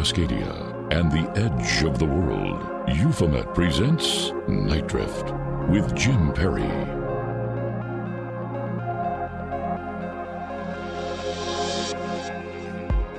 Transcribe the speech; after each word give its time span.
Cascadia 0.00 0.52
and 0.92 1.12
the 1.12 1.30
edge 1.38 1.84
of 1.84 1.98
the 1.98 2.06
world, 2.06 2.58
Euphomet 2.88 3.54
presents 3.54 4.32
Night 4.48 4.88
Drift 4.88 5.32
with 5.68 5.94
Jim 5.94 6.32
Perry. 6.32 6.99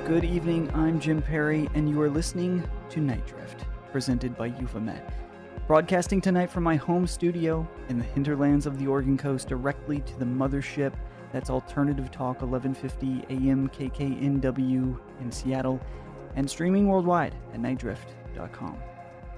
Good 0.06 0.24
evening, 0.24 0.68
I'm 0.74 0.98
Jim 0.98 1.22
Perry, 1.22 1.70
and 1.74 1.88
you 1.88 2.02
are 2.02 2.10
listening 2.10 2.68
to 2.90 3.00
Night 3.00 3.24
Drift, 3.24 3.64
presented 3.92 4.36
by 4.36 4.46
Euphomet. 4.46 5.08
Broadcasting 5.68 6.20
tonight 6.20 6.50
from 6.50 6.64
my 6.64 6.74
home 6.74 7.06
studio 7.06 7.66
in 7.88 8.00
the 8.00 8.04
hinterlands 8.04 8.66
of 8.66 8.80
the 8.80 8.88
Oregon 8.88 9.16
coast, 9.16 9.46
directly 9.46 10.00
to 10.00 10.18
the 10.18 10.24
mothership 10.24 10.92
that's 11.32 11.50
Alternative 11.50 12.10
Talk 12.10 12.42
1150 12.42 13.32
AM 13.32 13.68
KKNW 13.68 14.98
in 15.20 15.30
Seattle, 15.30 15.80
and 16.34 16.50
streaming 16.50 16.88
worldwide 16.88 17.36
at 17.54 17.60
nightdrift.com. 17.60 18.76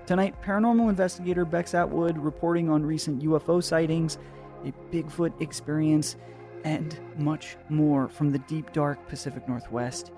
Tonight, 0.07 0.35
paranormal 0.43 0.89
investigator 0.89 1.45
Bex 1.45 1.75
Atwood 1.75 2.17
reporting 2.17 2.71
on 2.71 2.83
recent 2.83 3.23
UFO 3.23 3.63
sightings, 3.63 4.17
a 4.65 4.73
Bigfoot 4.91 5.39
experience, 5.43 6.17
and 6.65 6.99
much 7.19 7.59
more 7.69 8.09
from 8.09 8.31
the 8.31 8.39
deep 8.39 8.73
dark 8.73 9.07
Pacific 9.09 9.47
Northwest 9.47 10.11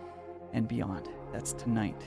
and 0.56 0.66
beyond. 0.66 1.08
That's 1.32 1.52
tonight. 1.52 2.02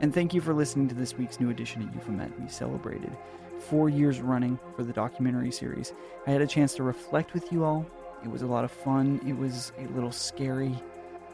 And 0.00 0.12
thank 0.12 0.34
you 0.34 0.40
for 0.40 0.52
listening 0.52 0.88
to 0.88 0.94
this 0.94 1.16
week's 1.16 1.40
new 1.40 1.50
edition 1.50 1.82
of 1.82 1.94
Euphomet. 1.94 2.38
We 2.38 2.48
celebrated 2.48 3.16
four 3.60 3.88
years 3.88 4.20
running 4.20 4.58
for 4.74 4.82
the 4.82 4.92
documentary 4.92 5.52
series. 5.52 5.94
I 6.26 6.30
had 6.32 6.42
a 6.42 6.46
chance 6.46 6.74
to 6.74 6.82
reflect 6.82 7.32
with 7.32 7.52
you 7.52 7.64
all. 7.64 7.86
It 8.24 8.30
was 8.30 8.42
a 8.42 8.46
lot 8.46 8.64
of 8.64 8.70
fun. 8.70 9.20
It 9.26 9.36
was 9.36 9.72
a 9.78 9.86
little 9.94 10.10
scary. 10.10 10.74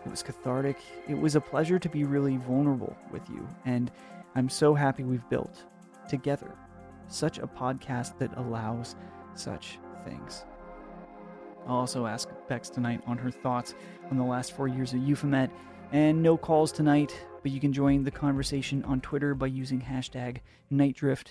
It 0.05 0.11
was 0.11 0.23
cathartic. 0.23 0.77
It 1.09 1.19
was 1.19 1.37
a 1.37 1.41
pleasure 1.41 1.79
to 1.79 1.89
be 1.89 2.05
really 2.05 2.37
vulnerable 2.37 2.97
with 3.11 3.29
you. 3.31 3.49
And 3.65 3.91
I'm 4.35 4.49
so 4.49 4.75
happy 4.75 5.05
we've 5.05 5.29
built 5.31 5.65
together 6.09 6.53
such 7.09 7.39
a 7.39 7.47
podcast 7.47 8.19
that 8.19 8.37
allows 8.37 8.95
such 9.35 9.79
things. 10.05 10.45
I'll 11.67 11.77
also 11.77 12.07
ask 12.07 12.29
Bex 12.49 12.69
tonight 12.69 13.01
on 13.07 13.19
her 13.19 13.31
thoughts 13.31 13.75
on 14.11 14.17
the 14.17 14.25
last 14.25 14.53
four 14.53 14.69
years 14.69 14.93
of 14.93 15.01
Euphomet. 15.01 15.51
And 15.93 16.23
no 16.23 16.37
calls 16.37 16.73
tonight, 16.73 17.17
but 17.43 17.53
you 17.53 17.61
can 17.61 17.73
join 17.73 18.03
the 18.03 18.11
conversation 18.11 18.85
on 18.85 19.01
Twitter 19.01 19.35
by 19.35 19.47
using 19.47 19.81
hashtag 19.81 20.39
NightDrift. 20.73 21.29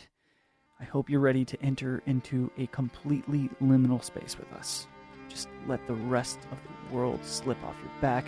I 0.79 0.85
hope 0.85 1.09
you're 1.09 1.19
ready 1.19 1.43
to 1.45 1.61
enter 1.61 2.01
into 2.05 2.49
a 2.57 2.67
completely 2.67 3.49
liminal 3.61 4.03
space 4.03 4.37
with 4.37 4.51
us. 4.53 4.87
Just 5.27 5.49
let 5.67 5.85
the 5.87 5.93
rest 5.93 6.39
of 6.51 6.57
the 6.63 6.95
world 6.95 7.19
slip 7.23 7.61
off 7.63 7.75
your 7.81 7.91
back 8.01 8.25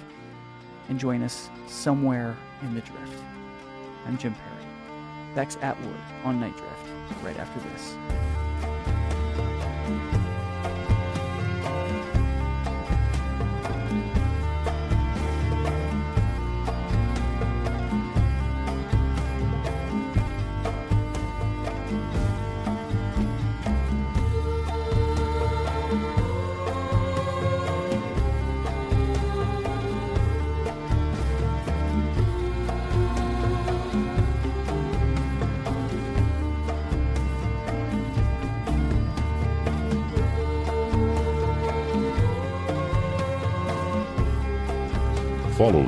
and 0.89 0.99
join 0.99 1.21
us 1.23 1.49
somewhere 1.67 2.35
in 2.61 2.73
the 2.75 2.81
drift. 2.81 3.23
I'm 4.05 4.17
Jim 4.17 4.33
Perry. 4.33 4.65
Bex 5.33 5.57
Atwood 5.61 5.95
on 6.23 6.39
Night 6.39 6.55
Drift 6.57 7.23
right 7.23 7.37
after 7.37 7.59
this. 7.69 7.95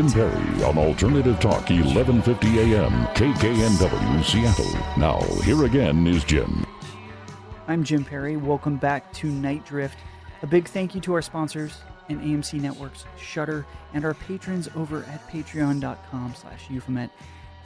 Jim 0.00 0.12
Perry 0.12 0.64
on 0.64 0.78
Alternative 0.78 1.38
Talk 1.40 1.68
1150 1.68 2.58
AM 2.60 2.90
KKNW 3.08 4.24
Seattle. 4.24 4.98
Now, 4.98 5.20
here 5.42 5.66
again 5.66 6.06
is 6.06 6.24
Jim. 6.24 6.64
I'm 7.68 7.84
Jim 7.84 8.02
Perry. 8.06 8.38
Welcome 8.38 8.78
back 8.78 9.12
to 9.12 9.26
Night 9.26 9.66
Drift. 9.66 9.98
A 10.40 10.46
big 10.46 10.66
thank 10.68 10.94
you 10.94 11.02
to 11.02 11.12
our 11.12 11.20
sponsors 11.20 11.82
and 12.08 12.18
AMC 12.22 12.62
Networks, 12.62 13.04
Shudder, 13.20 13.66
and 13.92 14.06
our 14.06 14.14
patrons 14.14 14.70
over 14.74 15.04
at 15.04 15.28
patreon.com 15.28 16.34
slash 16.34 16.70
euphomet. 16.70 17.10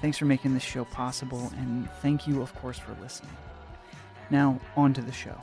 Thanks 0.01 0.19
for 0.19 0.25
making 0.25 0.55
this 0.55 0.65
show 0.65 0.85
possible, 0.87 1.53
and 1.59 1.89
thank 2.03 2.27
you, 2.27 2.43
of 2.43 2.53
course, 2.57 2.81
for 2.81 2.97
listening. 3.01 3.31
Now, 4.31 4.59
on 4.75 4.93
to 4.95 5.03
the 5.03 5.13
show. 5.13 5.39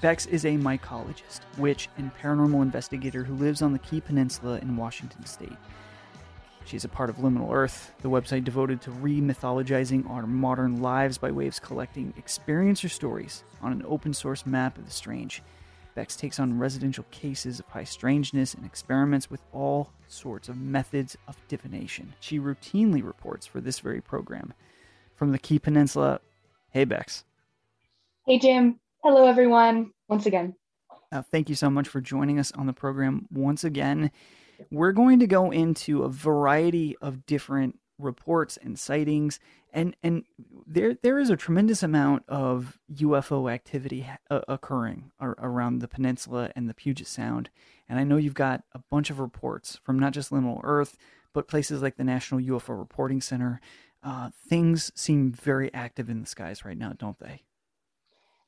Bex 0.00 0.26
is 0.26 0.44
a 0.46 0.56
mycologist, 0.56 1.42
witch, 1.58 1.88
and 1.96 2.10
paranormal 2.16 2.60
investigator 2.60 3.22
who 3.22 3.34
lives 3.34 3.62
on 3.62 3.72
the 3.72 3.78
Key 3.78 4.00
Peninsula 4.00 4.58
in 4.58 4.76
Washington 4.76 5.24
state. 5.26 5.56
She 6.64 6.76
is 6.76 6.84
a 6.84 6.88
part 6.88 7.10
of 7.10 7.16
Liminal 7.16 7.52
Earth, 7.52 7.92
the 8.02 8.10
website 8.10 8.44
devoted 8.44 8.80
to 8.82 8.90
re 8.90 9.20
mythologizing 9.20 10.08
our 10.08 10.26
modern 10.26 10.80
lives 10.80 11.18
by 11.18 11.30
way 11.30 11.46
of 11.46 11.60
collecting 11.60 12.14
experiencer 12.18 12.90
stories 12.90 13.44
on 13.60 13.72
an 13.72 13.84
open 13.86 14.14
source 14.14 14.46
map 14.46 14.78
of 14.78 14.86
the 14.86 14.90
strange. 14.90 15.42
Bex 15.94 16.16
takes 16.16 16.40
on 16.40 16.58
residential 16.58 17.04
cases 17.10 17.60
of 17.60 17.66
high 17.66 17.84
strangeness 17.84 18.54
and 18.54 18.64
experiments 18.64 19.30
with 19.30 19.42
all 19.52 19.90
sorts 20.08 20.48
of 20.48 20.56
methods 20.56 21.16
of 21.28 21.36
divination. 21.48 22.14
She 22.20 22.38
routinely 22.38 23.04
reports 23.04 23.46
for 23.46 23.60
this 23.60 23.80
very 23.80 24.00
program. 24.00 24.54
From 25.14 25.32
the 25.32 25.38
Key 25.38 25.58
Peninsula, 25.58 26.20
hey 26.70 26.84
Bex. 26.84 27.24
Hey, 28.26 28.38
Jim. 28.38 28.78
Hello, 29.02 29.26
everyone. 29.26 29.90
Once 30.08 30.26
again. 30.26 30.54
Uh, 31.10 31.22
thank 31.22 31.48
you 31.48 31.54
so 31.54 31.68
much 31.68 31.88
for 31.88 32.00
joining 32.00 32.38
us 32.38 32.52
on 32.52 32.66
the 32.66 32.72
program 32.72 33.26
once 33.30 33.64
again. 33.64 34.10
We're 34.70 34.92
going 34.92 35.20
to 35.20 35.26
go 35.26 35.50
into 35.50 36.02
a 36.02 36.08
variety 36.08 36.96
of 37.00 37.26
different 37.26 37.78
reports 37.98 38.58
and 38.60 38.78
sightings, 38.78 39.38
and 39.72 39.96
and 40.02 40.24
there 40.66 40.96
there 41.02 41.18
is 41.18 41.30
a 41.30 41.36
tremendous 41.36 41.82
amount 41.82 42.24
of 42.28 42.78
UFO 42.94 43.52
activity 43.52 44.08
uh, 44.30 44.40
occurring 44.48 45.12
ar- 45.20 45.36
around 45.38 45.78
the 45.78 45.88
peninsula 45.88 46.50
and 46.56 46.68
the 46.68 46.74
Puget 46.74 47.06
Sound. 47.06 47.50
And 47.88 47.98
I 47.98 48.04
know 48.04 48.16
you've 48.16 48.34
got 48.34 48.64
a 48.72 48.80
bunch 48.90 49.10
of 49.10 49.20
reports 49.20 49.78
from 49.84 49.98
not 49.98 50.12
just 50.12 50.30
Liminal 50.30 50.60
Earth, 50.62 50.96
but 51.32 51.48
places 51.48 51.82
like 51.82 51.96
the 51.96 52.04
National 52.04 52.40
UFO 52.40 52.78
Reporting 52.78 53.20
Center. 53.20 53.60
Uh, 54.02 54.30
things 54.48 54.90
seem 54.96 55.32
very 55.32 55.72
active 55.72 56.10
in 56.10 56.20
the 56.20 56.26
skies 56.26 56.64
right 56.64 56.76
now, 56.76 56.92
don't 56.98 57.18
they? 57.20 57.42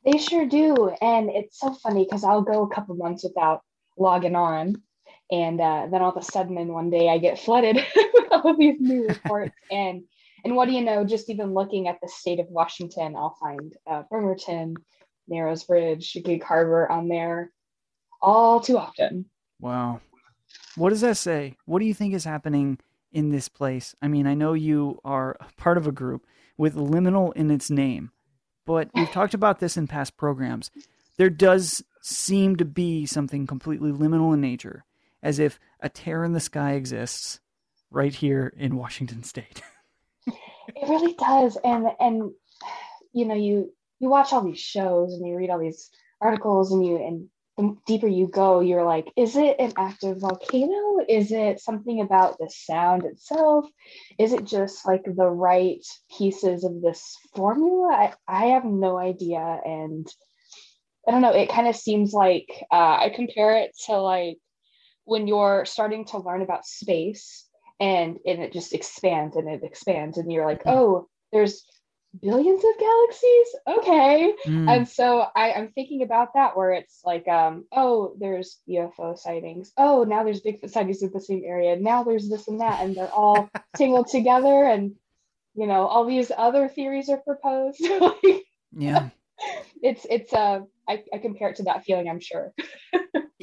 They 0.04 0.18
sure 0.18 0.46
do. 0.46 0.90
And 1.00 1.30
it's 1.30 1.58
so 1.58 1.72
funny 1.74 2.04
because 2.04 2.24
I'll 2.24 2.42
go 2.42 2.62
a 2.62 2.74
couple 2.74 2.94
months 2.96 3.24
without 3.24 3.62
logging 3.96 4.36
on. 4.36 4.82
And 5.30 5.60
uh, 5.60 5.88
then 5.90 6.02
all 6.02 6.10
of 6.10 6.16
a 6.16 6.22
sudden, 6.22 6.58
in 6.58 6.68
one 6.68 6.90
day, 6.90 7.08
I 7.08 7.18
get 7.18 7.38
flooded 7.38 7.76
with 8.14 8.32
all 8.32 8.50
of 8.50 8.58
these 8.58 8.76
new 8.78 9.06
reports. 9.08 9.54
and 9.70 10.02
and 10.44 10.54
what 10.54 10.68
do 10.68 10.74
you 10.74 10.82
know? 10.82 11.04
Just 11.04 11.30
even 11.30 11.54
looking 11.54 11.88
at 11.88 11.98
the 12.02 12.08
state 12.08 12.40
of 12.40 12.46
Washington, 12.48 13.16
I'll 13.16 13.36
find 13.40 13.74
uh, 13.86 14.02
Bremerton, 14.10 14.74
Narrows 15.26 15.64
Bridge, 15.64 16.16
Gig 16.24 16.42
Harbor 16.42 16.90
on 16.90 17.08
there 17.08 17.50
all 18.24 18.58
too 18.60 18.78
often. 18.78 19.26
Wow. 19.60 20.00
What 20.76 20.90
does 20.90 21.02
that 21.02 21.16
say? 21.16 21.56
What 21.66 21.78
do 21.78 21.84
you 21.84 21.94
think 21.94 22.14
is 22.14 22.24
happening 22.24 22.78
in 23.12 23.30
this 23.30 23.48
place? 23.48 23.94
I 24.02 24.08
mean, 24.08 24.26
I 24.26 24.34
know 24.34 24.54
you 24.54 24.98
are 25.04 25.36
part 25.56 25.76
of 25.76 25.86
a 25.86 25.92
group 25.92 26.26
with 26.56 26.74
liminal 26.74 27.32
in 27.34 27.50
its 27.50 27.70
name, 27.70 28.10
but 28.66 28.88
we've 28.94 29.10
talked 29.12 29.34
about 29.34 29.60
this 29.60 29.76
in 29.76 29.86
past 29.86 30.16
programs. 30.16 30.70
There 31.16 31.30
does 31.30 31.84
seem 32.02 32.56
to 32.56 32.64
be 32.64 33.06
something 33.06 33.46
completely 33.46 33.92
liminal 33.92 34.34
in 34.34 34.40
nature, 34.40 34.84
as 35.24 35.38
if 35.38 35.58
a 35.80 35.88
tear 35.88 36.22
in 36.22 36.34
the 36.34 36.40
sky 36.40 36.74
exists 36.74 37.40
right 37.90 38.14
here 38.14 38.52
in 38.56 38.76
Washington 38.76 39.24
state. 39.24 39.62
it 40.26 40.88
really 40.88 41.14
does. 41.14 41.56
And 41.64 41.86
and 41.98 42.30
you 43.12 43.24
know, 43.24 43.34
you 43.34 43.72
you 43.98 44.10
watch 44.10 44.32
all 44.32 44.42
these 44.42 44.60
shows 44.60 45.14
and 45.14 45.26
you 45.26 45.34
read 45.34 45.50
all 45.50 45.58
these 45.58 45.90
articles 46.20 46.70
and 46.72 46.86
you 46.86 46.96
and 46.98 47.28
the 47.56 47.76
deeper 47.86 48.08
you 48.08 48.26
go, 48.26 48.60
you're 48.60 48.84
like, 48.84 49.06
is 49.16 49.36
it 49.36 49.56
an 49.60 49.72
active 49.76 50.18
volcano? 50.20 51.04
Is 51.08 51.30
it 51.30 51.60
something 51.60 52.00
about 52.00 52.36
the 52.38 52.50
sound 52.50 53.04
itself? 53.04 53.66
Is 54.18 54.32
it 54.32 54.44
just 54.44 54.84
like 54.84 55.04
the 55.04 55.28
right 55.28 55.84
pieces 56.18 56.64
of 56.64 56.82
this 56.82 57.16
formula? 57.36 57.92
I, 57.92 58.14
I 58.26 58.46
have 58.46 58.64
no 58.64 58.98
idea. 58.98 59.38
And 59.38 60.06
I 61.06 61.12
don't 61.12 61.22
know, 61.22 61.32
it 61.32 61.48
kind 61.48 61.68
of 61.68 61.76
seems 61.76 62.12
like 62.12 62.48
uh, 62.72 62.96
I 63.02 63.12
compare 63.14 63.56
it 63.58 63.70
to 63.86 63.98
like 63.98 64.38
when 65.04 65.26
you're 65.26 65.64
starting 65.64 66.04
to 66.06 66.18
learn 66.18 66.42
about 66.42 66.66
space 66.66 67.46
and, 67.80 68.18
and 68.26 68.42
it 68.42 68.52
just 68.52 68.72
expands 68.72 69.36
and 69.36 69.48
it 69.48 69.62
expands, 69.64 70.18
and 70.18 70.30
you're 70.32 70.46
like, 70.46 70.62
Hmm. 70.62 70.70
oh, 70.70 71.08
there's 71.32 71.64
billions 72.22 72.62
of 72.64 72.78
galaxies 72.78 73.48
okay 73.66 74.32
Mm. 74.46 74.68
and 74.70 74.88
so 74.88 75.26
I, 75.34 75.52
i'm 75.54 75.72
thinking 75.72 76.02
about 76.02 76.34
that 76.34 76.56
where 76.56 76.70
it's 76.70 77.00
like 77.04 77.26
um 77.26 77.64
oh 77.72 78.14
there's 78.20 78.60
ufo 78.68 79.18
sightings 79.18 79.72
oh 79.76 80.04
now 80.04 80.22
there's 80.22 80.40
bigfoot 80.40 80.70
sightings 80.70 81.02
in 81.02 81.10
the 81.12 81.20
same 81.20 81.42
area 81.44 81.74
now 81.74 82.04
there's 82.04 82.28
this 82.28 82.46
and 82.46 82.60
that 82.60 82.80
and 82.82 82.94
they're 82.94 83.12
all 83.12 83.50
tangled 83.76 84.06
together 84.06 84.62
and 84.64 84.94
you 85.56 85.66
know 85.66 85.86
all 85.88 86.04
these 86.04 86.30
other 86.36 86.68
theories 86.68 87.08
are 87.08 87.18
proposed 87.18 87.80
yeah. 88.78 89.08
it's 89.82 90.06
it's 90.08 90.32
uh 90.32 90.60
I, 90.88 91.02
I 91.12 91.18
compare 91.18 91.48
it 91.48 91.56
to 91.56 91.64
that 91.64 91.82
feeling 91.84 92.08
i'm 92.08 92.20
sure 92.20 92.52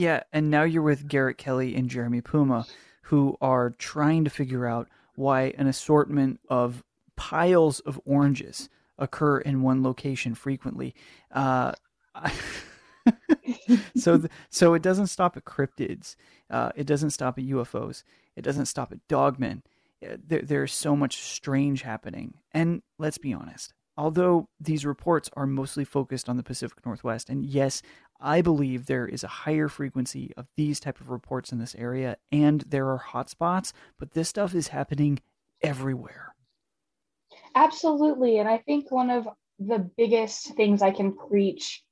Yeah, 0.02 0.24
and 0.34 0.50
now 0.50 0.64
you're 0.64 0.82
with 0.82 1.08
Garrett 1.08 1.38
Kelly 1.38 1.76
and 1.76 1.88
Jeremy 1.88 2.22
Puma, 2.22 2.66
who 3.04 3.38
are 3.40 3.70
trying 3.70 4.24
to 4.24 4.32
figure 4.32 4.66
out 4.66 4.88
why 5.14 5.54
an 5.60 5.68
assortment 5.68 6.40
of 6.50 6.84
piles 7.16 7.82
of 7.82 8.02
oranges 8.04 8.68
occur 8.98 9.38
in 9.38 9.62
one 9.62 9.84
location 9.84 10.34
frequently. 10.34 10.96
Uh, 11.30 11.74
so, 13.96 14.18
th- 14.18 14.32
so 14.50 14.74
it 14.74 14.82
doesn't 14.82 15.06
stop 15.06 15.38
at 15.38 15.46
cryptids. 15.46 16.16
Uh, 16.50 16.72
it 16.76 16.88
doesn't 16.88 17.12
stop 17.12 17.38
at 17.38 17.46
UFOs. 17.46 18.02
It 18.36 18.42
doesn't 18.42 18.66
stop 18.66 18.92
at 18.92 19.08
dogmen. 19.08 19.62
Uh, 20.04 20.18
There, 20.26 20.42
there's 20.42 20.74
so 20.74 20.96
much 20.96 21.18
strange 21.18 21.84
happening. 21.84 22.34
And 22.54 22.82
let's 22.98 23.20
be 23.20 23.34
honest. 23.34 23.72
Although 23.98 24.48
these 24.60 24.84
reports 24.84 25.30
are 25.34 25.46
mostly 25.46 25.86
focused 25.86 26.28
on 26.28 26.38
the 26.38 26.44
Pacific 26.44 26.84
Northwest, 26.86 27.30
and 27.30 27.46
yes, 27.46 27.84
I 28.22 28.42
believe 28.42 28.86
there 28.86 29.08
is 29.08 29.24
a 29.24 29.28
higher 29.28 29.68
frequency 29.68 30.32
of 30.38 30.48
these 30.56 30.80
type 30.80 31.00
of 31.02 31.10
reports 31.10 31.52
in 31.52 31.60
this 31.60 31.76
area, 31.76 32.18
and 32.32 32.62
there 32.62 32.88
are 32.90 33.00
hotspots, 33.12 33.74
but 33.98 34.12
this 34.12 34.30
stuff 34.30 34.54
is 34.56 34.70
happening 34.70 35.20
everywhere. 35.62 36.36
Absolutely. 37.56 38.40
And 38.40 38.48
I 38.48 38.58
think 38.60 38.92
one 38.92 39.10
of 39.10 39.28
the 39.60 39.80
biggest 39.98 40.56
things 40.56 40.82
I 40.82 40.92
can 40.92 41.16
preach 41.16 41.84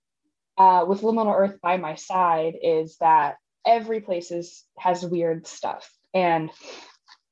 uh, 0.57 0.85
with 0.87 1.01
Liminal 1.01 1.35
Earth 1.35 1.59
by 1.61 1.77
my 1.77 1.95
side 1.95 2.55
is 2.61 2.97
that 2.97 3.35
every 3.65 4.01
place 4.01 4.31
is, 4.31 4.65
has 4.77 5.05
weird 5.05 5.47
stuff. 5.47 5.91
And 6.13 6.49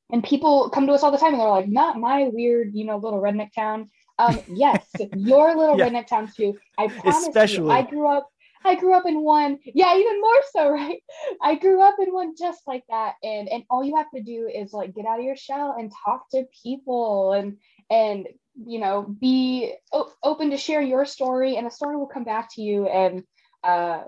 and 0.09 0.23
people 0.23 0.69
come 0.69 0.88
to 0.88 0.94
us 0.94 1.03
all 1.03 1.11
the 1.11 1.17
time 1.17 1.33
and 1.33 1.41
they're 1.41 1.49
like, 1.49 1.67
not 1.67 1.99
my 1.99 2.29
weird, 2.31 2.73
you 2.73 2.85
know, 2.85 2.97
little 2.97 3.21
redneck 3.21 3.51
town. 3.53 3.89
Um, 4.17 4.39
yes, 4.47 4.88
your 5.13 5.55
little 5.57 5.75
Yeah. 5.75 5.89
redneck 5.89 6.07
town 6.07 6.31
too. 6.33 6.57
I 6.77 6.88
promise 6.88 7.27
you, 7.27 7.29
Especially. 7.29 7.69
I 7.69 7.81
grew 7.81 8.07
up 8.07 8.29
I 8.65 8.75
grew 8.75 8.94
up 8.94 9.06
in 9.06 9.21
one. 9.21 9.59
Yeah, 9.65 9.95
even 9.98 10.21
more 10.21 10.42
so, 10.51 10.69
right? 10.69 11.01
I 11.42 11.56
grew 11.56 11.81
up 11.81 11.95
in 12.00 12.13
one 12.13 12.36
just 12.38 12.62
like 12.68 12.83
that. 12.89 13.15
And 13.24 13.50
and 13.50 13.63
all 13.69 13.83
you 13.83 13.95
have 13.98 14.12
to 14.15 14.21
do 14.21 14.50
is 14.54 14.74
like 14.74 14.95
get 14.95 15.06
out 15.06 15.19
of 15.19 15.25
your 15.25 15.36
shell 15.38 15.75
and 15.77 15.92
talk 16.06 16.30
to 16.31 16.45
people 16.63 17.33
and 17.33 17.57
and 17.89 18.27
you 18.65 18.80
know 18.80 19.04
be 19.04 19.74
o- 19.94 20.12
open 20.24 20.51
to 20.51 20.57
share 20.57 20.81
your 20.81 21.06
story 21.06 21.57
and 21.57 21.68
a 21.68 21.71
story 21.71 21.95
will 21.95 22.07
come 22.07 22.24
back 22.24 22.50
to 22.56 22.62
you 22.62 22.88
and 22.88 23.24
uh 23.63 24.01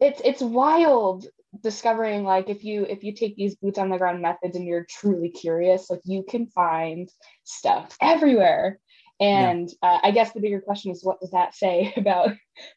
it's 0.00 0.20
it's 0.24 0.42
wild 0.42 1.26
discovering 1.62 2.24
like 2.24 2.48
if 2.48 2.64
you 2.64 2.84
if 2.84 3.04
you 3.04 3.14
take 3.14 3.36
these 3.36 3.54
boots 3.56 3.78
on 3.78 3.88
the 3.88 3.98
ground 3.98 4.20
methods 4.20 4.56
and 4.56 4.66
you're 4.66 4.86
truly 4.90 5.28
curious 5.28 5.88
like 5.88 6.00
you 6.04 6.24
can 6.28 6.46
find 6.48 7.08
stuff 7.44 7.96
everywhere 8.00 8.78
and 9.20 9.70
uh, 9.82 9.98
i 10.02 10.10
guess 10.10 10.32
the 10.32 10.40
bigger 10.40 10.60
question 10.60 10.90
is 10.90 11.04
what 11.04 11.20
does 11.20 11.30
that 11.30 11.54
say 11.54 11.92
about 11.96 12.30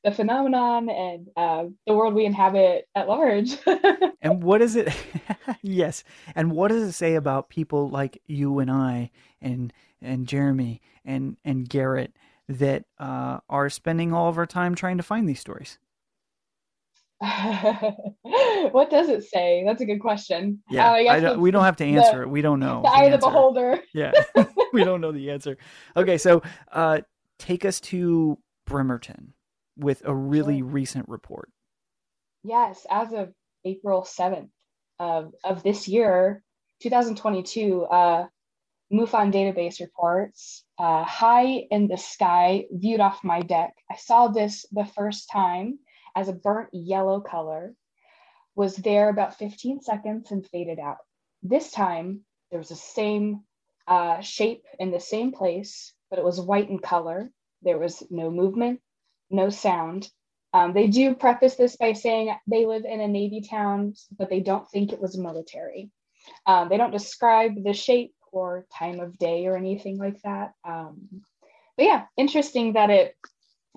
the 0.03 0.11
phenomenon 0.11 0.89
and 0.89 1.27
uh, 1.35 1.63
the 1.87 1.93
world 1.93 2.13
we 2.13 2.25
inhabit 2.25 2.85
at 2.95 3.07
large 3.07 3.57
And 4.21 4.41
what 4.43 4.61
is 4.63 4.75
it? 4.75 4.89
yes. 5.61 6.03
And 6.35 6.51
what 6.51 6.69
does 6.69 6.81
it 6.81 6.93
say 6.93 7.13
about 7.15 7.49
people 7.49 7.87
like 7.87 8.19
you 8.25 8.57
and 8.59 8.69
I 8.69 9.11
and 9.41 9.71
and 10.01 10.27
Jeremy 10.27 10.81
and 11.05 11.37
and 11.45 11.69
Garrett 11.69 12.13
that 12.49 12.85
uh, 12.99 13.39
are 13.47 13.69
spending 13.69 14.11
all 14.13 14.27
of 14.27 14.37
our 14.39 14.47
time 14.47 14.73
trying 14.73 14.97
to 14.97 15.03
find 15.03 15.29
these 15.29 15.39
stories? 15.39 15.77
what 18.71 18.89
does 18.89 19.09
it 19.09 19.23
say 19.23 19.63
that's 19.65 19.81
a 19.81 19.85
good 19.85 19.99
question 19.99 20.61
Yeah, 20.69 20.89
Uh, 20.89 20.93
I 20.93 21.03
guess 21.03 21.13
I 21.13 21.19
don't, 21.19 21.41
we 21.41 21.51
don't 21.51 21.63
have 21.63 21.77
to 21.77 21.83
the- 21.83 21.95
answer 21.97 22.23
it. 22.23 22.29
We 22.29 22.41
don't 22.41 22.59
know. 22.59 22.81
the 22.83 22.89
eye 22.89 23.03
of 23.05 23.11
the 23.11 23.17
beholder 23.27 23.79
Yeah, 23.93 24.11
we 24.73 24.83
don't 24.83 25.01
know 25.01 25.11
the 25.11 25.31
answer. 25.31 25.57
Okay, 25.95 26.17
so 26.17 26.41
uh, 26.71 27.01
take 27.39 27.65
us 27.65 27.79
to 27.81 28.37
Bremerton 28.65 29.33
with 29.77 30.01
a 30.05 30.13
really 30.13 30.59
Sure. 30.59 30.67
recent 30.67 31.09
report. 31.09 31.49
Yes, 32.43 32.85
as 32.89 33.13
of 33.13 33.33
April 33.65 34.03
7th 34.03 34.49
of, 34.99 35.33
of 35.43 35.63
this 35.63 35.87
year, 35.87 36.43
2022, 36.81 37.85
uh, 37.85 38.27
MUFON 38.91 39.33
database 39.33 39.81
reports 39.81 40.63
uh, 40.77 41.03
high 41.03 41.65
in 41.71 41.87
the 41.87 41.97
sky, 41.97 42.65
viewed 42.71 43.01
off 43.01 43.23
my 43.23 43.41
deck. 43.41 43.73
I 43.91 43.97
saw 43.97 44.29
this 44.29 44.65
the 44.71 44.85
first 44.85 45.29
time 45.29 45.79
as 46.15 46.29
a 46.29 46.33
burnt 46.33 46.69
yellow 46.71 47.19
color, 47.19 47.75
was 48.55 48.75
there 48.77 49.09
about 49.09 49.37
15 49.37 49.81
seconds 49.81 50.31
and 50.31 50.47
faded 50.47 50.79
out. 50.79 50.97
This 51.43 51.69
time, 51.71 52.21
there 52.49 52.59
was 52.59 52.69
the 52.69 52.75
same 52.75 53.43
uh, 53.87 54.21
shape 54.21 54.63
in 54.79 54.91
the 54.91 54.99
same 54.99 55.31
place, 55.31 55.93
but 56.09 56.19
it 56.19 56.25
was 56.25 56.41
white 56.41 56.69
in 56.69 56.79
color. 56.79 57.31
There 57.61 57.77
was 57.77 58.03
no 58.09 58.29
movement, 58.29 58.81
no 59.29 59.49
sound. 59.49 60.09
Um, 60.53 60.73
they 60.73 60.87
do 60.87 61.15
preface 61.15 61.55
this 61.55 61.75
by 61.75 61.93
saying 61.93 62.33
they 62.47 62.65
live 62.65 62.85
in 62.85 63.01
a 63.01 63.07
Navy 63.07 63.41
town, 63.41 63.93
but 64.17 64.29
they 64.29 64.39
don't 64.39 64.69
think 64.69 64.91
it 64.91 65.01
was 65.01 65.17
military. 65.17 65.89
Um, 66.45 66.69
they 66.69 66.77
don't 66.77 66.91
describe 66.91 67.63
the 67.63 67.73
shape 67.73 68.13
or 68.31 68.65
time 68.77 68.99
of 68.99 69.17
day 69.17 69.45
or 69.45 69.57
anything 69.57 69.97
like 69.97 70.21
that. 70.23 70.53
Um, 70.63 71.23
but 71.75 71.85
yeah, 71.85 72.05
interesting 72.17 72.73
that 72.73 72.89
it 72.89 73.15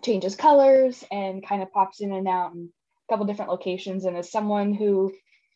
changes 0.02 0.36
colors 0.36 1.04
and 1.10 1.46
kind 1.46 1.62
of 1.62 1.72
pops 1.72 2.00
in 2.00 2.12
and 2.12 2.26
out 2.26 2.54
in 2.54 2.70
a 3.08 3.12
couple 3.12 3.26
different 3.26 3.50
locations. 3.50 4.04
And 4.04 4.16
as 4.16 4.30
someone 4.30 4.72
who, 4.72 5.12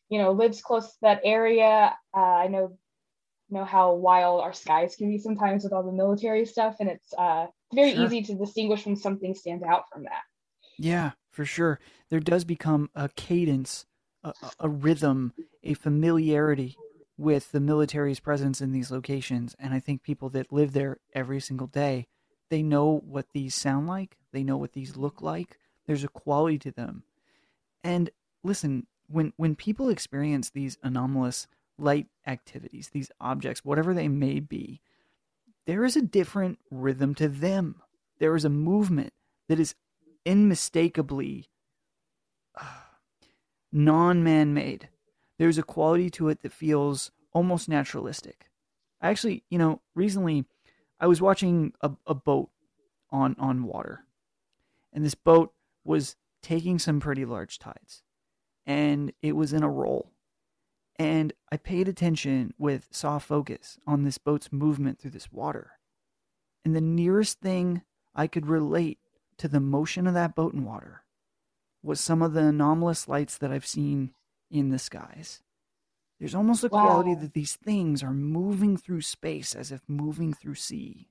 you 0.09 0.19
know, 0.19 0.33
lives 0.33 0.61
close 0.61 0.87
to 0.87 0.99
that 1.03 1.23
area, 1.25 1.97
uh, 2.17 2.21
I 2.21 2.49
know 2.49 2.77
know 3.55 3.65
how 3.65 3.95
wild 3.95 4.43
our 4.43 4.53
skies 4.53 4.97
can 4.97 5.09
be 5.11 5.19
sometimes 5.19 5.65
with 5.65 5.73
all 5.73 5.83
the 5.83 5.93
military 5.93 6.45
stuff, 6.47 6.77
and 6.81 6.89
it's 6.91 7.15
uh, 7.15 7.47
very 7.75 7.93
Sure. 7.93 8.05
easy 8.07 8.23
to 8.23 8.35
distinguish 8.35 8.85
when 8.87 8.97
something 8.97 9.35
stands 9.35 9.65
out 9.65 9.85
from 9.93 10.05
that. 10.05 10.23
Yeah, 10.79 11.13
for 11.31 11.45
sure. 11.45 11.79
There 12.11 12.21
does 12.21 12.45
become 12.45 12.91
a 12.95 13.09
cadence, 13.09 13.87
a, 14.23 14.35
a- 14.43 14.53
a 14.61 14.69
rhythm, 14.69 15.33
a 15.63 15.75
familiarity 15.75 16.77
with 17.17 17.53
the 17.53 17.61
military's 17.61 18.21
presence 18.21 18.61
in 18.61 18.73
these 18.73 18.91
locations, 18.91 19.55
and 19.59 19.73
I 19.73 19.81
think 19.81 20.03
people 20.03 20.29
that 20.31 20.53
live 20.53 20.73
there 20.73 20.99
every 21.15 21.41
single 21.41 21.69
day, 21.69 22.09
they 22.51 22.63
know 22.63 22.99
what 23.07 23.31
these 23.33 23.55
sound 23.55 23.87
like, 23.87 24.19
they 24.33 24.43
know 24.43 24.57
what 24.57 24.73
these 24.73 24.97
look 24.97 25.23
like. 25.23 25.59
There's 25.87 26.05
a 26.05 26.09
quality 26.09 26.59
to 26.61 26.73
them. 26.73 27.05
And 27.83 28.11
listen, 28.43 28.87
when 29.09 29.33
when 29.37 29.55
people 29.55 29.89
experience 29.89 30.51
these 30.51 30.79
anomalous 30.83 31.47
light 31.79 32.07
activities, 32.27 32.91
these 32.93 33.11
objects, 33.21 33.65
whatever 33.65 33.95
they 33.95 34.09
may 34.09 34.41
be, 34.41 34.81
there 35.67 35.85
is 35.85 35.97
a 35.97 36.03
different 36.03 36.59
rhythm 36.71 37.15
to 37.17 37.29
them. 37.29 37.83
There 38.19 38.37
is 38.37 38.45
a 38.45 38.51
movement 38.51 39.13
that 39.49 39.59
is 39.59 39.75
unmistakably 40.27 41.49
uh, 42.59 42.65
non 43.73 44.23
man 44.23 44.55
made. 44.55 44.89
There's 45.39 45.59
a 45.59 45.63
quality 45.63 46.11
to 46.11 46.29
it 46.29 46.43
that 46.43 46.53
feels 46.53 47.11
almost 47.33 47.69
naturalistic. 47.69 48.51
I 49.01 49.11
actually, 49.11 49.45
you 49.51 49.59
know, 49.59 49.81
recently 49.95 50.45
I 51.01 51.07
was 51.07 51.21
watching 51.21 51.73
a, 51.81 51.91
a 52.07 52.15
boat 52.15 52.51
on, 53.11 53.37
on 53.39 53.65
water, 53.65 54.05
and 54.93 55.05
this 55.05 55.15
boat 55.15 55.53
was 55.85 56.17
taking 56.43 56.79
some 56.79 57.01
pretty 57.01 57.25
large 57.25 57.59
tides, 57.59 58.03
and 58.65 59.13
it 59.23 59.33
was 59.33 59.53
in 59.53 59.63
a 59.63 59.69
roll. 59.69 60.14
And 60.97 61.33
I 61.51 61.57
paid 61.57 61.89
attention 61.89 62.55
with 62.59 62.89
soft 62.91 63.27
focus 63.27 63.79
on 63.87 64.05
this 64.05 64.19
boat's 64.19 64.53
movement 64.53 64.99
through 65.01 65.11
this 65.11 65.33
water. 65.33 65.73
And 66.65 66.75
the 66.75 66.81
nearest 66.81 67.41
thing 67.41 67.83
I 68.15 68.27
could 68.27 68.47
relate 68.47 68.99
to 69.39 69.49
the 69.49 69.61
motion 69.61 70.07
of 70.07 70.15
that 70.15 70.35
boat 70.35 70.55
in 70.55 70.65
water 70.65 71.03
was 71.83 72.01
some 72.01 72.23
of 72.23 72.33
the 72.33 72.45
anomalous 72.45 73.09
lights 73.09 73.37
that 73.39 73.51
I've 73.51 73.67
seen 73.67 74.15
in 74.51 74.71
the 74.71 74.79
skies. 74.79 75.43
There's 76.21 76.35
almost 76.35 76.63
a 76.65 76.69
Wow. 76.69 76.81
quality 76.81 77.15
that 77.17 77.35
these 77.35 77.57
things 77.57 78.03
are 78.03 78.13
moving 78.13 78.77
through 78.77 79.01
space 79.03 79.55
as 79.55 79.73
if 79.73 79.83
moving 79.89 80.33
through 80.33 80.55
sea. 80.55 81.09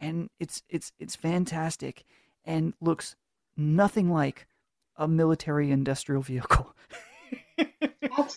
And 0.00 0.30
it's 0.40 0.62
it's 0.68 0.92
it's 0.98 1.14
fantastic 1.14 2.04
and 2.44 2.74
looks 2.80 3.14
nothing 3.56 4.10
like 4.10 4.48
a 4.96 5.06
military 5.06 5.70
industrial 5.70 6.22
vehicle. 6.22 6.74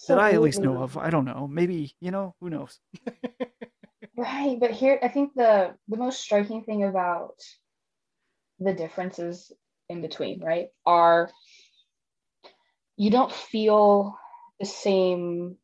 that 0.08 0.20
I 0.20 0.34
at 0.34 0.42
least 0.42 0.62
know 0.62 0.82
of. 0.82 0.98
I 0.98 1.10
don't 1.10 1.26
know. 1.26 1.48
Maybe, 1.48 1.96
you 2.00 2.12
know, 2.12 2.36
who 2.40 2.50
knows? 2.50 2.80
Right, 4.18 4.58
but 4.60 4.72
here 4.72 4.98
I 5.04 5.10
think 5.10 5.34
the 5.36 5.76
the 5.90 5.98
most 5.98 6.22
striking 6.22 6.64
thing 6.64 6.84
about 6.86 7.36
the 8.60 8.74
differences 8.74 9.52
in 9.90 10.02
between, 10.02 10.42
right, 10.42 10.68
are 10.86 11.30
you 12.96 13.12
don't 13.12 13.32
feel 13.32 14.18
the 14.60 14.66
same 14.66 15.58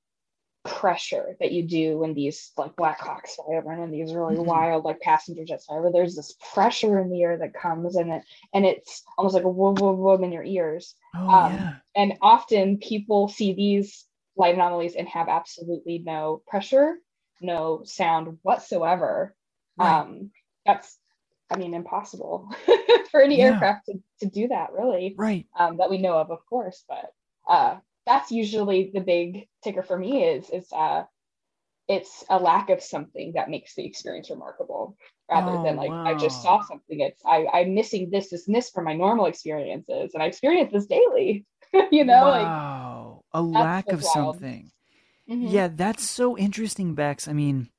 pressure 0.64 1.36
that 1.40 1.52
you 1.52 1.64
do 1.64 1.98
when 1.98 2.14
these 2.14 2.52
like 2.58 2.76
Blackhawks 2.76 3.36
fly 3.36 3.56
over 3.56 3.72
and 3.72 3.92
these 3.94 4.14
really 4.14 4.36
Mhm. 4.36 4.46
wild 4.46 4.84
like 4.84 5.00
passenger 5.00 5.44
jets 5.46 5.66
fly 5.66 5.78
over. 5.78 5.90
There's 5.90 6.16
this 6.16 6.36
pressure 6.54 7.00
in 7.00 7.10
the 7.10 7.24
air 7.24 7.38
that 7.38 7.54
comes 7.54 7.96
and 7.96 8.12
it 8.12 8.24
and 8.54 8.66
it's 8.66 9.04
almost 9.18 9.34
like 9.34 9.46
a 9.46 9.50
whoa 9.50 9.74
whoa 9.76 9.94
whoa 9.94 10.22
in 10.22 10.32
your 10.32 10.44
ears. 10.44 10.96
Oh 11.16 11.28
Um, 11.30 11.54
yeah. 11.54 11.78
And 11.96 12.14
often 12.22 12.78
people 12.78 13.28
see 13.28 13.54
these 13.54 14.06
light 14.38 14.56
anomalies 14.56 14.96
and 14.96 15.08
have 15.10 15.28
absolutely 15.28 16.00
no 16.00 16.42
pressure, 16.48 16.96
no 17.42 17.82
sound 17.84 18.40
whatsoever. 18.44 19.36
Right. 19.78 20.02
Um, 20.02 20.32
that's, 20.66 20.98
I 21.50 21.58
mean, 21.58 21.74
impossible 21.74 22.50
for 23.12 23.22
any 23.22 23.42
Yeah. 23.42 23.52
aircraft 23.52 23.88
to, 23.88 24.02
to 24.22 24.26
do 24.28 24.48
that, 24.50 24.72
really, 24.74 25.16
right. 25.18 25.48
um, 25.58 25.78
that 25.78 25.90
we 25.90 25.98
know 25.98 26.18
of, 26.18 26.32
of 26.32 26.46
course. 26.46 26.84
But 26.88 27.12
uh, 27.48 27.80
that's 28.06 28.32
usually 28.32 28.92
the 28.94 29.02
big 29.02 29.48
ticker 29.64 29.84
for 29.84 29.98
me 29.98 30.24
is 30.24 30.50
is 30.50 30.72
uh, 30.72 31.04
it's 31.88 32.24
a 32.30 32.40
lack 32.40 32.70
of 32.70 32.82
something 32.82 33.34
that 33.34 33.50
makes 33.50 33.76
the 33.76 33.86
experience 33.86 34.30
remarkable 34.30 34.98
rather 35.30 35.58
Oh, 35.58 35.64
than 35.64 35.76
like 35.76 36.00
I 36.06 36.16
just 36.16 36.42
saw 36.42 36.62
something. 36.62 37.00
It's 37.02 37.22
I, 37.26 37.48
I'm 37.54 37.74
missing 37.74 38.10
this, 38.10 38.30
this, 38.30 38.48
and 38.48 38.56
this 38.56 38.70
from 38.70 38.86
my 38.86 38.94
normal 38.94 39.26
experiences, 39.26 40.14
and 40.14 40.24
I 40.24 40.28
experience 40.28 40.72
this 40.72 40.86
daily. 40.86 41.46
you 41.92 42.04
know, 42.04 42.26
like 42.26 43.22
a 43.34 43.42
lack 43.42 43.92
of 43.92 44.04
wild. 44.04 44.36
something. 44.36 44.72
mhm. 45.30 45.52
Yeah, 45.52 45.68
that's 45.68 46.10
so 46.10 46.38
interesting, 46.38 46.94
Bex. 46.94 47.28
I 47.28 47.34
mean, 47.34 47.70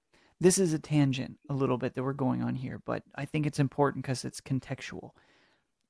this 0.41 0.59
is 0.59 0.73
a 0.73 0.79
tangent 0.79 1.39
a 1.49 1.55
little 1.55 1.79
bit 1.79 1.95
that 1.95 2.03
we're 2.03 2.13
going 2.13 2.43
on 2.43 2.57
here, 2.57 2.81
but 2.85 3.03
I 3.15 3.25
think 3.25 3.47
it's 3.47 3.61
important 3.61 4.05
because 4.05 4.25
it's 4.25 4.41
contextual. 4.41 5.11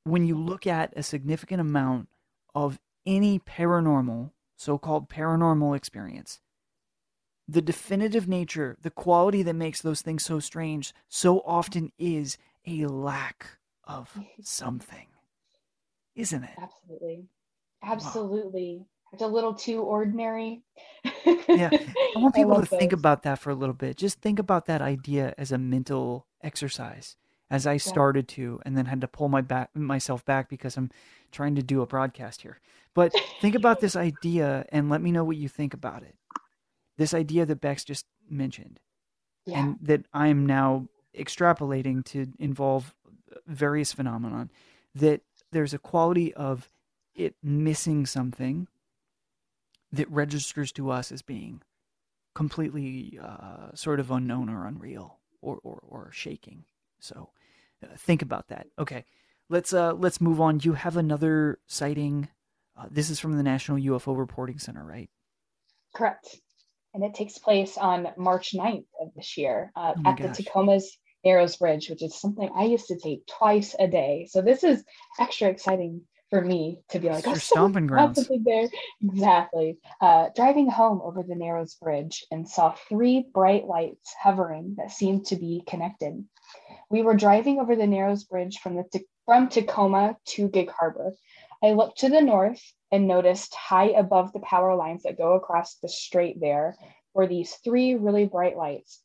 When 0.05 0.27
you 0.27 0.37
look 0.37 0.67
at 0.67 0.93
a 0.97 1.03
significant 1.03 1.61
amount 1.61 2.09
of 2.55 2.79
any 3.07 3.39
paranormal, 3.39 4.33
so 4.57 4.79
called 4.79 5.09
paranormal 5.09 5.77
experience, 5.77 6.41
the 7.49 7.63
definitive 7.63 8.29
nature, 8.29 8.77
the 8.83 8.91
quality 8.91 9.43
that 9.43 9.55
makes 9.55 9.81
those 9.81 10.03
things 10.03 10.25
so 10.25 10.39
strange, 10.39 10.93
so 11.09 11.41
often 11.41 11.93
is 11.99 12.37
a 12.67 12.87
lack 12.87 13.59
of 13.85 14.19
something, 14.43 15.07
isn't 16.15 16.45
it? 16.45 16.59
Absolutely. 16.61 17.27
Absolutely. 17.83 18.87
It's 19.13 19.23
a 19.23 19.27
little 19.27 19.55
too 19.55 19.81
ordinary. 19.83 20.63
Yeah. 21.49 21.71
I 21.73 22.19
want 22.19 22.35
people 22.35 22.55
to 22.55 22.61
love 22.61 22.69
think 22.69 22.93
about 22.93 23.25
that 23.25 23.39
for 23.39 23.51
a 23.51 23.55
little 23.55 23.75
bit. 23.75 23.97
Just 23.97 24.21
think 24.21 24.39
about 24.39 24.67
that 24.67 24.81
idea 24.81 25.35
as 25.37 25.53
a 25.53 25.59
mental 25.59 26.27
exercise. 26.43 27.17
As 27.51 27.67
I 27.67 27.77
started 27.77 28.29
to, 28.29 28.63
and 28.65 28.79
then 28.79 28.87
had 28.87 29.03
to 29.03 29.07
pull 29.09 29.29
my 29.29 29.43
back 29.43 29.69
myself 29.77 30.25
back 30.25 30.49
because 30.49 30.79
I'm 30.79 30.91
trying 31.33 31.55
to 31.57 31.63
do 31.63 31.83
a 31.83 31.87
broadcast 31.87 32.41
here. 32.41 32.59
But 32.95 33.13
think 33.43 33.55
about 33.55 33.79
this 33.81 33.95
idea 33.95 34.65
and 34.71 34.89
let 34.89 35.03
me 35.03 35.13
know 35.13 35.23
what 35.23 35.37
you 35.37 35.51
think 35.51 35.75
about 35.75 36.03
it. 36.03 36.15
This 36.97 37.13
idea 37.13 37.45
that 37.45 37.61
Bex 37.61 37.85
just 37.85 38.07
mentioned, 38.27 38.81
Yeah. 39.45 39.61
and 39.61 39.77
that 39.83 40.07
I 40.15 40.29
am 40.29 40.47
now 40.47 40.89
extrapolating 41.15 42.03
to 42.07 42.27
involve 42.39 42.95
various 43.47 43.93
phenomenon. 43.93 44.51
That 44.95 45.21
there's 45.51 45.75
a 45.75 45.79
quality 45.79 46.33
of 46.33 46.72
it 47.15 47.35
missing 47.43 48.07
something 48.07 48.69
that 49.93 50.11
registers 50.11 50.73
to 50.73 50.91
us 50.91 51.13
as 51.13 51.23
being 51.23 51.63
completely 52.35 53.19
uh, 53.23 53.75
sort 53.75 54.01
of 54.01 54.11
unknown 54.11 54.49
or 54.49 54.67
unreal 54.67 55.19
or, 55.41 55.59
or, 55.63 55.83
or 55.87 56.11
shaking. 56.13 56.65
So 57.01 57.31
uh, 57.83 57.89
think 57.97 58.23
about 58.23 58.49
that. 58.49 58.67
Okay, 58.79 59.05
let's 59.49 59.73
uh, 59.75 59.93
let's 59.95 60.21
move 60.21 60.41
on. 60.41 60.61
You 60.63 60.73
have 60.75 60.97
another 60.97 61.59
sighting. 61.67 62.29
Uh, 62.77 62.87
this 62.91 63.11
is 63.11 63.21
from 63.21 63.37
the 63.37 63.43
National 63.43 63.79
UFO 63.79 64.17
Reporting 64.17 64.59
Center, 64.59 64.85
right? 64.85 65.11
Correct. 65.95 66.41
And 66.95 67.05
it 67.05 67.15
takes 67.15 67.39
place 67.39 67.77
on 67.79 68.09
March 68.17 68.53
9th 68.55 68.85
of 69.01 69.09
this 69.15 69.37
year 69.37 69.73
uh, 69.77 69.95
Oh 69.97 70.11
at 70.11 70.17
gosh. 70.19 70.37
the 70.37 70.43
Tacoma's 70.43 70.99
Narrows 71.25 71.57
Bridge, 71.57 71.89
which 71.89 72.03
is 72.03 72.19
something 72.19 72.51
I 72.55 72.65
used 72.65 72.87
to 72.89 72.99
take 72.99 73.27
twice 73.27 73.75
a 73.79 73.87
day. 73.87 74.27
So 74.31 74.43
this 74.43 74.65
is 74.65 74.85
extra 75.21 75.49
exciting 75.49 76.03
for 76.33 76.41
me 76.41 76.81
to 76.89 76.99
be 76.99 77.11
like, 77.11 77.29
"Oh, 77.29 77.35
stomping 77.35 77.87
grounds." 77.87 78.27
there. 78.43 78.67
Exactly. 79.05 79.77
Uh, 80.01 80.31
driving 80.35 80.67
home 80.67 81.03
over 81.05 81.23
the 81.23 81.35
Narrows 81.35 81.75
Bridge 81.75 82.25
and 82.31 82.49
saw 82.49 82.73
three 82.89 83.29
bright 83.35 83.67
lights 83.67 84.15
hovering 84.19 84.77
that 84.79 84.91
seemed 84.91 85.27
to 85.27 85.37
be 85.37 85.63
connected. 85.67 86.25
We 86.89 87.03
were 87.03 87.17
driving 87.17 87.61
over 87.61 87.77
the 87.77 87.87
Narrows 87.87 88.25
Bridge 88.25 88.61
from 88.61 88.77
the 88.77 89.05
from 89.27 89.51
Tacoma 89.51 90.17
to 90.29 90.49
Gig 90.49 90.71
Harbor. 90.71 91.13
I 91.63 91.73
looked 91.73 91.99
to 91.99 92.09
the 92.09 92.23
north 92.23 92.63
and 92.91 93.07
noticed 93.07 93.55
high 93.55 93.91
above 93.91 94.33
the 94.33 94.41
power 94.41 94.75
lines 94.75 95.03
that 95.03 95.19
go 95.19 95.35
across 95.35 95.75
the 95.75 95.89
strait 95.91 96.41
there 96.41 96.77
were 97.13 97.27
these 97.27 97.57
three 97.57 97.95
really 97.95 98.25
bright 98.25 98.57
lights. 98.57 99.03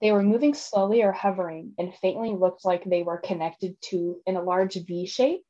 They 0.00 0.12
were 0.12 0.22
moving 0.22 0.54
slowly 0.54 1.02
or 1.02 1.10
hovering 1.10 1.72
and 1.76 1.92
faintly 1.96 2.30
looked 2.30 2.64
like 2.64 2.84
they 2.84 3.02
were 3.02 3.18
connected 3.18 3.76
to 3.90 4.20
in 4.26 4.36
a 4.36 4.42
large 4.42 4.74
V 4.74 5.06
shape. 5.06 5.42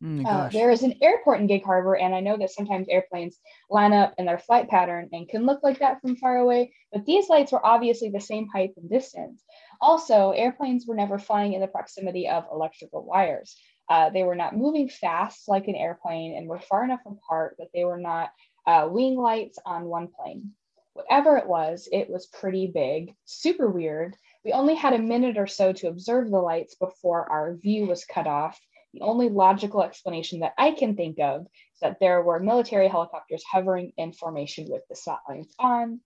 My 0.00 0.24
Uh, 0.24 0.48
there 0.50 0.70
is 0.70 0.82
an 0.82 0.94
airport 1.02 1.40
in 1.40 1.46
Gig 1.46 1.64
Harbor, 1.64 1.96
and 1.96 2.14
I 2.14 2.20
know 2.20 2.36
that 2.36 2.50
sometimes 2.50 2.88
airplanes 2.88 3.38
line 3.70 3.92
up 3.92 4.14
in 4.18 4.26
their 4.26 4.38
flight 4.38 4.68
pattern 4.68 5.08
and 5.12 5.28
can 5.28 5.46
look 5.46 5.62
like 5.62 5.78
that 5.78 6.00
from 6.00 6.16
far 6.16 6.36
away, 6.36 6.72
but 6.92 7.06
these 7.06 7.28
lights 7.28 7.52
were 7.52 7.64
obviously 7.64 8.10
the 8.10 8.20
same 8.20 8.46
height 8.48 8.74
and 8.76 8.90
distance. 8.90 9.44
Also, 9.80 10.32
airplanes 10.32 10.86
were 10.86 10.94
never 10.94 11.18
flying 11.18 11.54
in 11.54 11.60
the 11.60 11.66
proximity 11.66 12.28
of 12.28 12.44
electrical 12.52 13.04
wires. 13.04 13.56
Uh, 13.88 14.10
they 14.10 14.22
were 14.22 14.34
not 14.34 14.56
moving 14.56 14.88
fast 14.88 15.48
like 15.48 15.68
an 15.68 15.76
airplane 15.76 16.36
and 16.36 16.48
were 16.48 16.60
far 16.60 16.84
enough 16.84 17.00
apart 17.06 17.56
that 17.58 17.68
they 17.72 17.84
were 17.84 17.98
not 17.98 18.30
uh, 18.66 18.88
wing 18.90 19.16
lights 19.16 19.58
on 19.64 19.86
one 19.86 20.08
plane. 20.08 20.52
Whatever 20.94 21.36
it 21.36 21.46
was, 21.46 21.88
it 21.92 22.10
was 22.10 22.26
pretty 22.26 22.66
big, 22.66 23.14
super 23.24 23.70
weird. 23.70 24.16
We 24.44 24.52
only 24.52 24.74
had 24.74 24.92
a 24.92 24.98
minute 24.98 25.38
or 25.38 25.46
so 25.46 25.72
to 25.74 25.88
observe 25.88 26.30
the 26.30 26.38
lights 26.38 26.74
before 26.74 27.30
our 27.30 27.54
view 27.54 27.86
was 27.86 28.04
cut 28.04 28.26
off. 28.26 28.60
The 28.96 29.02
only 29.04 29.28
logical 29.28 29.82
explanation 29.82 30.40
that 30.40 30.54
I 30.56 30.70
can 30.70 30.96
think 30.96 31.18
of 31.20 31.42
is 31.42 31.80
that 31.82 31.98
there 32.00 32.22
were 32.22 32.40
military 32.40 32.88
helicopters 32.88 33.44
hovering 33.50 33.92
in 33.98 34.14
formation 34.14 34.68
with 34.70 34.82
the 34.88 34.96
spotlights 34.96 35.54
on. 35.58 36.00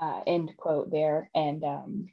Uh, 0.00 0.20
end 0.26 0.52
quote 0.56 0.90
there. 0.92 1.30
And 1.34 1.64
um, 1.64 2.06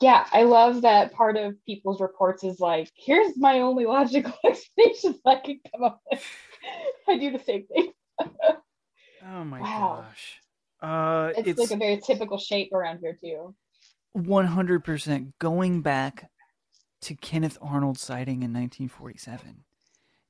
yeah, 0.00 0.26
I 0.32 0.42
love 0.42 0.82
that 0.82 1.12
part 1.12 1.36
of 1.36 1.54
people's 1.64 2.00
reports 2.00 2.42
is 2.42 2.58
like, 2.58 2.90
here's 2.96 3.36
my 3.36 3.60
only 3.60 3.84
logical 3.86 4.32
explanation 4.44 5.20
I 5.24 5.36
can 5.36 5.60
come 5.72 5.84
up 5.84 6.00
with. 6.10 6.24
I 7.08 7.18
do 7.18 7.30
the 7.30 7.44
same 7.44 7.66
thing. 7.66 7.92
Oh 9.24 9.44
my 9.44 9.60
Wow. 9.60 9.98
gosh. 10.02 10.40
Uh, 10.82 11.32
It's, 11.36 11.48
it's 11.50 11.58
like 11.60 11.70
a 11.70 11.76
very 11.76 11.98
typical 11.98 12.36
shape 12.38 12.72
around 12.72 12.98
here 12.98 13.16
too. 13.20 13.54
100% 14.16 15.32
going 15.38 15.82
back 15.82 16.28
to 17.02 17.14
Kenneth 17.14 17.58
Arnold's 17.60 18.00
sighting 18.00 18.42
in 18.42 18.52
1947. 18.52 19.64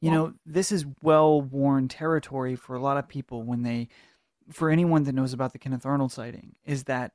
You 0.01 0.11
know, 0.11 0.35
this 0.45 0.73
is 0.73 0.85
well 1.03 1.41
worn 1.41 1.87
territory 1.87 2.57
for 2.57 2.75
a 2.75 2.81
lot 2.81 2.97
of 2.97 3.07
people 3.07 3.45
when 3.45 3.63
they, 3.63 3.89
for 4.51 4.69
anyone 4.69 5.05
that 5.05 5.15
knows 5.15 5.33
about 5.33 5.53
the 5.53 5.61
Kenneth 5.61 5.87
Arnold 5.87 6.11
sighting, 6.11 6.57
is 6.65 6.85
that 6.85 7.13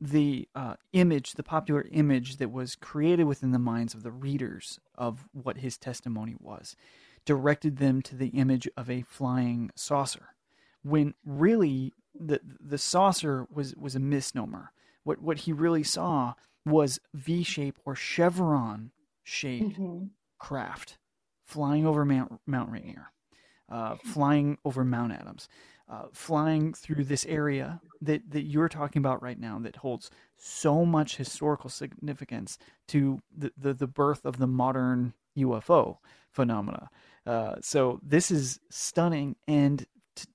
the 0.00 0.48
uh, 0.54 0.74
image, 0.94 1.34
the 1.34 1.42
popular 1.42 1.86
image 1.90 2.38
that 2.38 2.50
was 2.50 2.74
created 2.74 3.24
within 3.24 3.52
the 3.52 3.58
minds 3.58 3.92
of 3.92 4.02
the 4.02 4.10
readers 4.10 4.78
of 4.94 5.26
what 5.32 5.58
his 5.58 5.76
testimony 5.76 6.34
was, 6.38 6.74
directed 7.26 7.76
them 7.76 8.00
to 8.00 8.16
the 8.16 8.28
image 8.28 8.66
of 8.78 8.88
a 8.88 9.02
flying 9.02 9.70
saucer, 9.74 10.28
when 10.82 11.12
really 11.24 11.92
the 12.18 12.40
the 12.60 12.78
saucer 12.78 13.46
was 13.52 13.74
was 13.76 13.94
a 13.94 14.00
misnomer. 14.00 14.72
What 15.04 15.20
what 15.20 15.40
he 15.40 15.52
really 15.52 15.84
saw 15.84 16.34
was 16.66 16.98
V 17.14 17.42
shape 17.42 17.78
or 17.86 17.94
chevron 17.94 18.90
shaped 19.22 19.78
Mhm. 19.78 20.10
craft 20.38 20.98
flying 21.44 21.86
over 21.86 22.04
Mount 22.04 22.40
Mount 22.46 22.70
Rainier, 22.70 23.12
uh, 23.70 23.96
flying 23.96 24.58
over 24.64 24.84
Mount 24.84 25.12
Adams, 25.12 25.48
uh, 25.88 26.06
flying 26.12 26.74
through 26.74 27.04
this 27.04 27.24
area 27.26 27.80
that 28.02 28.28
that 28.30 28.42
you're 28.42 28.68
talking 28.68 29.00
about 29.00 29.22
right 29.22 29.38
now 29.38 29.58
that 29.60 29.76
holds 29.76 30.10
so 30.36 30.84
much 30.84 31.16
historical 31.16 31.70
significance 31.70 32.58
to 32.88 33.22
the 33.34 33.52
the, 33.56 33.72
the 33.72 33.86
birth 33.86 34.24
of 34.26 34.38
the 34.38 34.46
modern 34.48 35.14
UFO 35.38 35.98
phenomena. 36.30 36.90
Uh, 37.24 37.56
so 37.62 38.00
this 38.02 38.30
is 38.30 38.60
stunning 38.68 39.36
and. 39.48 39.86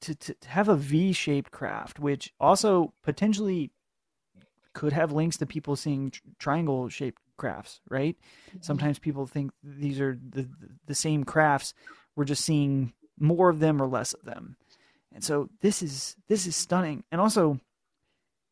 To, 0.02 0.14
to, 0.14 0.36
to 0.36 0.48
have 0.50 0.70
a 0.70 0.76
V-shaped 0.76 1.50
craft, 1.50 2.00
which 2.00 2.36
also 2.40 2.94
potentially 3.02 3.72
could 4.74 4.94
have 4.94 5.12
links 5.12 5.38
to 5.38 5.46
people 5.46 5.76
seeing 5.76 6.12
tr- 6.12 6.22
triangle-shaped 6.40 7.22
crafts, 7.38 7.82
right? 7.90 8.16
Sometimes 8.62 9.00
people 9.00 9.26
think 9.26 9.52
these 9.64 10.00
are 10.00 10.18
the 10.30 10.48
the 10.86 10.96
same 10.96 11.24
crafts. 11.24 11.74
We're 12.16 12.26
just 12.26 12.46
seeing 12.46 12.94
more 13.20 13.50
of 13.50 13.60
them 13.60 13.82
or 13.82 13.88
less 13.88 14.14
of 14.14 14.24
them. 14.26 14.58
And 15.14 15.24
so 15.24 15.50
this 15.62 15.82
is 15.82 16.16
this 16.28 16.46
is 16.46 16.56
stunning. 16.56 17.04
And 17.12 17.20
also 17.20 17.60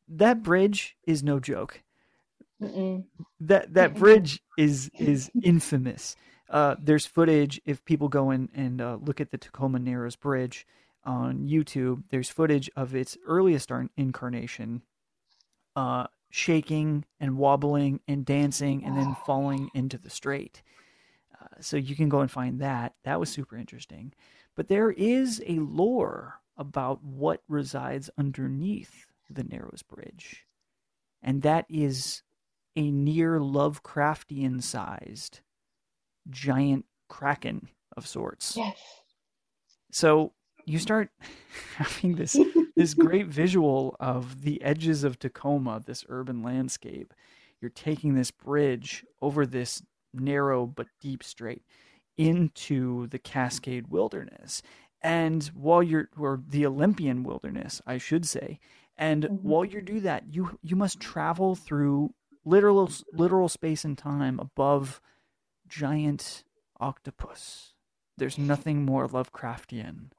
that 0.07 0.43
bridge 0.43 0.97
is 1.05 1.23
no 1.23 1.39
joke. 1.39 1.81
Mm-mm. 2.61 3.05
That 3.39 3.73
that 3.75 3.95
bridge 3.95 4.41
is 4.57 4.89
is 4.97 5.31
infamous. 5.43 6.15
Uh, 6.49 6.75
there's 6.81 7.05
footage 7.05 7.61
if 7.65 7.85
people 7.85 8.07
go 8.09 8.31
in 8.31 8.49
and 8.55 8.81
uh, 8.81 8.97
look 9.01 9.21
at 9.21 9.29
the 9.31 9.37
Tacoma 9.37 9.77
Narrows 9.79 10.15
Bridge 10.15 10.65
on 11.03 11.47
YouTube. 11.47 12.03
There's 12.09 12.29
footage 12.29 12.69
of 12.75 12.95
its 12.95 13.17
earliest 13.25 13.71
incarnation, 13.95 14.81
uh, 15.75 16.07
shaking 16.29 17.05
and 17.19 17.37
wobbling 17.37 17.99
and 18.07 18.25
dancing 18.25 18.83
and 18.83 18.97
then 18.97 19.15
falling 19.25 19.69
into 19.73 19.97
the 19.97 20.09
strait. 20.09 20.61
Uh, 21.39 21.47
so 21.59 21.77
you 21.77 21.95
can 21.95 22.09
go 22.09 22.19
and 22.19 22.31
find 22.31 22.59
that. 22.59 22.93
That 23.03 23.19
was 23.19 23.29
super 23.29 23.57
interesting. 23.57 24.13
But 24.55 24.67
there 24.67 24.91
is 24.91 25.41
a 25.47 25.59
lore 25.59 26.41
about 26.57 27.03
what 27.03 27.41
resides 27.47 28.09
underneath 28.17 29.07
the 29.29 29.43
Narrows 29.43 29.83
Bridge, 29.83 30.45
and 31.21 31.43
that 31.43 31.65
is 31.69 32.23
a 32.75 32.91
near 32.91 33.39
Lovecraftian 33.39 34.61
sized 34.61 35.39
giant 36.29 36.85
kraken 37.07 37.69
of 37.95 38.05
sorts. 38.05 38.55
Yes. 38.57 38.77
So 39.91 40.33
you 40.69 40.79
start 40.79 41.09
having 41.75 42.15
this 42.15 42.37
this 42.75 42.93
great 42.93 43.27
visual 43.27 43.95
of 43.99 44.41
the 44.41 44.61
edges 44.61 45.03
of 45.03 45.19
Tacoma, 45.19 45.81
this 45.85 46.05
urban 46.09 46.41
landscape. 46.43 47.13
You're 47.61 47.71
taking 47.71 48.15
this 48.15 48.31
bridge 48.31 49.05
over 49.21 49.45
this 49.45 49.81
narrow 50.13 50.65
but 50.65 50.87
deep 51.01 51.23
strait 51.23 51.61
into 52.17 53.07
the 53.07 53.19
Cascade 53.19 53.87
Wilderness. 53.87 54.61
And 55.01 55.43
while 55.53 55.81
you're 55.83 56.09
or 56.17 56.41
the 56.47 56.65
Olympian 56.65 57.23
Wilderness, 57.23 57.81
I 57.85 57.97
should 57.97 58.25
say, 58.27 58.59
and 58.97 59.23
Mhm. 59.23 59.41
while 59.41 59.65
you 59.65 59.81
do 59.81 59.99
that, 60.01 60.33
you 60.33 60.57
you 60.61 60.75
must 60.75 60.99
travel 60.99 61.55
through 61.55 62.13
literal 62.45 62.89
literal 63.13 63.49
space 63.49 63.83
and 63.85 63.97
time 63.97 64.39
above 64.39 65.01
giant 65.67 66.43
octopus. 66.79 67.73
There's 68.17 68.37
nothing 68.37 68.85
more 68.85 69.07
Lovecraftian 69.07 70.11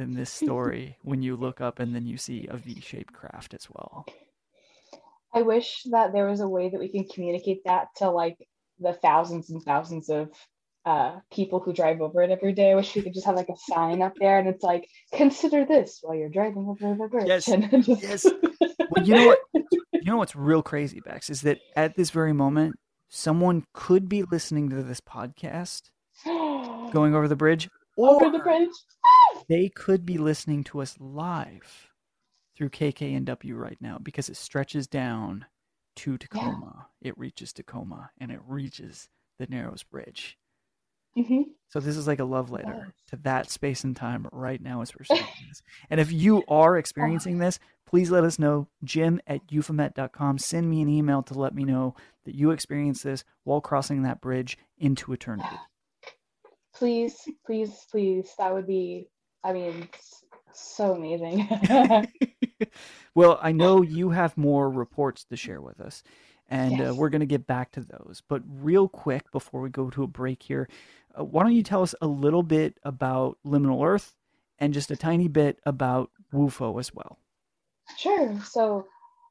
than 0.00 0.14
this 0.14 0.32
story 0.32 0.96
when 1.02 1.22
you 1.22 1.36
look 1.36 1.60
up 1.60 1.78
and 1.78 1.94
then 1.94 2.06
you 2.06 2.16
see 2.16 2.46
a 2.50 2.56
V-shaped 2.56 3.12
craft 3.12 3.54
as 3.54 3.68
well. 3.70 4.06
I 5.32 5.42
wish 5.42 5.82
that 5.90 6.12
there 6.12 6.26
was 6.26 6.40
a 6.40 6.48
way 6.48 6.70
that 6.70 6.80
we 6.80 6.88
can 6.88 7.04
communicate 7.04 7.62
that 7.64 7.88
to 7.96 8.10
like 8.10 8.36
the 8.80 8.94
thousands 8.94 9.50
and 9.50 9.62
thousands 9.62 10.08
of 10.08 10.30
uh, 10.86 11.20
people 11.30 11.60
who 11.60 11.72
drive 11.74 12.00
over 12.00 12.22
it 12.22 12.30
every 12.30 12.52
day. 12.54 12.72
I 12.72 12.74
wish 12.74 12.94
we 12.96 13.02
could 13.02 13.12
just 13.14 13.26
have 13.26 13.36
like 13.36 13.50
a 13.50 13.56
sign 13.72 14.00
up 14.00 14.14
there 14.18 14.38
and 14.38 14.48
it's 14.48 14.64
like, 14.64 14.88
consider 15.12 15.66
this 15.66 15.98
while 16.02 16.16
you're 16.16 16.30
driving 16.30 16.66
over 16.66 16.96
the 16.96 17.08
bridge. 17.08 17.28
Yes, 17.28 17.44
just- 17.86 18.02
yes. 18.02 18.26
Well, 18.90 19.04
you 19.06 19.14
know 19.14 19.26
what? 19.26 19.38
You 19.92 20.04
know 20.04 20.16
what's 20.16 20.34
real 20.34 20.62
crazy, 20.62 21.00
Bex, 21.04 21.28
is 21.28 21.42
that 21.42 21.58
at 21.76 21.94
this 21.94 22.10
very 22.10 22.32
moment, 22.32 22.76
someone 23.08 23.64
could 23.74 24.08
be 24.08 24.22
listening 24.22 24.70
to 24.70 24.82
this 24.82 25.00
podcast 25.00 25.82
going 26.24 27.14
over 27.14 27.28
the 27.28 27.36
bridge, 27.36 27.68
or 27.96 28.14
over 28.14 28.30
the 28.30 28.42
bridge. 28.42 28.70
They 29.50 29.68
could 29.68 30.06
be 30.06 30.16
listening 30.16 30.62
to 30.64 30.80
us 30.80 30.96
live 31.00 31.88
through 32.56 32.70
KKNW 32.70 33.54
right 33.56 33.78
now 33.80 33.98
because 34.00 34.28
it 34.28 34.36
stretches 34.36 34.86
down 34.86 35.44
to 35.96 36.16
Tacoma. 36.16 36.86
It 37.02 37.18
reaches 37.18 37.52
Tacoma 37.52 38.10
and 38.18 38.30
it 38.30 38.40
reaches 38.46 39.08
the 39.40 39.46
Narrows 39.48 39.82
Bridge. 39.82 40.38
hmm 41.16 41.42
So 41.68 41.80
this 41.80 41.96
is 41.96 42.06
like 42.06 42.20
a 42.20 42.24
love 42.24 42.50
letter 42.52 42.84
Yes. 42.86 42.92
to 43.08 43.16
that 43.24 43.50
space 43.50 43.82
and 43.82 43.96
time 43.96 44.28
right 44.30 44.62
now 44.62 44.82
as 44.82 44.92
we're 44.94 45.04
speaking 45.04 45.48
this. 45.48 45.62
And 45.90 45.98
if 45.98 46.12
you 46.12 46.44
are 46.46 46.76
experiencing 46.78 47.38
this, 47.38 47.58
please 47.86 48.12
let 48.12 48.22
us 48.22 48.38
know. 48.38 48.68
Jim 48.84 49.20
at 49.26 49.40
euphomet.com. 49.50 50.38
Send 50.38 50.70
me 50.70 50.80
an 50.80 50.88
email 50.88 51.24
to 51.24 51.34
let 51.34 51.54
me 51.56 51.64
know 51.64 51.96
that 52.24 52.36
you 52.36 52.52
experienced 52.52 53.02
this 53.02 53.24
while 53.42 53.60
crossing 53.60 54.04
that 54.04 54.20
bridge 54.20 54.56
into 54.78 55.12
eternity. 55.12 55.56
Please, 56.74 57.16
please, 57.44 57.84
please. 57.90 58.30
That 58.38 58.54
would 58.54 58.66
be, 58.68 59.08
I 59.42 59.52
mean, 59.52 59.88
so 60.52 60.94
amazing. 60.94 61.48
well, 63.14 63.38
I 63.42 63.52
know 63.52 63.82
you 63.82 64.10
have 64.10 64.36
more 64.36 64.70
reports 64.70 65.24
to 65.24 65.36
share 65.36 65.60
with 65.60 65.80
us, 65.80 66.02
and 66.48 66.80
uh, 66.80 66.94
we're 66.94 67.08
going 67.08 67.20
to 67.20 67.26
get 67.26 67.46
back 67.46 67.72
to 67.72 67.80
those. 67.80 68.22
But 68.28 68.42
real 68.46 68.88
quick, 68.88 69.30
before 69.32 69.60
we 69.60 69.70
go 69.70 69.90
to 69.90 70.02
a 70.02 70.08
break 70.08 70.42
here, 70.42 70.68
uh, 71.18 71.24
why 71.24 71.42
don't 71.42 71.54
you 71.54 71.62
tell 71.62 71.82
us 71.82 71.94
a 72.00 72.06
little 72.06 72.42
bit 72.42 72.78
about 72.84 73.38
Liminal 73.46 73.86
Earth 73.86 74.14
and 74.58 74.74
just 74.74 74.90
a 74.90 74.96
tiny 74.96 75.28
bit 75.28 75.58
about 75.64 76.10
WUFO 76.32 76.78
as 76.78 76.94
well? 76.94 77.18
Sure. 77.96 78.38
So, 78.44 78.86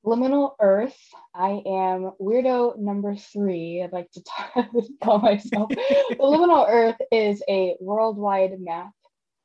Liminal 0.05 0.53
Earth, 0.59 0.97
I 1.35 1.61
am 1.65 2.11
weirdo 2.19 2.77
number 2.77 3.15
three. 3.15 3.83
I'd 3.83 3.93
like 3.93 4.09
to 4.11 4.23
talk, 4.23 4.67
call 5.03 5.19
myself. 5.19 5.69
Liminal 6.13 6.67
Earth 6.67 6.97
is 7.11 7.43
a 7.49 7.75
worldwide 7.79 8.59
map 8.59 8.91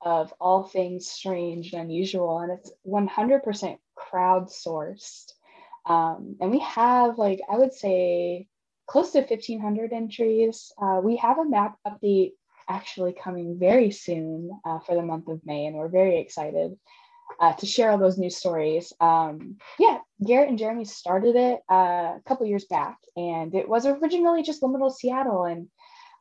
of 0.04 0.32
all 0.40 0.64
things 0.64 1.06
strange 1.06 1.72
and 1.72 1.82
unusual, 1.82 2.38
and 2.38 2.52
it's 2.52 2.70
100% 2.86 3.78
crowdsourced. 3.98 5.32
Um, 5.86 6.36
and 6.40 6.50
we 6.50 6.60
have, 6.60 7.18
like, 7.18 7.40
I 7.50 7.56
would 7.56 7.72
say, 7.72 8.46
close 8.86 9.12
to 9.12 9.20
1,500 9.20 9.92
entries. 9.92 10.72
Uh, 10.80 11.00
we 11.02 11.16
have 11.16 11.38
a 11.38 11.44
map 11.44 11.78
update 11.86 12.32
actually 12.68 13.12
coming 13.12 13.58
very 13.58 13.90
soon 13.90 14.50
uh, 14.64 14.78
for 14.80 14.94
the 14.94 15.02
month 15.02 15.28
of 15.28 15.44
May, 15.44 15.66
and 15.66 15.76
we're 15.76 15.88
very 15.88 16.18
excited 16.18 16.76
uh, 17.40 17.52
to 17.54 17.66
share 17.66 17.90
all 17.90 17.98
those 17.98 18.18
new 18.18 18.30
stories. 18.30 18.92
Um, 19.00 19.56
yeah, 19.78 19.98
Garrett 20.24 20.48
and 20.48 20.58
Jeremy 20.58 20.84
started 20.84 21.36
it 21.36 21.60
uh, 21.70 22.16
a 22.16 22.22
couple 22.26 22.46
years 22.46 22.64
back, 22.66 22.98
and 23.16 23.54
it 23.54 23.68
was 23.68 23.86
originally 23.86 24.42
just 24.42 24.62
Liminal 24.62 24.92
Seattle, 24.92 25.44
and 25.44 25.68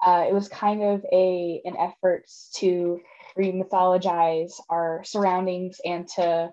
uh, 0.05 0.25
it 0.27 0.33
was 0.33 0.47
kind 0.49 0.83
of 0.83 1.05
a 1.11 1.61
an 1.65 1.77
effort 1.77 2.25
to 2.55 2.99
re-mythologize 3.35 4.53
our 4.69 5.03
surroundings 5.03 5.79
and 5.83 6.07
to 6.15 6.51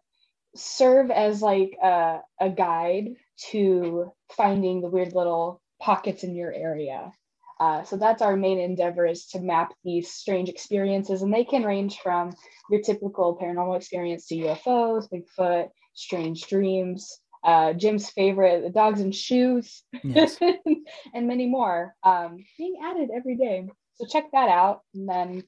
serve 0.54 1.10
as 1.10 1.42
like 1.42 1.76
a, 1.82 2.18
a 2.40 2.50
guide 2.50 3.10
to 3.50 4.12
finding 4.36 4.80
the 4.80 4.88
weird 4.88 5.14
little 5.14 5.60
pockets 5.80 6.24
in 6.24 6.34
your 6.34 6.52
area. 6.52 7.12
Uh, 7.58 7.84
so 7.84 7.96
that's 7.96 8.22
our 8.22 8.36
main 8.36 8.58
endeavor 8.58 9.06
is 9.06 9.26
to 9.26 9.38
map 9.38 9.74
these 9.84 10.10
strange 10.10 10.48
experiences, 10.48 11.20
and 11.20 11.32
they 11.32 11.44
can 11.44 11.62
range 11.62 11.98
from 11.98 12.32
your 12.70 12.80
typical 12.80 13.38
paranormal 13.40 13.76
experience 13.76 14.26
to 14.26 14.36
UFOs, 14.36 15.08
Bigfoot, 15.12 15.68
strange 15.92 16.46
dreams, 16.46 17.20
uh, 17.44 17.74
Jim's 17.74 18.08
favorite, 18.10 18.62
the 18.62 18.70
dogs 18.70 19.00
and 19.00 19.14
shoes, 19.14 19.82
Yes. 20.02 20.38
and 21.14 21.28
many 21.28 21.46
more 21.46 21.94
um, 22.02 22.38
being 22.56 22.76
added 22.82 23.10
every 23.14 23.36
day. 23.36 23.68
So 23.94 24.06
check 24.06 24.30
that 24.32 24.48
out. 24.48 24.80
And 24.94 25.08
then 25.08 25.42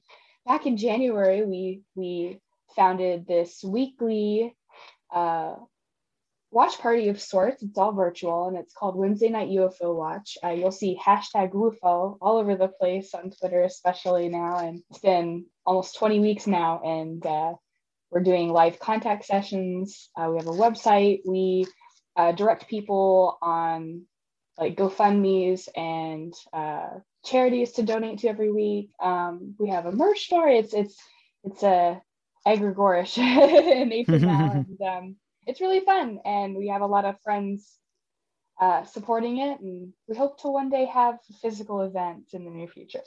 back 0.45 0.65
in 0.65 0.77
January, 0.77 1.43
we 1.43 1.81
we 1.95 2.39
founded 2.75 3.27
this 3.27 3.63
weekly 3.63 4.55
uh, 5.13 5.55
watch 6.53 6.77
party 6.79 7.09
of 7.09 7.19
sorts. 7.19 7.63
It's 7.63 7.77
all 7.77 7.91
virtual 7.91 8.47
and 8.47 8.57
it's 8.57 8.73
called 8.73 8.95
Wednesday 8.95 9.29
Night 9.29 9.49
UFO 9.49 9.95
Watch. 9.95 10.37
Uh, 10.43 10.49
you'll 10.49 10.71
see 10.71 10.97
hashtag 11.03 11.51
WUFO 11.51 12.17
all 12.21 12.37
over 12.37 12.55
the 12.55 12.67
place 12.67 13.13
on 13.13 13.31
Twitter, 13.31 13.63
especially 13.63 14.29
now. 14.29 14.59
And 14.59 14.83
it's 14.89 14.99
been 14.99 15.45
almost 15.65 15.97
20 15.97 16.19
weeks 16.19 16.45
now. 16.45 16.81
And 16.83 17.25
uh, 17.25 17.53
we're 18.11 18.21
doing 18.21 18.49
live 18.49 18.79
contact 18.79 19.25
sessions. 19.25 20.09
Uh, 20.15 20.29
we 20.29 20.37
have 20.37 20.47
a 20.47 20.51
website. 20.51 21.21
We 21.25 21.65
uh, 22.15 22.31
direct 22.33 22.67
people 22.67 23.37
on 23.41 24.03
like 24.59 24.75
GoFundMe's 24.75 25.67
and 25.75 26.33
uh, 26.53 26.89
charities 27.23 27.73
to 27.73 27.83
donate 27.83 28.19
to 28.19 28.27
every 28.27 28.51
week. 28.51 28.91
Um, 29.01 29.55
we 29.57 29.69
have 29.69 29.85
a 29.85 29.91
merch 29.91 30.25
store. 30.25 30.47
It's 30.47 30.73
it's 30.73 30.97
it's 31.43 31.63
a 31.63 32.01
egregorish 32.47 33.17
now, 34.07 34.51
and 34.67 34.81
um, 34.81 35.15
it's 35.45 35.61
really 35.61 35.81
fun. 35.81 36.19
And 36.25 36.55
we 36.55 36.67
have 36.67 36.81
a 36.81 36.87
lot 36.87 37.05
of 37.05 37.15
friends 37.21 37.77
uh, 38.59 38.83
supporting 38.83 39.37
it, 39.37 39.59
and 39.59 39.93
we 40.07 40.15
hope 40.15 40.41
to 40.41 40.47
one 40.47 40.69
day 40.69 40.85
have 40.85 41.15
a 41.29 41.33
physical 41.41 41.81
event 41.81 42.29
in 42.33 42.45
the 42.45 42.51
near 42.51 42.67
future. 42.67 43.01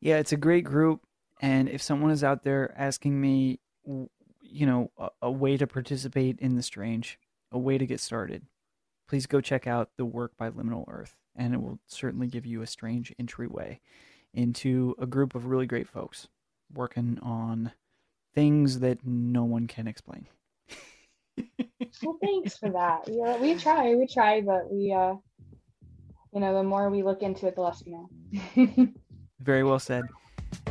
Yeah, 0.00 0.16
it's 0.16 0.32
a 0.32 0.36
great 0.36 0.64
group. 0.64 1.02
And 1.42 1.68
if 1.68 1.82
someone 1.82 2.10
is 2.10 2.24
out 2.24 2.42
there 2.42 2.74
asking 2.76 3.18
me, 3.18 3.60
you 3.84 4.66
know, 4.66 4.90
a, 4.98 5.08
a 5.22 5.30
way 5.30 5.56
to 5.56 5.66
participate 5.66 6.38
in 6.38 6.54
the 6.54 6.62
strange, 6.62 7.18
a 7.50 7.58
way 7.58 7.78
to 7.78 7.86
get 7.86 8.00
started, 8.00 8.44
please 9.08 9.26
go 9.26 9.40
check 9.40 9.66
out 9.66 9.90
the 9.96 10.04
work 10.04 10.32
by 10.36 10.50
Liminal 10.50 10.84
Earth, 10.88 11.16
and 11.36 11.54
it 11.54 11.62
will 11.62 11.78
certainly 11.86 12.26
give 12.26 12.46
you 12.46 12.62
a 12.62 12.66
strange 12.66 13.12
entryway 13.18 13.80
into 14.34 14.94
a 14.98 15.06
group 15.06 15.34
of 15.34 15.46
really 15.46 15.66
great 15.66 15.88
folks 15.88 16.28
working 16.72 17.18
on 17.22 17.72
things 18.34 18.80
that 18.80 19.04
no 19.04 19.44
one 19.44 19.66
can 19.66 19.86
explain. 19.86 20.26
well, 22.02 22.18
thanks 22.20 22.56
for 22.56 22.70
that. 22.70 23.08
Yeah, 23.08 23.40
we 23.40 23.54
try, 23.56 23.94
we 23.94 24.06
try, 24.06 24.40
but 24.40 24.70
we, 24.70 24.92
uh, 24.92 25.14
you 26.32 26.40
know, 26.40 26.54
the 26.54 26.62
more 26.62 26.90
we 26.90 27.02
look 27.02 27.22
into 27.22 27.46
it, 27.46 27.56
the 27.56 27.62
less 27.62 27.82
we 27.84 27.92
know. 27.92 28.88
Very 29.40 29.64
well 29.64 29.78
said. 29.78 30.04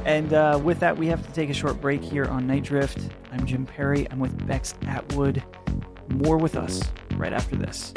And 0.05 0.33
uh, 0.33 0.59
with 0.63 0.79
that, 0.79 0.97
we 0.97 1.07
have 1.07 1.25
to 1.25 1.33
take 1.33 1.49
a 1.49 1.53
short 1.53 1.79
break 1.81 2.03
here 2.03 2.25
on 2.25 2.47
Night 2.47 2.63
Drift. 2.63 3.09
I'm 3.31 3.45
Jim 3.45 3.65
Perry. 3.65 4.09
I'm 4.11 4.19
with 4.19 4.45
Bex 4.47 4.73
Atwood. 4.87 5.43
More 6.09 6.37
with 6.37 6.55
us 6.55 6.81
right 7.15 7.33
after 7.33 7.55
this. 7.55 7.93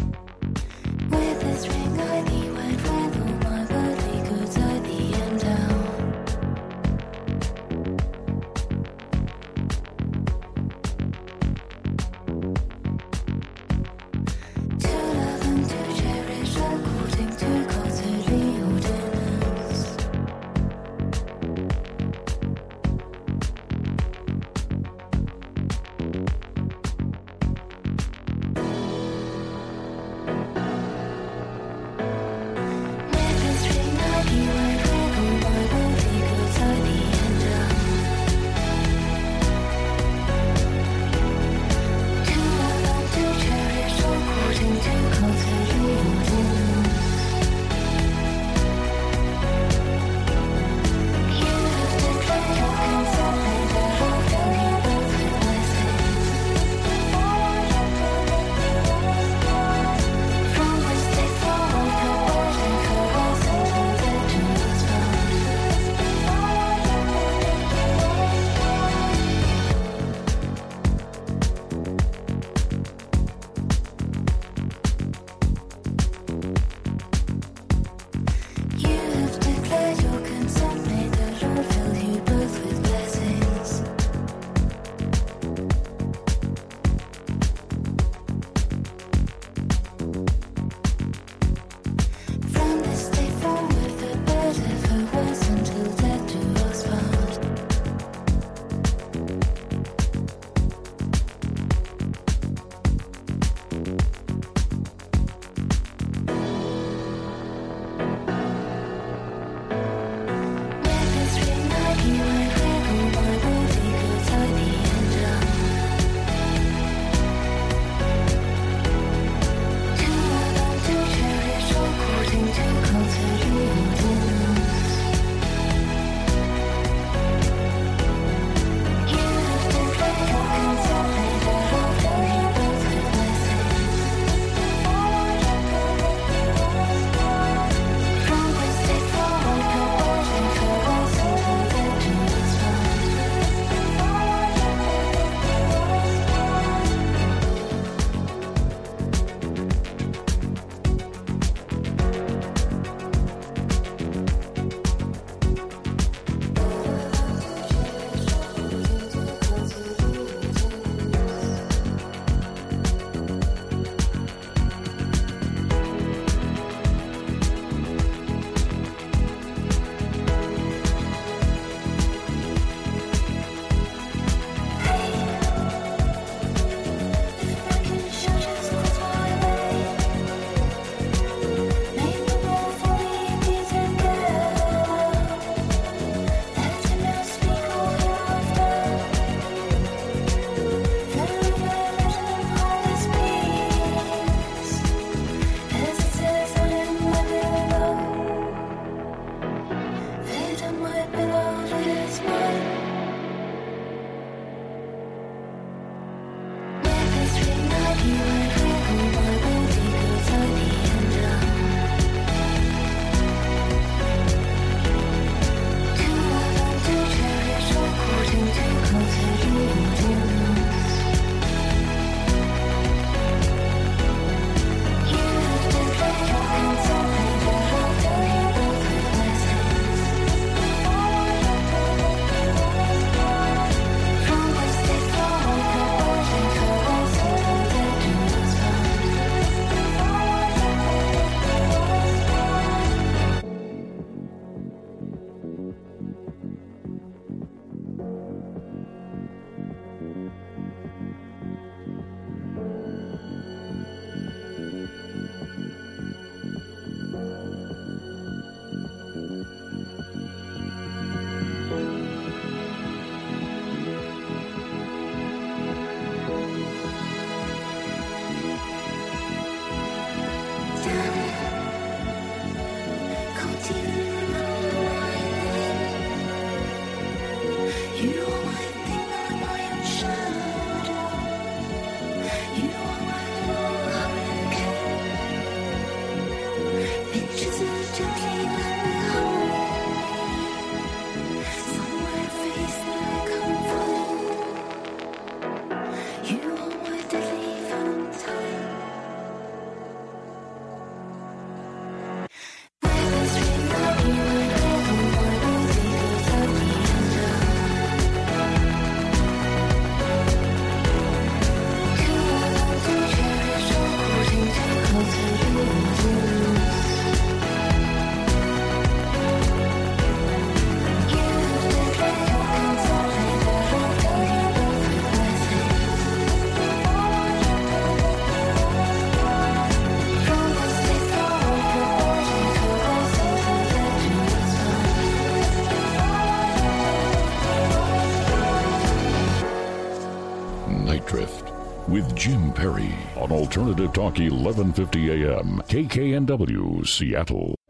Alternative 343.53 343.93
Talk 343.93 344.19
1150 344.19 345.11
AM 345.11 345.61
KKNW 345.69 346.87
Seattle. 346.87 347.62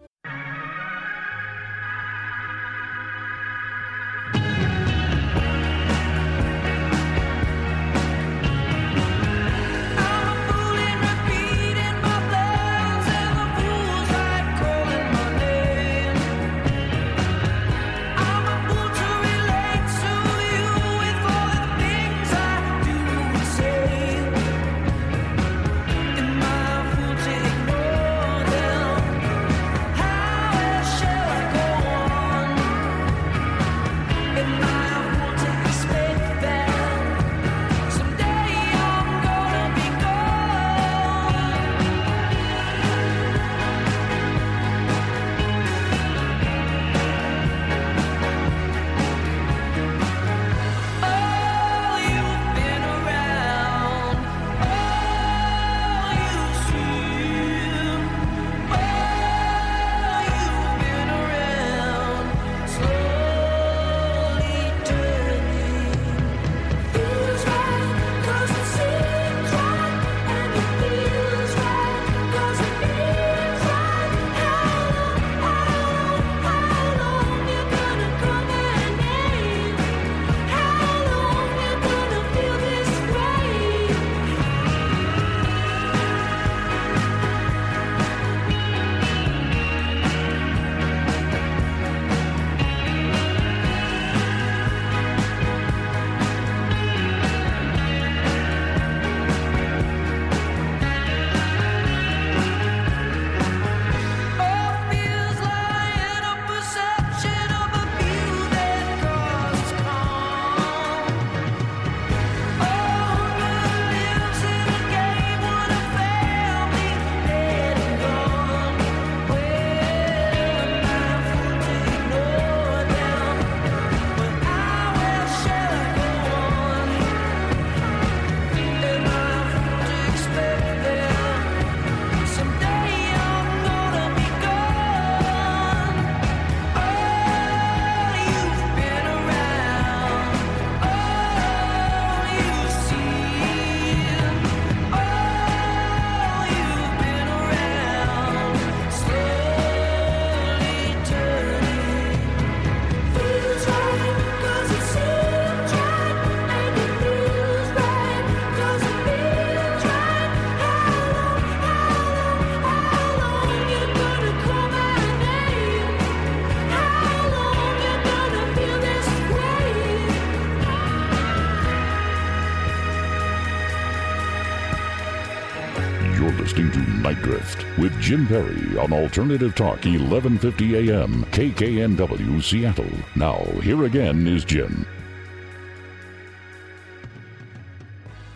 Jim 178.03 178.27
Perry 178.27 178.77
on 178.79 178.93
Alternative 178.93 179.55
Talk 179.55 179.85
1150 179.85 180.91
AM 180.91 181.23
KKNW 181.27 182.43
Seattle. 182.43 182.85
Now, 183.15 183.45
here 183.63 183.85
again 183.85 184.27
is 184.27 184.45
Jim. 184.45 184.85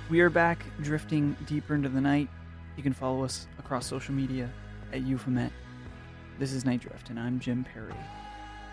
We 0.08 0.20
are 0.20 0.30
back 0.30 0.64
drifting 0.82 1.36
deeper 1.46 1.74
into 1.74 1.88
the 1.88 2.00
night. 2.00 2.28
You 2.76 2.84
can 2.84 2.92
follow 2.92 3.24
us 3.24 3.48
across 3.58 3.86
social 3.86 4.14
media 4.14 4.48
at 4.92 5.02
Euphomet. 5.02 5.50
This 6.38 6.52
is 6.52 6.64
Night 6.64 6.82
Drift, 6.82 7.10
and 7.10 7.18
I'm 7.18 7.40
Jim 7.40 7.66
Perry. 7.74 7.92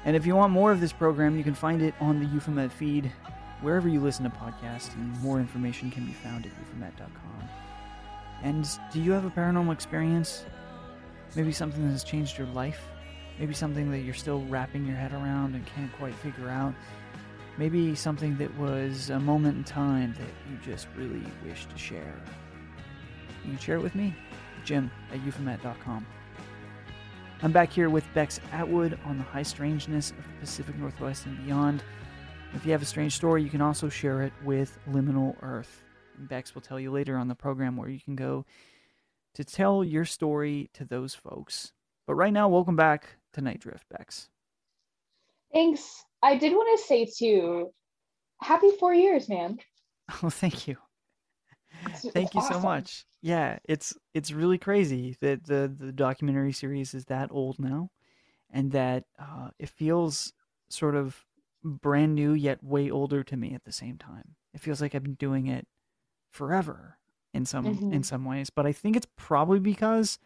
And 0.05 0.15
if 0.15 0.27
you 0.27 0.35
want 0.35 0.53
more 0.53 0.71
of 0.71 0.79
this 0.79 0.93
program, 0.93 1.35
you 1.35 1.43
can 1.43 1.55
find 1.55 1.81
it 1.81 1.95
on 2.01 2.19
the 2.19 2.27
Euphomet 2.27 2.71
feed, 2.71 3.11
wherever 3.61 3.89
you 3.89 3.99
listen 3.99 4.25
to 4.25 4.29
podcasts, 4.29 4.93
and 4.93 5.19
more 5.23 5.39
information 5.39 5.89
can 5.89 6.05
be 6.05 6.13
found 6.13 6.45
at 6.45 6.51
euphomet.com. 6.51 7.49
And 8.43 8.69
do 8.91 9.01
you 9.01 9.11
have 9.11 9.25
a 9.25 9.31
paranormal 9.31 9.73
experience? 9.73 10.45
Maybe 11.35 11.51
something 11.51 11.83
that 11.83 11.91
has 11.91 12.03
changed 12.03 12.37
your 12.37 12.47
life? 12.47 12.79
Maybe 13.39 13.53
something 13.53 13.89
that 13.91 13.99
you're 13.99 14.13
still 14.13 14.41
wrapping 14.45 14.85
your 14.85 14.95
head 14.95 15.13
around 15.13 15.55
and 15.55 15.65
can't 15.65 15.91
quite 15.93 16.13
figure 16.15 16.49
out? 16.49 16.75
Maybe 17.57 17.95
something 17.95 18.37
that 18.37 18.55
was 18.57 19.09
a 19.09 19.19
moment 19.19 19.57
in 19.57 19.63
time 19.63 20.13
that 20.19 20.51
you 20.51 20.57
just 20.63 20.87
really 20.95 21.23
wish 21.43 21.65
to 21.65 21.77
share. 21.77 22.15
You 23.45 23.57
share 23.57 23.77
it 23.77 23.83
with 23.83 23.95
me, 23.95 24.15
Jim 24.63 24.91
at 25.11 25.19
euphomet.com. 25.23 26.05
I'm 27.41 27.51
back 27.51 27.71
here 27.73 27.89
with 27.89 28.05
Bex 28.13 28.39
Atwood 28.51 28.97
on 29.03 29.17
the 29.17 29.23
high 29.23 29.43
strangeness 29.43 30.11
of 30.11 30.17
the 30.17 30.39
Pacific 30.39 30.77
Northwest 30.77 31.25
and 31.25 31.43
beyond. 31.45 31.83
If 32.53 32.65
you 32.65 32.71
have 32.71 32.81
a 32.81 32.85
strange 32.85 33.15
story, 33.15 33.43
you 33.43 33.49
can 33.49 33.61
also 33.61 33.89
share 33.89 34.21
it 34.21 34.33
with 34.43 34.77
Liminal 34.89 35.35
Earth. 35.41 35.83
Bex 36.17 36.53
will 36.53 36.61
tell 36.61 36.79
you 36.79 36.91
later 36.91 37.17
on 37.17 37.27
the 37.27 37.35
program 37.35 37.75
where 37.75 37.89
you 37.89 37.99
can 37.99 38.15
go 38.15 38.45
to 39.35 39.43
tell 39.43 39.83
your 39.83 40.05
story 40.05 40.69
to 40.73 40.85
those 40.85 41.15
folks 41.15 41.73
But 42.07 42.15
right 42.15 42.33
now, 42.33 42.49
welcome 42.49 42.75
back 42.75 43.15
to 43.33 43.41
Night 43.41 43.59
Drift, 43.61 43.87
Bex. 43.89 44.29
Thanks. 45.53 46.03
I 46.21 46.37
did 46.37 46.53
want 46.53 46.79
to 46.79 46.85
say 46.85 47.05
too, 47.05 47.71
happy 48.41 48.71
four 48.79 48.93
years, 48.93 49.29
man. 49.29 49.59
Oh, 50.21 50.29
thank 50.29 50.67
you. 50.67 50.77
It's- 51.85 52.05
Thank 52.13 52.27
it's 52.27 52.35
you 52.35 52.41
so 52.41 52.59
much. 52.59 53.05
Yeah, 53.21 53.57
it's 53.63 53.93
it's 54.13 54.31
really 54.31 54.57
crazy 54.57 55.15
that 55.21 55.45
the 55.45 55.73
the 55.79 55.93
documentary 55.93 56.51
series 56.51 56.93
is 56.93 57.05
that 57.05 57.29
old 57.31 57.57
now, 57.57 57.89
and 58.51 58.71
that 58.73 59.05
uh, 59.17 59.49
it 59.59 59.69
feels 59.69 60.33
sort 60.69 60.95
of 60.95 61.23
brand 61.63 62.15
new 62.15 62.33
yet 62.33 62.61
way 62.61 62.91
older 62.91 63.23
to 63.23 63.37
me 63.37 63.53
at 63.53 63.63
the 63.63 63.71
same 63.71 63.97
time. 63.97 64.35
It 64.53 64.59
feels 64.59 64.81
like 64.81 64.93
I've 64.93 65.03
been 65.03 65.15
doing 65.15 65.47
it 65.47 65.65
forever 66.31 66.97
in 67.33 67.45
some 67.45 67.65
in 67.65 67.77
Mhm. 68.01 68.05
some 68.05 68.25
ways, 68.25 68.49
but 68.49 68.65
I 68.65 68.71
think 68.71 68.95
it's 68.95 69.07
probably 69.15 69.59
because 69.59 70.19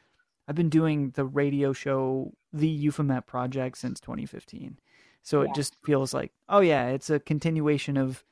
I've 0.48 0.56
been 0.56 0.70
doing 0.70 1.12
the 1.12 1.26
radio 1.26 1.74
show, 1.74 2.34
the 2.54 2.68
Euphomet 2.70 3.26
project 3.28 3.78
since 3.78 4.00
2015. 4.00 4.80
So 5.22 5.42
it 5.42 5.54
just 5.54 5.76
feels 5.84 6.14
like, 6.14 6.32
oh 6.48 6.60
yeah, 6.62 6.88
it's 6.90 7.10
a 7.10 7.20
continuation 7.20 7.98
of 7.98 8.24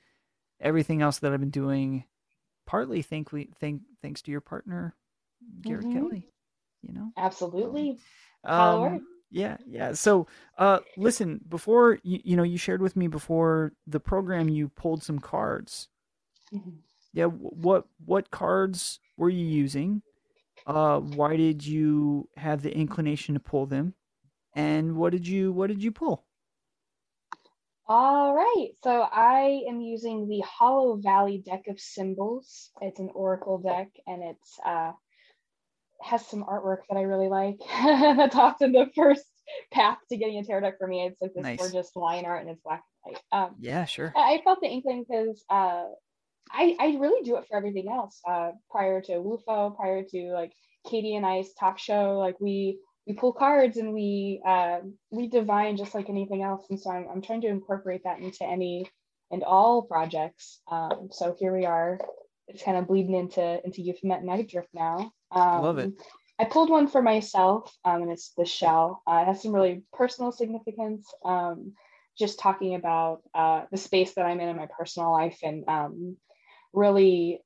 everything 0.62 1.02
else 1.02 1.20
that 1.20 1.34
I've 1.34 1.40
been 1.42 1.50
doing 1.50 2.06
partly 2.66 3.02
thankfully 3.02 3.50
thank 3.60 3.82
thanks 4.02 4.22
to 4.24 4.32
your 4.32 4.42
partner 4.42 4.96
Garrett 5.62 5.86
Mhm. 5.86 5.94
Kelly, 5.94 6.32
you 6.82 6.94
know. 6.94 7.12
Absolutely. 7.18 8.00
Um, 8.44 9.08
yeah, 9.30 9.58
yeah. 9.66 9.94
So, 9.94 10.28
uh, 10.58 10.80
listen, 10.98 11.42
before 11.48 12.00
you, 12.04 12.20
you 12.24 12.36
know, 12.36 12.44
you 12.44 12.58
shared 12.58 12.82
with 12.82 12.96
me 12.96 13.08
before 13.08 13.74
the 13.86 14.00
program, 14.00 14.50
you 14.50 14.70
pulled 14.70 15.04
some 15.04 15.20
cards. 15.20 15.90
Mhm. 16.54 16.80
Yeah, 17.16 17.26
what 17.28 17.88
what 18.06 18.30
cards 18.32 19.00
were 19.18 19.30
you 19.32 19.46
using? 19.48 20.04
Uh, 20.68 21.00
why 21.00 21.38
did 21.38 21.66
you 21.66 22.30
have 22.38 22.64
the 22.64 22.76
inclination 22.76 23.36
to 23.36 23.40
pull 23.42 23.66
them? 23.68 23.96
And 24.56 24.98
what 24.98 25.12
did 25.12 25.28
you 25.28 25.54
what 25.54 25.68
did 25.68 25.84
you 25.84 25.92
pull? 25.92 26.26
All 27.88 28.34
right. 28.36 28.70
So 28.84 29.02
I 29.02 29.64
am 29.68 29.82
using 29.82 30.28
the 30.28 30.42
Hollow 30.42 30.98
Valley 30.98 31.40
deck 31.40 31.68
of 31.68 31.80
symbols. 31.80 32.72
It's 32.82 33.00
an 33.00 33.10
oracle 33.14 33.60
deck 33.60 33.90
and 34.08 34.24
it's 34.24 34.60
uh 34.66 34.94
has 36.02 36.26
some 36.28 36.44
artwork 36.44 36.80
that 36.90 36.98
I 36.98 37.04
really 37.04 37.30
like. 37.30 37.58
That's 37.84 38.36
often 38.36 38.72
the 38.72 38.88
first 38.96 39.26
path 39.72 39.98
to 40.10 40.18
getting 40.18 40.38
a 40.38 40.44
tarot 40.44 40.62
deck 40.62 40.78
for 40.78 40.88
me. 40.88 41.06
It's 41.06 41.22
like 41.22 41.34
this 41.34 41.44
Nice. 41.44 41.58
gorgeous 41.60 41.96
line 41.96 42.26
art 42.26 42.42
and 42.42 42.50
it's 42.50 42.62
black 42.64 42.84
and 43.06 43.16
white. 43.16 43.46
Um 43.46 43.56
Yeah, 43.60 43.86
sure. 43.86 44.14
I 44.16 44.42
felt 44.44 44.62
the 44.62 44.68
inkling 44.68 45.06
because 45.08 45.44
uh, 45.50 45.86
I 46.52 46.76
I 46.80 46.98
really 47.00 47.24
do 47.24 47.38
it 47.38 47.46
for 47.48 47.58
everything 47.58 47.90
else. 47.90 48.22
Uh, 48.28 48.52
prior 48.70 49.02
to 49.02 49.14
WUFO, 49.14 49.76
prior 49.76 50.04
to 50.04 50.32
like 50.34 50.54
Katie 50.90 51.16
and 51.16 51.26
I's 51.26 51.54
talk 51.54 51.80
show, 51.80 52.18
like 52.20 52.40
we 52.40 52.80
we 53.08 53.14
pull 53.14 53.34
cards 53.34 53.78
and 53.78 53.94
we 53.94 54.42
uh, 54.46 54.80
we 55.12 55.28
divine 55.28 55.78
just 55.78 55.96
like 55.96 56.10
anything 56.10 56.44
else. 56.44 56.66
And 56.70 56.80
so 56.80 56.92
I'm 56.92 57.08
I'm 57.12 57.22
trying 57.22 57.42
to 57.42 57.48
incorporate 57.48 58.04
that 58.04 58.20
into 58.20 58.46
any 58.46 58.90
and 59.32 59.44
all 59.44 59.84
projects. 59.84 60.62
Um, 60.70 61.10
so 61.12 61.36
here 61.40 61.56
we 61.56 61.66
are. 61.66 62.00
It's 62.48 62.64
kind 62.64 62.78
of 62.78 62.88
bleeding 62.88 63.16
into 63.16 63.64
into 63.66 63.82
Euphomet 63.82 64.24
Night 64.24 64.50
Drift 64.50 64.70
now. 64.74 65.12
Um, 65.32 65.62
Love 65.62 65.78
it. 65.80 65.94
I 66.38 66.46
pulled 66.46 66.70
one 66.70 66.88
for 66.88 67.02
myself, 67.02 67.74
um, 67.86 68.04
and 68.04 68.12
it's 68.12 68.34
the 68.38 68.46
shell. 68.46 69.02
Uh, 69.08 69.20
it 69.22 69.26
has 69.26 69.42
some 69.42 69.54
really 69.54 69.84
personal 69.94 70.32
significance. 70.32 71.12
Um, 71.24 71.74
just 72.18 72.40
talking 72.40 72.76
about 72.76 73.22
uh, 73.34 73.64
the 73.72 73.78
space 73.78 74.14
that 74.14 74.26
I'm 74.26 74.40
in 74.40 74.50
in 74.50 74.56
my 74.56 74.68
personal 74.78 75.12
life 75.12 75.40
and 75.44 75.68
um, 75.68 76.18
really 76.76 77.42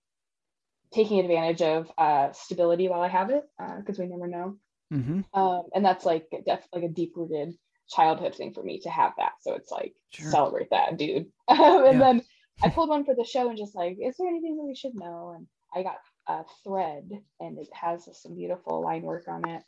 taking 0.91 1.19
advantage 1.19 1.61
of 1.61 1.91
uh, 1.97 2.31
stability 2.31 2.87
while 2.87 3.01
I 3.01 3.07
have 3.09 3.29
it, 3.29 3.43
because 3.77 3.99
we 3.99 4.07
never 4.07 4.27
know. 4.27 4.55
Mm-hmm. 4.93 5.21
Um, 5.39 5.63
and 5.75 5.85
that's 5.85 6.05
like 6.05 6.27
def- 6.45 6.67
like 6.73 6.83
a 6.83 6.89
deep 6.89 7.13
rooted 7.15 7.53
childhood 7.89 8.35
thing 8.35 8.53
for 8.53 8.63
me 8.63 8.79
to 8.81 8.89
have 8.89 9.13
that. 9.17 9.33
So 9.41 9.53
it's 9.53 9.71
like 9.71 9.93
Sure. 10.09 10.31
celebrate 10.31 10.71
that, 10.71 10.97
dude. 10.97 11.27
and 11.47 11.85
Yeah. 11.85 11.99
then 11.99 12.21
I 12.63 12.69
pulled 12.69 12.89
one 12.89 13.05
for 13.05 13.15
the 13.15 13.23
show 13.23 13.49
and 13.49 13.57
just 13.57 13.75
like, 13.75 13.97
is 14.01 14.17
there 14.17 14.27
anything 14.27 14.57
that 14.57 14.63
we 14.63 14.75
should 14.75 14.95
know? 14.95 15.33
And 15.35 15.47
I 15.73 15.83
got 15.83 15.97
a 16.27 16.43
thread 16.63 17.09
and 17.39 17.57
it 17.59 17.67
has 17.73 18.09
some 18.19 18.35
beautiful 18.35 18.81
line 18.81 19.03
work 19.03 19.27
on 19.27 19.47
it. 19.47 19.63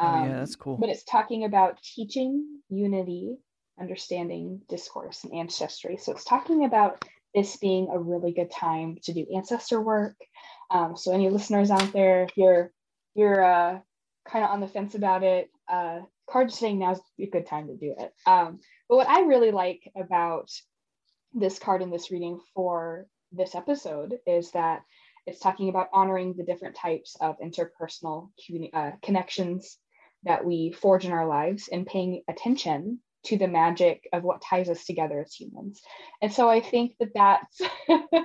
Oh 0.00 0.04
yeah, 0.04 0.28
Um, 0.28 0.30
that's 0.40 0.56
cool. 0.56 0.76
but 0.78 0.90
it's 0.90 1.04
talking 1.04 1.44
about 1.44 1.82
teaching 1.82 2.60
unity, 2.68 3.38
understanding 3.80 4.60
discourse, 4.68 5.24
and 5.24 5.34
ancestry. 5.34 5.96
So 5.96 6.12
it's 6.12 6.24
talking 6.24 6.64
about 6.64 7.04
this 7.34 7.56
being 7.56 7.88
a 7.90 7.98
really 7.98 8.32
good 8.32 8.50
time 8.50 8.98
to 9.04 9.12
do 9.12 9.26
ancestor 9.34 9.80
work. 9.80 10.16
Um, 10.70 10.96
so 10.96 11.12
any 11.12 11.28
listeners 11.28 11.70
out 11.70 11.92
there, 11.92 12.24
if 12.24 12.36
you're 12.36 12.72
you're 13.14 13.44
uh, 13.44 13.78
kind 14.26 14.44
of 14.44 14.50
on 14.50 14.60
the 14.60 14.68
fence 14.68 14.94
about 14.94 15.22
it, 15.22 15.50
uh, 15.68 16.00
card 16.28 16.52
saying 16.52 16.78
now's 16.78 17.00
a 17.18 17.26
good 17.26 17.46
time 17.46 17.66
to 17.68 17.76
do 17.76 17.94
it. 17.98 18.12
Um, 18.26 18.60
but 18.88 18.96
what 18.96 19.08
I 19.08 19.22
really 19.22 19.50
like 19.50 19.90
about 19.96 20.50
this 21.32 21.58
card 21.58 21.82
in 21.82 21.90
this 21.90 22.10
reading 22.10 22.40
for 22.54 23.06
this 23.32 23.54
episode 23.54 24.18
is 24.26 24.50
that 24.52 24.82
it's 25.26 25.40
talking 25.40 25.68
about 25.68 25.88
honoring 25.92 26.34
the 26.34 26.44
different 26.44 26.74
types 26.74 27.16
of 27.20 27.36
interpersonal 27.40 28.30
uh, 28.72 28.92
connections 29.02 29.78
that 30.24 30.44
we 30.44 30.72
forge 30.72 31.04
in 31.04 31.12
our 31.12 31.26
lives 31.26 31.68
and 31.70 31.86
paying 31.86 32.22
attention 32.28 33.00
to 33.24 33.36
the 33.36 33.48
magic 33.48 34.08
of 34.12 34.22
what 34.22 34.42
ties 34.42 34.68
us 34.68 34.84
together 34.84 35.20
as 35.20 35.34
humans. 35.34 35.80
And 36.22 36.32
so 36.32 36.48
I 36.48 36.60
think 36.60 36.94
that 37.00 37.12
that's 37.14 37.60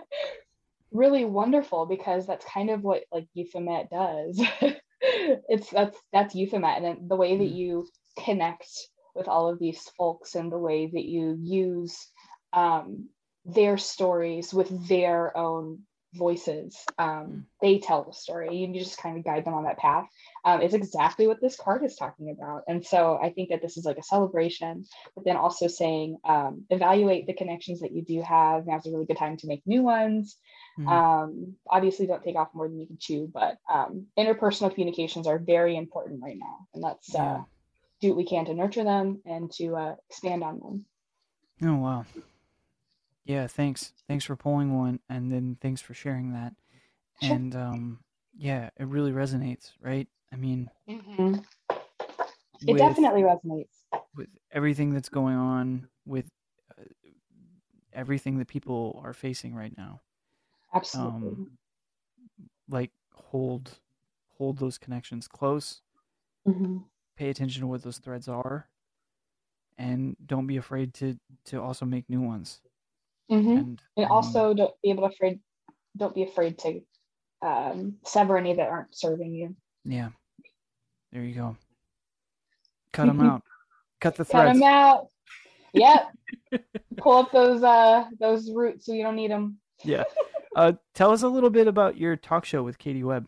really 0.91 1.25
wonderful 1.25 1.85
because 1.85 2.25
that's 2.27 2.45
kind 2.45 2.69
of 2.69 2.83
what 2.83 3.03
like 3.11 3.27
Euphomet 3.33 3.89
does. 3.89 4.41
it's 5.01 5.69
that's 5.69 5.97
that's 6.13 6.35
Euphomet 6.35 6.77
and 6.77 6.85
then 6.85 7.07
the 7.07 7.15
way 7.15 7.37
that 7.37 7.43
Mm. 7.43 7.55
you 7.55 7.87
connect 8.19 8.67
with 9.15 9.27
all 9.27 9.49
of 9.49 9.59
these 9.59 9.81
folks 9.97 10.35
and 10.35 10.51
the 10.51 10.57
way 10.57 10.87
that 10.87 11.05
you 11.05 11.37
use 11.41 12.07
um, 12.53 13.09
their 13.45 13.77
stories 13.77 14.53
with 14.53 14.87
their 14.87 15.35
own 15.37 15.79
voices. 16.13 16.77
Um, 16.97 17.47
they 17.61 17.79
tell 17.79 18.03
the 18.03 18.13
story. 18.13 18.63
And 18.63 18.75
you 18.75 18.83
just 18.83 18.97
kind 18.97 19.17
of 19.17 19.23
guide 19.23 19.45
them 19.45 19.53
on 19.53 19.63
that 19.63 19.77
path. 19.77 20.07
Um, 20.45 20.61
it's 20.61 20.73
exactly 20.73 21.27
what 21.27 21.41
this 21.41 21.55
card 21.55 21.83
is 21.83 21.95
talking 21.95 22.29
about. 22.29 22.63
And 22.67 22.85
so 22.85 23.19
I 23.21 23.31
think 23.31 23.49
that 23.49 23.61
this 23.61 23.77
is 23.77 23.85
like 23.85 23.97
a 23.97 24.03
celebration, 24.03 24.85
but 25.15 25.25
then 25.25 25.37
also 25.37 25.67
saying 25.67 26.17
um, 26.23 26.65
evaluate 26.69 27.27
the 27.27 27.33
connections 27.33 27.79
that 27.81 27.91
you 27.91 28.03
do 28.03 28.21
have. 28.21 28.65
Now's 28.65 28.85
a 28.85 28.91
really 28.91 29.05
good 29.05 29.17
time 29.17 29.37
to 29.37 29.47
make 29.47 29.63
new 29.65 29.83
ones. 29.83 30.37
Mhm. 30.79 30.87
Um, 30.91 31.55
obviously, 31.67 32.07
don't 32.07 32.23
take 32.23 32.35
off 32.35 32.53
more 32.53 32.67
than 32.67 32.79
you 32.79 32.87
can 32.87 32.97
chew, 32.99 33.29
but 33.31 33.57
um, 33.71 34.07
interpersonal 34.17 34.71
communications 34.71 35.27
are 35.27 35.37
very 35.37 35.75
important 35.77 36.21
right 36.23 36.37
now. 36.37 36.67
And 36.73 36.83
let's 36.83 37.13
Yeah. 37.13 37.35
uh, 37.35 37.43
do 38.01 38.09
what 38.09 38.17
we 38.17 38.25
can 38.25 38.45
to 38.45 38.53
nurture 38.53 38.83
them 38.83 39.21
and 39.25 39.51
to 39.53 39.75
uh, 39.75 39.95
expand 40.09 40.43
on 40.43 40.59
them. 40.59 40.85
Oh 41.61 41.75
wow. 41.75 42.05
Yeah, 43.25 43.47
thanks. 43.47 43.93
Thanks 44.07 44.25
for 44.25 44.35
pulling 44.35 44.77
one 44.77 44.99
and 45.09 45.31
then 45.31 45.57
thanks 45.61 45.81
for 45.81 45.93
sharing 45.93 46.33
that. 46.33 46.53
Sure. 47.21 47.35
And 47.35 47.55
um 47.55 47.99
yeah, 48.35 48.69
it 48.77 48.87
really 48.87 49.11
resonates, 49.11 49.71
right? 49.79 50.07
I 50.31 50.35
mean, 50.35 50.69
It 50.87 50.97
with, 52.67 52.77
definitely 52.79 53.21
resonates. 53.21 53.85
with 54.15 54.29
everything 54.51 54.93
that's 54.93 55.09
going 55.09 55.35
on 55.35 55.87
with 56.05 56.25
uh, 56.77 56.83
everything 57.93 58.39
that 58.39 58.47
people 58.47 58.99
are 59.03 59.13
facing 59.13 59.53
right 59.55 59.75
now. 59.77 60.01
Absolutely. 60.73 61.29
Um 61.29 61.57
like 62.69 62.91
hold 63.13 63.79
hold 64.37 64.57
those 64.57 64.77
connections 64.77 65.27
close, 65.27 65.81
Mhm. 66.47 66.83
pay 67.15 67.29
attention 67.29 67.61
to 67.61 67.67
what 67.67 67.83
those 67.83 67.99
threads 67.99 68.27
are 68.27 68.67
and 69.77 70.15
don't 70.25 70.47
be 70.47 70.57
afraid 70.57 70.93
to 70.95 71.17
to 71.45 71.61
also 71.61 71.85
make 71.85 72.09
new 72.09 72.21
ones. 72.21 72.61
Mhm. 73.31 73.57
And 73.57 73.81
And 73.97 74.05
um, 74.05 74.11
also, 74.11 74.53
don't 74.53 74.73
be 74.81 74.89
able 74.89 75.07
to 75.07 75.13
afraid. 75.13 75.39
Don't 75.95 76.15
be 76.15 76.23
afraid 76.23 76.57
to 76.59 76.81
um, 77.41 77.97
sever 78.05 78.37
any 78.37 78.53
that 78.53 78.69
aren't 78.69 78.95
serving 78.95 79.33
you. 79.33 79.55
Yeah. 79.85 80.09
There 81.11 81.23
you 81.23 81.35
go. 81.35 81.57
Cut 82.91 83.05
them 83.07 83.21
out. 83.21 83.43
Cut 84.01 84.15
the 84.15 84.25
threads. 84.25 84.47
Cut 84.47 84.53
them 84.53 84.63
out. 84.63 85.07
Yep. 85.73 86.11
Pull 86.97 87.17
up 87.17 87.31
those 87.31 87.63
uh 87.63 88.05
those 88.19 88.49
roots 88.51 88.85
so 88.85 88.93
you 88.93 89.03
don't 89.03 89.15
need 89.15 89.31
them. 89.31 89.57
Yeah. 89.83 90.03
Uh, 90.55 90.73
tell 90.93 91.11
us 91.11 91.23
a 91.23 91.27
little 91.27 91.49
bit 91.49 91.67
about 91.67 91.97
your 91.97 92.15
talk 92.15 92.45
show 92.45 92.61
with 92.61 92.77
Katie 92.77 93.03
Webb. 93.03 93.27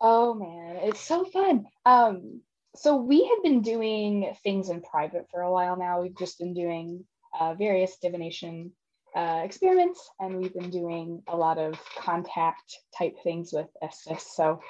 Oh 0.00 0.34
man, 0.34 0.76
it's 0.82 1.00
so 1.00 1.24
fun. 1.24 1.66
Um, 1.84 2.40
so 2.76 2.96
we 2.96 3.26
have 3.26 3.42
been 3.42 3.60
doing 3.60 4.32
things 4.42 4.70
in 4.70 4.80
private 4.80 5.26
for 5.30 5.42
a 5.42 5.50
while 5.50 5.76
now. 5.76 6.00
We've 6.00 6.16
just 6.16 6.38
been 6.38 6.54
doing 6.54 7.04
uh, 7.38 7.54
various 7.54 7.96
divination 8.02 8.72
uh, 9.16 9.40
experiments, 9.44 10.10
and 10.20 10.36
we've 10.36 10.54
been 10.54 10.70
doing 10.70 11.22
a 11.28 11.36
lot 11.36 11.58
of 11.58 11.78
contact 11.96 12.76
type 12.96 13.14
things 13.22 13.52
with 13.52 13.66
Estes. 13.82 14.26
So 14.36 14.60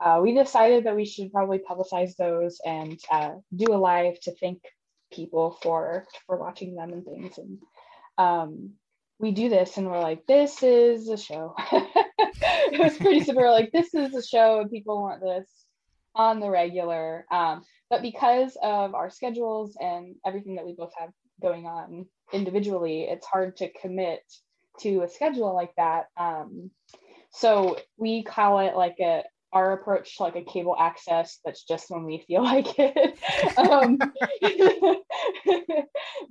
uh, 0.00 0.20
we 0.22 0.34
decided 0.34 0.84
that 0.84 0.96
we 0.96 1.04
should 1.04 1.32
probably 1.32 1.58
publicize 1.58 2.16
those 2.16 2.60
and 2.64 2.98
uh, 3.10 3.32
do 3.54 3.72
a 3.72 3.76
live 3.76 4.18
to 4.20 4.34
thank 4.36 4.62
people 5.12 5.58
for 5.62 6.06
for 6.26 6.38
watching 6.38 6.74
them 6.74 6.92
and 6.92 7.04
things. 7.04 7.38
And 7.38 7.58
um, 8.18 8.70
we 9.18 9.30
do 9.32 9.48
this, 9.48 9.76
and 9.76 9.86
we're 9.86 10.00
like, 10.00 10.26
this 10.26 10.62
is 10.62 11.08
a 11.08 11.16
show. 11.16 11.54
it 11.72 12.80
was 12.80 12.96
pretty 12.96 13.20
simple. 13.24 13.50
Like, 13.50 13.70
this 13.72 13.94
is 13.94 14.14
a 14.14 14.22
show, 14.26 14.60
and 14.60 14.70
people 14.70 15.00
want 15.00 15.20
this. 15.20 15.48
on 16.14 16.40
the 16.40 16.50
regular. 16.50 17.26
Um, 17.30 17.62
but 17.88 18.02
because 18.02 18.56
of 18.62 18.94
our 18.94 19.10
schedules 19.10 19.76
and 19.80 20.16
everything 20.26 20.56
that 20.56 20.66
we 20.66 20.74
both 20.74 20.92
have 20.98 21.10
going 21.42 21.66
on 21.66 22.06
individually, 22.32 23.02
it's 23.02 23.26
hard 23.26 23.56
to 23.58 23.70
commit 23.80 24.20
to 24.80 25.02
a 25.02 25.08
schedule 25.08 25.54
like 25.54 25.74
that. 25.76 26.06
Um, 26.16 26.70
so 27.30 27.78
we 27.96 28.22
call 28.22 28.60
it 28.60 28.74
like 28.76 28.96
a 29.00 29.24
our 29.52 29.72
approach 29.72 30.16
to 30.16 30.22
like 30.22 30.36
a 30.36 30.44
cable 30.44 30.74
access 30.78 31.38
that's 31.44 31.64
just 31.64 31.90
when 31.90 32.04
we 32.04 32.24
feel 32.26 32.42
like 32.52 32.66
it. 32.78 33.18
um, 33.58 33.98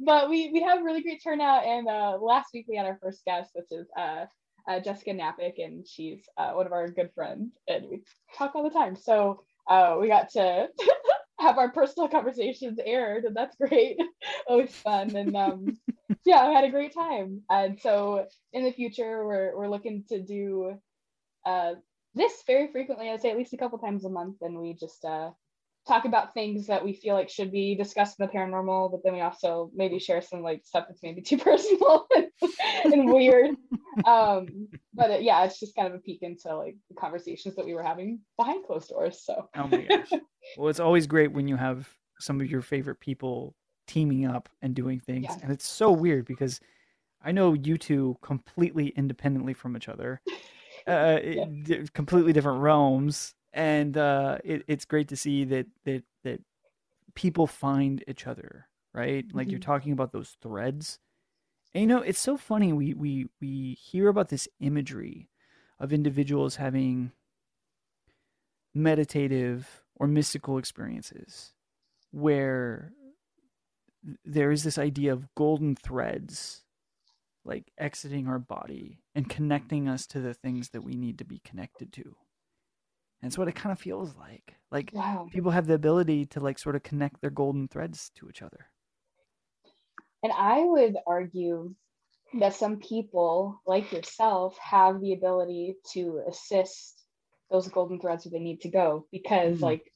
but 0.03 0.29
we 0.29 0.49
we 0.51 0.61
have 0.61 0.83
really 0.83 1.03
great 1.03 1.21
turnout 1.23 1.63
and 1.63 1.87
uh, 1.87 2.17
last 2.19 2.47
week 2.53 2.65
we 2.67 2.75
had 2.75 2.87
our 2.87 2.97
first 3.01 3.23
guest, 3.25 3.51
which 3.53 3.71
is 3.71 3.87
uh, 3.97 4.25
uh, 4.67 4.79
Jessica 4.79 5.13
Napick, 5.13 5.55
and 5.57 5.87
she's 5.87 6.23
uh, 6.37 6.51
one 6.51 6.65
of 6.65 6.71
our 6.71 6.89
good 6.89 7.11
friends, 7.13 7.51
and 7.67 7.85
we 7.89 8.01
talk 8.37 8.55
all 8.55 8.63
the 8.63 8.69
time. 8.69 8.95
So 8.95 9.43
uh, 9.67 9.97
we 9.99 10.07
got 10.07 10.29
to 10.31 10.67
have 11.41 11.57
our 11.57 11.71
personal 11.71 12.07
conversations 12.07 12.79
aired, 12.83 13.25
and 13.25 13.35
that's 13.35 13.55
great. 13.55 13.97
Always 14.47 14.73
fun, 14.75 15.15
and 15.15 15.35
um, 15.35 15.77
yeah, 16.25 16.41
I 16.41 16.51
had 16.51 16.63
a 16.63 16.71
great 16.71 16.93
time. 16.93 17.41
And 17.49 17.79
so 17.79 18.27
in 18.53 18.63
the 18.63 18.71
future, 18.71 19.25
we're 19.25 19.57
we're 19.57 19.69
looking 19.69 20.03
to 20.09 20.21
do 20.21 20.79
uh, 21.45 21.73
this 22.15 22.43
very 22.45 22.71
frequently. 22.71 23.09
I'd 23.09 23.21
say 23.21 23.31
at 23.31 23.37
least 23.37 23.53
a 23.53 23.57
couple 23.57 23.79
times 23.79 24.05
a 24.05 24.09
month, 24.09 24.37
and 24.41 24.59
we 24.59 24.73
just 24.73 25.03
uh, 25.03 25.31
talk 25.87 26.05
about 26.05 26.33
things 26.33 26.67
that 26.67 26.83
we 26.83 26.93
feel 26.93 27.15
like 27.15 27.29
should 27.29 27.51
be 27.51 27.75
discussed 27.75 28.19
in 28.19 28.25
the 28.25 28.31
paranormal, 28.31 28.91
but 28.91 29.01
then 29.03 29.13
we 29.13 29.21
also 29.21 29.71
maybe 29.73 29.99
share 29.99 30.21
some 30.21 30.41
like 30.41 30.61
stuff 30.65 30.85
that's 30.87 31.03
maybe 31.03 31.21
too 31.23 31.37
personal 31.37 32.07
and 32.85 33.11
weird. 33.11 33.55
Um, 34.05 34.67
but 34.93 35.11
uh, 35.11 35.17
yeah, 35.17 35.43
it's 35.45 35.59
just 35.59 35.75
kind 35.75 35.87
of 35.87 35.93
a 35.93 35.99
peek 35.99 36.21
into 36.21 36.55
like 36.55 36.75
the 36.89 36.95
conversations 36.95 37.55
that 37.55 37.65
we 37.65 37.73
were 37.73 37.83
having 37.83 38.19
behind 38.37 38.65
closed 38.65 38.89
doors. 38.89 39.21
So 39.23 39.49
Oh 39.55 39.67
my 39.67 39.81
gosh. 39.81 40.11
well, 40.57 40.69
it's 40.69 40.79
always 40.79 41.07
great 41.07 41.31
when 41.31 41.47
you 41.47 41.55
have 41.55 41.89
some 42.19 42.39
of 42.41 42.49
your 42.49 42.61
favorite 42.61 42.99
people 42.99 43.55
teaming 43.87 44.25
up 44.25 44.49
and 44.61 44.75
doing 44.75 44.99
things. 44.99 45.25
Yeah. 45.29 45.37
And 45.43 45.51
it's 45.51 45.67
so 45.67 45.91
weird 45.91 46.25
because 46.25 46.59
I 47.23 47.31
know 47.31 47.53
you 47.53 47.77
two 47.77 48.17
completely 48.21 48.89
independently 48.89 49.53
from 49.53 49.75
each 49.75 49.89
other, 49.89 50.21
uh, 50.87 51.19
Yeah. 51.23 51.45
d- 51.63 51.87
completely 51.93 52.33
different 52.33 52.61
realms. 52.61 53.33
And 53.53 53.97
uh, 53.97 54.37
it, 54.43 54.63
it's 54.67 54.85
great 54.85 55.09
to 55.09 55.15
see 55.15 55.43
that, 55.45 55.67
that, 55.85 56.03
that 56.23 56.41
people 57.15 57.47
find 57.47 58.03
each 58.07 58.27
other, 58.27 58.67
right? 58.93 59.25
Like 59.33 59.51
you're 59.51 59.59
Mhm. 59.59 59.63
talking 59.63 59.91
about 59.91 60.11
those 60.11 60.37
threads. 60.41 60.99
And 61.73 61.81
you 61.81 61.87
know, 61.87 62.01
it's 62.01 62.19
so 62.19 62.37
funny. 62.37 62.73
We, 62.73 62.93
we, 62.93 63.27
we 63.39 63.73
hear 63.73 64.07
about 64.07 64.29
this 64.29 64.47
imagery 64.59 65.29
of 65.79 65.91
individuals 65.93 66.55
having 66.57 67.11
meditative 68.73 69.83
or 69.95 70.07
mystical 70.07 70.57
experiences 70.57 71.53
where 72.11 72.93
there 74.25 74.51
is 74.51 74.63
this 74.63 74.77
idea 74.77 75.13
of 75.13 75.33
golden 75.35 75.75
threads 75.75 76.63
like 77.43 77.71
exiting 77.77 78.27
our 78.27 78.39
body 78.39 79.01
and 79.15 79.29
connecting 79.29 79.87
us 79.87 80.05
to 80.07 80.19
the 80.19 80.33
things 80.33 80.69
that 80.69 80.83
we 80.83 80.93
need 80.95 81.17
to 81.17 81.25
be 81.25 81.39
connected 81.39 81.91
to. 81.93 82.15
And 83.21 83.29
it's 83.29 83.37
what 83.37 83.47
it 83.47 83.55
kind 83.55 83.71
of 83.71 83.79
feels 83.79 84.15
like. 84.15 84.55
Like 84.71 84.91
wow. 84.93 85.27
people 85.31 85.51
have 85.51 85.67
the 85.67 85.75
ability 85.75 86.25
to 86.27 86.39
like 86.39 86.57
sort 86.57 86.75
of 86.75 86.83
connect 86.83 87.21
their 87.21 87.29
golden 87.29 87.67
threads 87.67 88.11
to 88.15 88.29
each 88.29 88.41
other. 88.41 88.67
And 90.23 90.31
I 90.31 90.63
would 90.63 90.97
argue 91.07 91.75
that 92.39 92.53
some 92.53 92.77
people, 92.77 93.59
like 93.65 93.91
yourself, 93.91 94.57
have 94.59 95.01
the 95.01 95.13
ability 95.13 95.75
to 95.93 96.23
assist 96.27 97.03
those 97.49 97.67
golden 97.67 97.99
threads 97.99 98.25
where 98.25 98.31
they 98.31 98.43
need 98.43 98.61
to 98.61 98.69
go 98.69 99.05
because, 99.11 99.59
Mm. 99.59 99.63
like, 99.63 99.93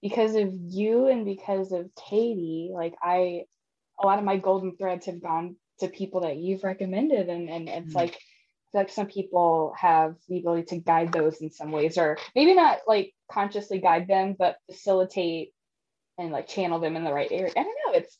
because 0.00 0.34
of 0.36 0.52
you 0.52 1.06
and 1.06 1.24
because 1.24 1.72
of 1.72 1.90
Katie, 1.96 2.70
like, 2.72 2.94
I, 3.02 3.46
a 4.00 4.06
lot 4.06 4.18
of 4.18 4.24
my 4.24 4.36
golden 4.36 4.76
threads 4.76 5.06
have 5.06 5.22
gone 5.22 5.56
to 5.80 5.88
people 5.88 6.20
that 6.20 6.36
you've 6.36 6.64
recommended. 6.64 7.28
And, 7.28 7.48
and 7.48 7.68
it's 7.68 7.92
Mm. 7.92 7.96
like, 7.96 8.18
like 8.74 8.90
some 8.90 9.06
people 9.06 9.74
have 9.78 10.16
the 10.28 10.38
ability 10.38 10.64
to 10.64 10.78
guide 10.78 11.12
those 11.12 11.40
in 11.40 11.50
some 11.50 11.72
ways, 11.72 11.98
or 11.98 12.18
maybe 12.34 12.54
not 12.54 12.78
like 12.86 13.14
consciously 13.30 13.78
guide 13.78 14.08
them, 14.08 14.34
but 14.38 14.56
facilitate 14.70 15.52
and 16.18 16.30
like 16.30 16.46
channel 16.46 16.80
them 16.80 16.96
in 16.96 17.04
the 17.04 17.12
right 17.12 17.30
area. 17.30 17.52
I 17.56 17.62
don't 17.62 17.76
know. 17.86 17.98
It's, 17.98 18.18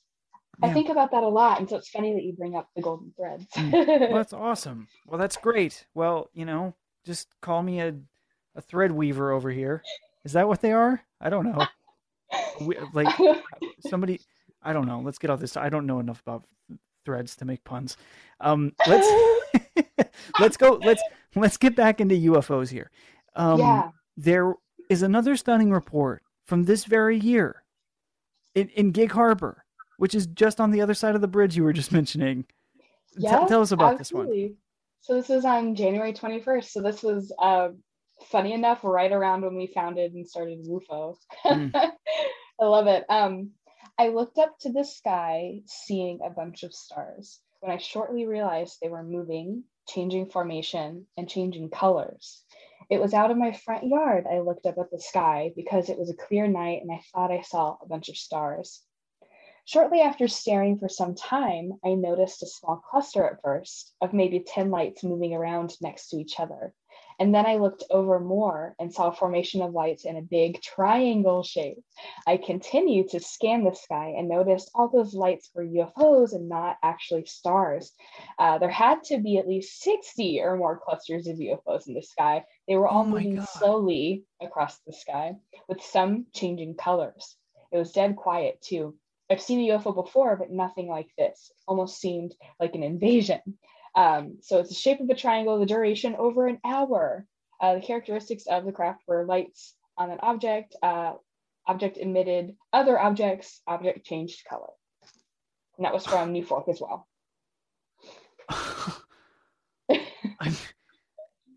I 0.63 0.73
think 0.73 0.91
about 0.91 1.11
that 1.11 1.23
a 1.23 1.29
lot. 1.29 1.59
And 1.59 1.69
so 1.69 1.77
it's 1.77 1.89
funny 1.89 2.13
that 2.15 2.23
you 2.23 2.35
bring 2.35 2.55
up 2.55 2.69
the 2.77 2.83
golden 2.83 3.13
threads. 3.17 3.47
Mm. 3.57 3.73
Well, 4.11 4.17
that's 4.17 4.33
awesome. 4.33 4.87
Well, 5.07 5.19
that's 5.19 5.37
great. 5.37 5.87
Well, 5.95 6.31
you 6.35 6.45
know, 6.45 6.75
just 7.05 7.29
call 7.41 7.63
me 7.63 7.81
a, 7.81 7.95
a 8.55 8.61
thread 8.61 8.93
weaver 8.93 9.33
over 9.33 9.51
here. 9.51 9.83
Is 10.25 10.35
that 10.35 10.47
what 10.47 10.61
they 10.61 10.73
are? 10.73 11.03
I 11.21 11.31
don't 11.31 11.45
know. 11.45 11.67
We, 12.61 12.77
like 12.93 13.09
somebody, 13.89 14.21
I 14.63 14.73
don't 14.73 14.87
know. 14.87 15.01
Let's 15.01 15.19
get 15.19 15.31
off 15.31 15.41
this. 15.41 15.57
I 15.57 15.69
don't 15.69 15.87
know 15.87 15.99
enough 16.01 16.21
about 16.21 16.45
threads 17.05 17.37
to 17.37 17.45
make 17.45 17.65
puns. 17.65 17.97
Um, 18.41 18.73
let's 18.87 19.09
let's 20.41 20.57
go. 20.57 20.81
Let's 20.83 21.03
let's 21.35 21.57
get 21.57 21.77
back 21.77 22.01
into 22.01 22.15
UFOs 22.15 22.69
here. 22.69 22.91
Um, 23.35 23.59
yeah. 23.59 23.91
there 24.17 24.55
is 24.91 25.03
another 25.03 25.37
stunning 25.37 25.71
report 25.71 26.23
from 26.45 26.65
this 26.65 26.85
very 26.85 27.19
year 27.19 27.63
in, 28.55 28.69
in 28.71 28.91
Gig 28.91 29.13
Harbor, 29.13 29.65
which 29.97 30.15
is 30.15 30.27
just 30.27 30.61
on 30.61 30.71
the 30.71 30.81
other 30.81 30.95
side 30.95 31.15
of 31.15 31.21
the 31.21 31.29
bridge 31.29 31.57
you 31.57 31.65
were 31.65 31.73
just 31.73 31.93
mentioning. 31.99 32.45
T- 32.45 33.19
Yeah, 33.19 33.47
tell 33.47 33.63
us 33.63 33.73
about 33.73 33.99
this 33.99 34.13
one. 34.13 34.57
So 35.01 35.15
this 35.15 35.29
was 35.29 35.45
on 35.45 35.75
January 35.75 36.13
21st. 36.13 36.65
So 36.65 36.81
this 36.81 37.03
was 37.03 37.33
uh, 37.39 37.71
funny 38.27 38.53
enough, 38.53 38.81
right 38.85 39.11
around 39.11 39.43
when 39.43 39.57
we 39.57 39.67
founded 39.67 40.13
and 40.13 40.29
started 40.29 40.65
WUFO. 40.65 41.17
Mm. 41.45 41.75
I 42.61 42.65
love 42.65 42.87
it. 42.87 43.05
Um, 43.09 43.51
I 43.99 44.09
looked 44.09 44.39
up 44.39 44.59
to 44.61 44.73
the 44.73 44.85
sky, 44.85 45.63
seeing 45.67 46.21
a 46.23 46.31
bunch 46.31 46.63
of 46.63 46.75
stars. 46.75 47.41
When 47.61 47.71
I 47.71 47.77
shortly 47.77 48.27
realized 48.27 48.79
they 48.81 48.89
were 48.89 49.03
moving, 49.03 49.65
changing 49.87 50.31
formation, 50.31 51.07
and 51.17 51.29
changing 51.29 51.71
colors. 51.71 52.43
It 52.91 53.01
was 53.01 53.15
out 53.15 53.31
of 53.31 53.37
my 53.37 53.53
front 53.53 53.87
yard. 53.87 54.27
I 54.27 54.41
looked 54.41 54.67
up 54.67 54.79
at 54.79 54.91
the 54.91 54.99
sky 54.99 55.53
because 55.55 55.89
it 55.89 55.99
was 55.99 56.11
a 56.11 56.17
clear 56.17 56.47
night 56.47 56.83
and 56.83 56.91
I 56.91 57.01
thought 57.13 57.31
I 57.31 57.43
saw 57.43 57.77
a 57.81 57.87
bunch 57.87 58.09
of 58.09 58.17
stars. 58.17 58.83
Shortly 59.65 60.01
after 60.01 60.27
staring 60.27 60.79
for 60.79 60.89
some 60.89 61.15
time, 61.15 61.79
I 61.85 61.95
noticed 61.95 62.43
a 62.43 62.47
small 62.47 62.79
cluster 62.79 63.25
at 63.25 63.41
first 63.43 63.95
of 64.01 64.13
maybe 64.13 64.41
10 64.41 64.71
lights 64.71 65.05
moving 65.05 65.35
around 65.35 65.77
next 65.81 66.09
to 66.09 66.17
each 66.17 66.41
other. 66.41 66.75
And 67.19 67.35
then 67.35 67.47
I 67.47 67.57
looked 67.57 67.85
over 67.91 68.19
more 68.21 68.75
and 68.79 68.93
saw 68.93 69.09
a 69.09 69.13
formation 69.15 69.63
of 69.63 69.73
lights 69.73 70.05
in 70.05 70.17
a 70.17 70.23
big 70.23 70.61
triangle 70.63 71.43
shape. 71.43 71.79
I 72.27 72.37
continued 72.37 73.11
to 73.11 73.21
scan 73.21 73.65
the 73.65 73.75
sky 73.75 74.15
and 74.17 74.29
noticed 74.29 74.71
all 74.75 74.89
those 74.89 75.15
lights 75.15 75.51
were 75.55 75.65
UFOs 75.65 76.33
and 76.33 76.49
not 76.49 76.79
actually 76.83 77.27
stars. 77.27 77.93
Uh, 78.39 78.59
there 78.59 78.71
had 78.71 79.05
to 79.05 79.19
be 79.19 79.39
at 79.39 79.49
least 79.49 79.81
60 79.83 80.41
or 80.41 80.57
more 80.57 80.79
clusters 80.79 81.27
of 81.27 81.37
UFOs 81.37 81.87
in 81.87 81.95
the 81.95 82.03
sky. 82.03 82.45
They 82.69 82.77
were 82.77 82.89
all 82.89 83.03
Oh 83.03 83.07
moving 83.07 83.37
God. 83.37 83.49
slowly 83.49 84.25
across 84.41 84.79
the 84.87 84.93
sky, 84.93 85.37
with 85.69 85.83
some 85.83 86.27
changing 86.35 86.75
colors. 86.77 87.37
It 87.71 87.79
was 87.79 87.93
dead 87.93 88.17
quiet 88.17 88.61
too. 88.63 88.97
I've 89.31 89.41
seen 89.41 89.61
a 89.71 89.75
UFO 89.75 89.95
before, 89.95 90.37
but 90.37 90.51
nothing 90.51 90.89
like 90.89 91.09
this. 91.17 91.51
Almost 91.67 91.99
seemed 91.99 92.35
like 92.61 92.75
an 92.75 92.83
invasion. 92.83 93.41
Um, 93.95 94.39
so 94.41 94.59
it's 94.59 94.71
the 94.71 94.75
shape 94.75 95.01
of 95.01 95.11
a 95.11 95.15
triangle, 95.15 95.59
the 95.59 95.67
duration 95.67 96.17
over 96.17 96.47
an 96.47 96.59
hour. 96.65 97.27
Uh, 97.61 97.75
the 97.75 97.81
characteristics 97.81 98.47
of 98.47 98.65
the 98.65 98.73
craft 98.73 99.03
were 99.07 99.25
lights 99.25 99.75
on 99.97 100.11
an 100.11 100.19
object, 100.23 100.75
uh, 100.83 101.13
object 101.67 101.97
emitted 101.99 102.57
other 102.73 102.99
objects, 102.99 103.61
object 103.67 104.05
changed 104.05 104.45
color. 104.49 104.71
And 105.77 105.85
that 105.85 105.93
was 105.95 106.07
from 106.07 106.33
NUFORC 106.33 106.69
as 106.69 106.81
well. 106.81 107.07
I'm, 110.41 110.55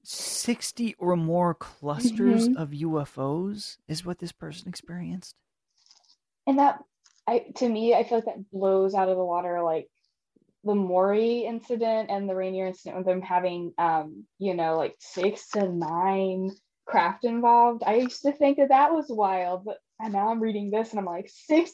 60 0.04 0.96
or 1.00 1.16
more 1.16 1.56
clusters 1.56 2.48
Mhm. 2.50 2.56
of 2.58 2.70
UFOs 2.70 3.78
is 3.88 4.06
what 4.06 4.20
this 4.20 4.32
person 4.32 4.70
experienced. 4.70 5.36
And 6.46 6.60
that, 6.60 6.84
I 7.26 7.40
to 7.56 7.68
me, 7.68 7.96
I 7.96 8.04
feel 8.04 8.20
like 8.20 8.26
that 8.26 8.52
blows 8.52 8.94
out 8.94 9.10
of 9.10 9.18
the 9.18 9.26
water 9.26 9.64
like 9.64 9.90
the 10.66 10.76
Maury 10.76 11.46
incident 11.46 12.10
and 12.10 12.28
the 12.28 12.36
Rainier 12.36 12.68
incident 12.68 12.98
with 12.98 13.06
them 13.06 13.22
having, 13.22 13.74
um, 13.78 14.26
you 14.40 14.56
know, 14.56 14.76
like 14.76 14.96
six 15.00 15.48
to 15.52 15.70
nine 15.70 16.52
craft 16.86 17.24
involved. 17.24 17.84
I 17.86 17.96
used 17.96 18.24
to 18.24 18.32
think 18.32 18.58
that 18.58 18.70
that 18.70 18.92
was 18.92 19.06
wild, 19.10 19.64
but 19.66 19.78
and 20.00 20.12
now 20.14 20.30
I'm 20.30 20.42
reading 20.42 20.72
this 20.72 20.90
and 20.90 21.00
I'm 21.00 21.06
like, 21.06 21.30
60? 21.30 21.74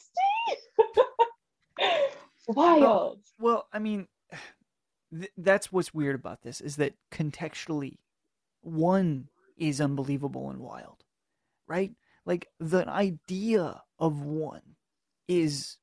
wild. 2.48 3.20
Well, 3.38 3.66
I 3.72 3.78
mean, 3.78 4.06
th- 5.18 5.32
that's 5.36 5.72
what's 5.72 5.94
weird 5.94 6.14
about 6.14 6.42
this 6.42 6.60
is 6.60 6.76
that 6.76 6.94
contextually, 7.10 7.98
one 8.60 9.28
is 9.56 9.80
unbelievable 9.80 10.50
and 10.50 10.60
wild, 10.60 11.02
right? 11.66 11.92
Like 12.24 12.48
the 12.60 12.88
idea 12.88 13.82
of 13.98 14.22
one 14.22 14.62
is 15.28 15.78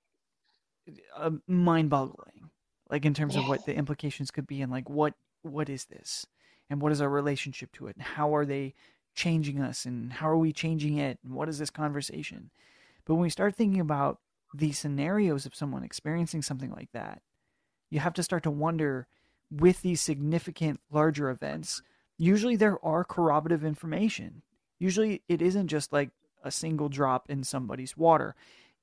uh, 1.16 1.32
mind-boggling, 1.47 2.49
like 2.90 3.06
in 3.06 3.14
terms 3.14 3.36
of 3.36 3.48
what 3.48 3.66
the 3.66 3.76
implications 3.76 4.32
could 4.32 4.48
be 4.48 4.62
and 4.62 4.72
like 4.72 4.90
what 4.90 5.14
what 5.42 5.70
is 5.70 5.86
this 5.86 6.26
and 6.70 6.82
what 6.82 6.92
is 6.92 7.02
our 7.02 7.10
relationship 7.10 7.72
to 7.74 7.88
it 7.88 7.96
and 7.96 8.04
how 8.04 8.36
are 8.36 8.46
they 8.46 8.74
changing 9.16 9.60
us 9.60 9.86
and 9.86 10.14
how 10.14 10.30
are 10.30 10.38
we 10.38 10.54
changing 10.54 10.98
it 10.98 11.20
and 11.24 11.34
what 11.34 11.50
is 11.50 11.60
this 11.60 11.70
conversation? 11.70 12.50
But 13.06 13.16
when 13.16 13.24
we 13.24 13.30
start 13.30 13.56
thinking 13.56 13.82
about 13.82 14.20
the 14.54 14.72
scenarios 14.72 15.46
of 15.46 15.56
someone 15.56 15.84
experiencing 15.84 16.42
something 16.42 16.72
like 16.72 16.92
that, 16.94 17.22
you 17.90 18.00
have 18.00 18.14
to 18.16 18.24
start 18.24 18.44
to 18.44 18.52
wonder 18.52 19.08
with 19.52 19.82
these 19.82 20.00
significant 20.00 20.80
larger 20.92 21.30
events, 21.30 21.82
usually 22.18 22.56
there 22.56 22.84
are 22.86 23.04
corroborative 23.04 23.66
information. 23.66 24.44
Usually 24.78 25.24
it 25.28 25.42
isn't 25.42 25.68
just 25.68 25.92
like 25.92 26.12
a 26.44 26.52
single 26.52 26.88
drop 26.88 27.30
in 27.30 27.44
somebody's 27.44 27.98
water. 27.98 28.36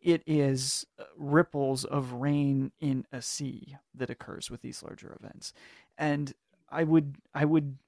It 0.06 0.22
is 0.24 0.86
uh, 1.00 1.02
ripples 1.16 1.84
of 1.84 2.12
rain 2.12 2.70
in 2.78 3.06
a 3.10 3.20
sea 3.20 3.76
that 3.92 4.08
occurs 4.08 4.52
with 4.52 4.62
these 4.62 4.80
larger 4.80 5.18
events. 5.20 5.52
And 5.98 6.32
I 6.70 6.84
would 6.84 7.16
I 7.34 7.44
would 7.44 7.78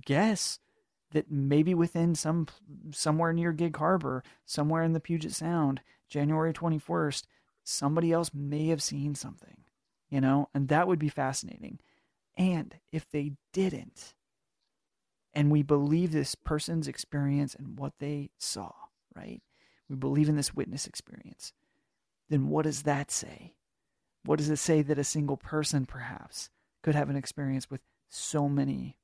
guess 0.00 0.58
that 1.12 1.30
maybe 1.30 1.74
within 1.74 2.14
some 2.14 2.46
somewhere 2.92 3.34
near 3.34 3.52
Gig 3.52 3.76
Harbor, 3.76 4.22
somewhere 4.46 4.84
in 4.84 4.94
the 4.94 5.00
Puget 5.00 5.32
Sound, 5.32 5.82
January 6.08 6.54
21st, 6.54 7.24
somebody 7.62 8.10
else 8.10 8.30
may 8.32 8.68
have 8.68 8.82
seen 8.82 9.14
something, 9.14 9.58
you 10.08 10.22
know, 10.22 10.48
and 10.54 10.68
that 10.68 10.88
would 10.88 10.98
be 10.98 11.10
fascinating. 11.10 11.78
And 12.38 12.74
if 12.90 13.06
they 13.10 13.32
didn't, 13.52 14.14
and 15.34 15.50
we 15.50 15.62
believe 15.62 16.12
this 16.12 16.34
person's 16.34 16.88
experience 16.88 17.54
and 17.54 17.78
what 17.78 17.92
they 17.98 18.30
saw, 18.38 18.72
right? 19.14 19.42
We 19.90 19.96
believe 19.96 20.30
in 20.30 20.36
this 20.36 20.54
witness 20.54 20.86
experience, 20.86 21.52
then 22.28 22.48
what 22.48 22.64
does 22.64 22.82
that 22.82 23.10
say? 23.10 23.54
What 24.24 24.38
does 24.38 24.50
it 24.50 24.56
say 24.56 24.82
that 24.82 24.98
a 24.98 25.04
single 25.04 25.36
person 25.36 25.86
perhaps 25.86 26.50
could 26.82 26.94
have 26.94 27.10
an 27.10 27.16
experience 27.16 27.70
with 27.70 27.82
so 28.08 28.48
many 28.48 28.96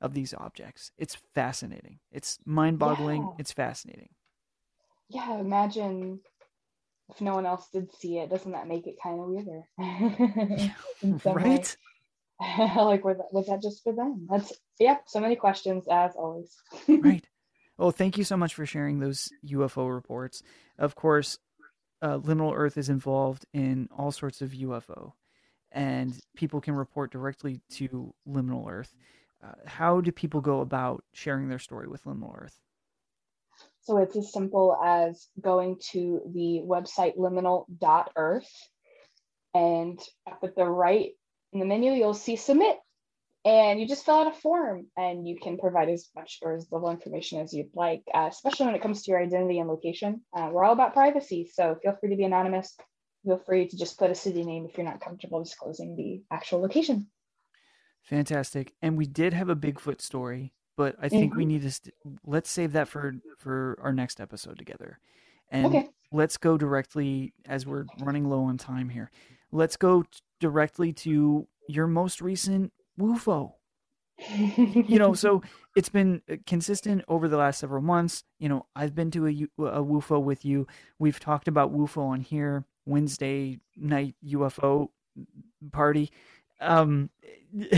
of 0.00 0.14
these 0.14 0.34
objects? 0.34 0.92
It's 0.98 1.16
fascinating. 1.34 2.00
It's 2.12 2.38
mind 2.44 2.78
boggling. 2.78 3.22
Yeah. 3.22 3.36
It's 3.38 3.52
fascinating. 3.52 4.10
Yeah, 5.08 5.38
imagine 5.38 6.20
if 7.08 7.20
no 7.20 7.34
one 7.34 7.46
else 7.46 7.68
did 7.72 7.94
see 7.94 8.18
it. 8.18 8.28
Doesn't 8.28 8.52
that 8.52 8.68
make 8.68 8.86
it 8.86 8.96
kind 9.02 9.20
of 9.20 9.26
weirder? 9.26 9.62
In 11.02 11.18
some 11.20 11.34
way. 11.34 11.42
Right? 11.42 11.76
like, 12.76 13.04
was 13.04 13.16
that, 13.16 13.32
was 13.32 13.46
that 13.46 13.62
just 13.62 13.82
for 13.82 13.92
them? 13.92 14.26
That's, 14.30 14.52
yeah, 14.78 14.98
so 15.06 15.18
many 15.18 15.34
questions 15.34 15.84
as 15.90 16.12
always. 16.14 16.54
right. 16.88 17.26
Well, 17.78 17.90
thank 17.90 18.18
you 18.18 18.24
so 18.24 18.36
much 18.36 18.54
for 18.54 18.66
sharing 18.66 18.98
those 18.98 19.30
UFO 19.46 19.92
reports. 19.92 20.42
Of 20.78 20.94
course, 20.94 21.38
uh, 22.02 22.18
Liminal 22.18 22.54
Earth 22.54 22.76
is 22.76 22.88
involved 22.88 23.46
in 23.52 23.88
all 23.96 24.12
sorts 24.12 24.42
of 24.42 24.50
UFO, 24.50 25.12
and 25.72 26.18
people 26.36 26.60
can 26.60 26.74
report 26.74 27.10
directly 27.10 27.60
to 27.70 28.14
Liminal 28.28 28.70
Earth. 28.70 28.94
Uh, 29.42 29.52
how 29.66 30.00
do 30.00 30.10
people 30.12 30.40
go 30.40 30.60
about 30.60 31.04
sharing 31.12 31.48
their 31.48 31.58
story 31.58 31.88
with 31.88 32.04
Liminal 32.04 32.36
Earth? 32.36 32.58
So 33.82 33.96
it's 33.98 34.16
as 34.16 34.32
simple 34.32 34.76
as 34.84 35.28
going 35.40 35.78
to 35.92 36.20
the 36.34 36.60
website 36.64 37.16
liminal.earth 37.16 38.68
and 39.54 39.98
up 40.26 40.40
at 40.42 40.54
the 40.56 40.66
right 40.66 41.12
in 41.52 41.60
the 41.60 41.64
menu, 41.64 41.92
you'll 41.92 42.14
see 42.14 42.36
submit. 42.36 42.76
And 43.48 43.80
you 43.80 43.88
just 43.88 44.04
fill 44.04 44.16
out 44.16 44.26
a 44.26 44.32
form 44.32 44.88
and 44.98 45.26
you 45.26 45.38
can 45.40 45.56
provide 45.56 45.88
as 45.88 46.10
much 46.14 46.38
or 46.42 46.54
as 46.54 46.66
little 46.70 46.90
information 46.90 47.40
as 47.40 47.54
you'd 47.54 47.70
like, 47.74 48.02
uh, 48.12 48.28
especially 48.30 48.66
when 48.66 48.74
it 48.74 48.82
comes 48.82 49.02
to 49.02 49.10
your 49.10 49.22
identity 49.22 49.58
and 49.58 49.70
location. 49.70 50.20
Uh, 50.36 50.50
we're 50.52 50.64
all 50.64 50.74
about 50.74 50.92
privacy, 50.92 51.50
so 51.50 51.74
feel 51.82 51.96
free 51.98 52.10
to 52.10 52.16
be 52.16 52.24
anonymous. 52.24 52.76
Feel 53.24 53.38
free 53.38 53.66
to 53.66 53.78
just 53.78 53.98
put 53.98 54.10
a 54.10 54.14
city 54.14 54.44
name 54.44 54.66
if 54.68 54.76
you're 54.76 54.84
not 54.84 55.00
comfortable 55.00 55.42
disclosing 55.42 55.96
the 55.96 56.20
actual 56.30 56.60
location. 56.60 57.08
Fantastic. 58.02 58.74
And 58.82 58.98
we 58.98 59.06
did 59.06 59.32
have 59.32 59.48
a 59.48 59.56
Bigfoot 59.56 60.02
story, 60.02 60.52
but 60.76 60.96
I 61.00 61.08
think 61.08 61.34
we 61.34 61.46
need 61.46 61.62
to 61.62 61.70
st- 61.70 61.94
let's 62.26 62.50
save 62.50 62.72
that 62.72 62.88
for 62.88 63.14
for 63.38 63.78
our 63.82 63.94
next 63.94 64.20
episode 64.20 64.58
together. 64.58 64.98
And 65.50 65.64
Okay. 65.64 65.88
let's 66.12 66.36
go 66.36 66.58
directly 66.58 67.32
as 67.46 67.64
we're 67.64 67.86
running 68.00 68.28
low 68.28 68.44
on 68.44 68.58
time 68.58 68.90
here. 68.90 69.10
Let's 69.52 69.78
go 69.78 70.02
t- 70.02 70.20
directly 70.38 70.92
to 70.92 71.48
your 71.66 71.86
most 71.86 72.20
recent 72.20 72.72
WUFO. 72.98 73.52
You 74.88 74.98
know, 74.98 75.14
so 75.14 75.42
it's 75.76 75.88
been 75.88 76.22
uh, 76.30 76.36
consistent 76.44 77.04
over 77.06 77.28
the 77.28 77.36
last 77.36 77.60
several 77.60 77.82
months. 77.82 78.24
You 78.40 78.48
know, 78.48 78.66
I've 78.74 78.94
been 78.94 79.12
to 79.12 79.26
a, 79.26 79.30
a 79.64 79.82
WUFO 79.84 80.20
with 80.20 80.44
you. 80.44 80.66
We've 80.98 81.20
talked 81.20 81.46
about 81.46 81.72
WUFO 81.72 82.02
on 82.02 82.20
here 82.20 82.64
Wednesday 82.84 83.60
night 83.76 84.16
UFO 84.26 84.88
party. 85.70 86.10
Um, 86.60 87.10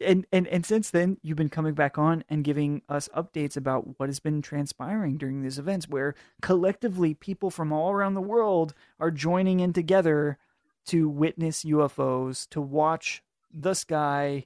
and, 0.00 0.26
and 0.32 0.46
and 0.46 0.66
since 0.66 0.90
then, 0.90 1.18
you've 1.22 1.38
been 1.38 1.48
coming 1.48 1.74
back 1.74 1.96
on 1.98 2.24
and 2.28 2.44
giving 2.44 2.82
us 2.88 3.08
updates 3.16 3.56
about 3.56 3.98
what 3.98 4.08
has 4.08 4.20
been 4.20 4.42
transpiring 4.42 5.16
during 5.16 5.42
these 5.42 5.58
events, 5.58 5.88
where 5.88 6.14
collectively 6.42 7.14
people 7.14 7.50
from 7.50 7.72
all 7.72 7.90
around 7.90 8.14
the 8.14 8.20
world 8.20 8.74
are 9.00 9.10
joining 9.10 9.60
in 9.60 9.72
together 9.72 10.38
to 10.86 11.08
witness 11.08 11.64
UFOs, 11.64 12.48
to 12.50 12.60
watch 12.60 13.22
the 13.58 13.74
sky, 13.74 14.44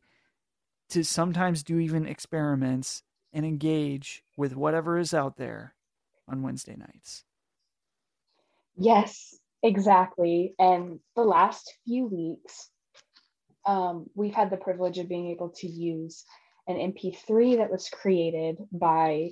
to 0.90 1.04
sometimes 1.04 1.62
do 1.62 1.78
even 1.78 2.06
experiments 2.06 3.02
and 3.32 3.44
engage 3.44 4.22
with 4.36 4.56
whatever 4.56 4.98
is 4.98 5.14
out 5.14 5.36
there 5.36 5.74
on 6.28 6.42
Wednesday 6.42 6.76
nights. 6.76 7.24
Yes, 8.76 9.36
exactly. 9.62 10.54
And 10.58 11.00
the 11.16 11.22
last 11.22 11.72
few 11.84 12.06
weeks, 12.06 12.70
um, 13.66 14.06
we've 14.14 14.34
had 14.34 14.50
the 14.50 14.56
privilege 14.56 14.98
of 14.98 15.08
being 15.08 15.30
able 15.30 15.50
to 15.50 15.68
use 15.68 16.24
an 16.66 16.76
MP3 16.76 17.58
that 17.58 17.70
was 17.70 17.88
created 17.88 18.56
by 18.72 19.30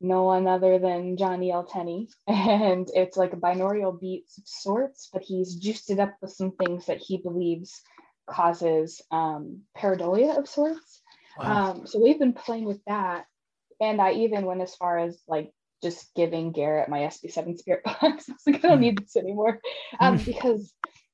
no 0.00 0.24
one 0.24 0.46
other 0.46 0.78
than 0.78 1.16
Johnny 1.16 1.52
L. 1.52 1.64
Tenney. 1.64 2.08
And 2.26 2.88
it's 2.94 3.16
like 3.16 3.32
a 3.32 3.36
binaural 3.36 4.00
beats 4.00 4.38
of 4.38 4.44
sorts, 4.46 5.08
but 5.12 5.22
he's 5.22 5.56
juiced 5.56 5.90
it 5.90 5.98
up 5.98 6.14
with 6.20 6.32
some 6.32 6.52
things 6.52 6.86
that 6.86 6.98
he 6.98 7.18
believes 7.18 7.82
causes 8.30 9.00
um, 9.10 9.62
pareidolia 9.76 10.38
of 10.38 10.48
sorts. 10.48 11.02
Um, 11.38 11.86
so 11.86 12.00
we've 12.02 12.18
been 12.18 12.32
playing 12.32 12.64
with 12.64 12.80
that. 12.86 13.24
And 13.80 14.00
I 14.00 14.12
even 14.12 14.44
went 14.46 14.60
as 14.60 14.74
far 14.74 14.98
as 14.98 15.20
like 15.26 15.52
just 15.82 16.14
giving 16.14 16.52
Garrett 16.52 16.88
my 16.88 17.00
SB7 17.00 17.58
spirit 17.58 17.82
box. 17.84 18.02
I 18.02 18.12
was 18.12 18.42
like, 18.46 18.64
I 18.64 18.68
don't 18.68 18.80
need 18.80 18.98
this 18.98 19.16
anymore. 19.16 19.60
Um, 19.98 20.18
because 20.18 20.72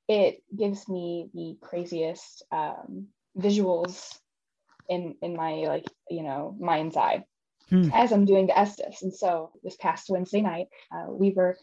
it 0.09 0.43
gives 0.57 0.89
me 0.89 1.29
the 1.35 1.57
craziest 1.61 2.45
um, 2.53 3.09
visuals 3.39 4.19
in 4.89 5.17
in 5.23 5.37
my 5.37 5.53
like, 5.67 5.85
you 6.11 6.23
know, 6.23 6.57
mind's 6.59 6.97
eye 6.97 7.25
Hmm. 7.71 7.91
as 7.93 8.13
I'm 8.13 8.25
doing 8.25 8.47
the 8.47 8.57
Estes. 8.57 9.03
And 9.03 9.13
so 9.13 9.51
this 9.65 9.77
past 9.77 10.09
Wednesday 10.09 10.41
night, 10.41 10.69
uh, 10.93 11.07
we 11.09 11.31
were 11.31 11.57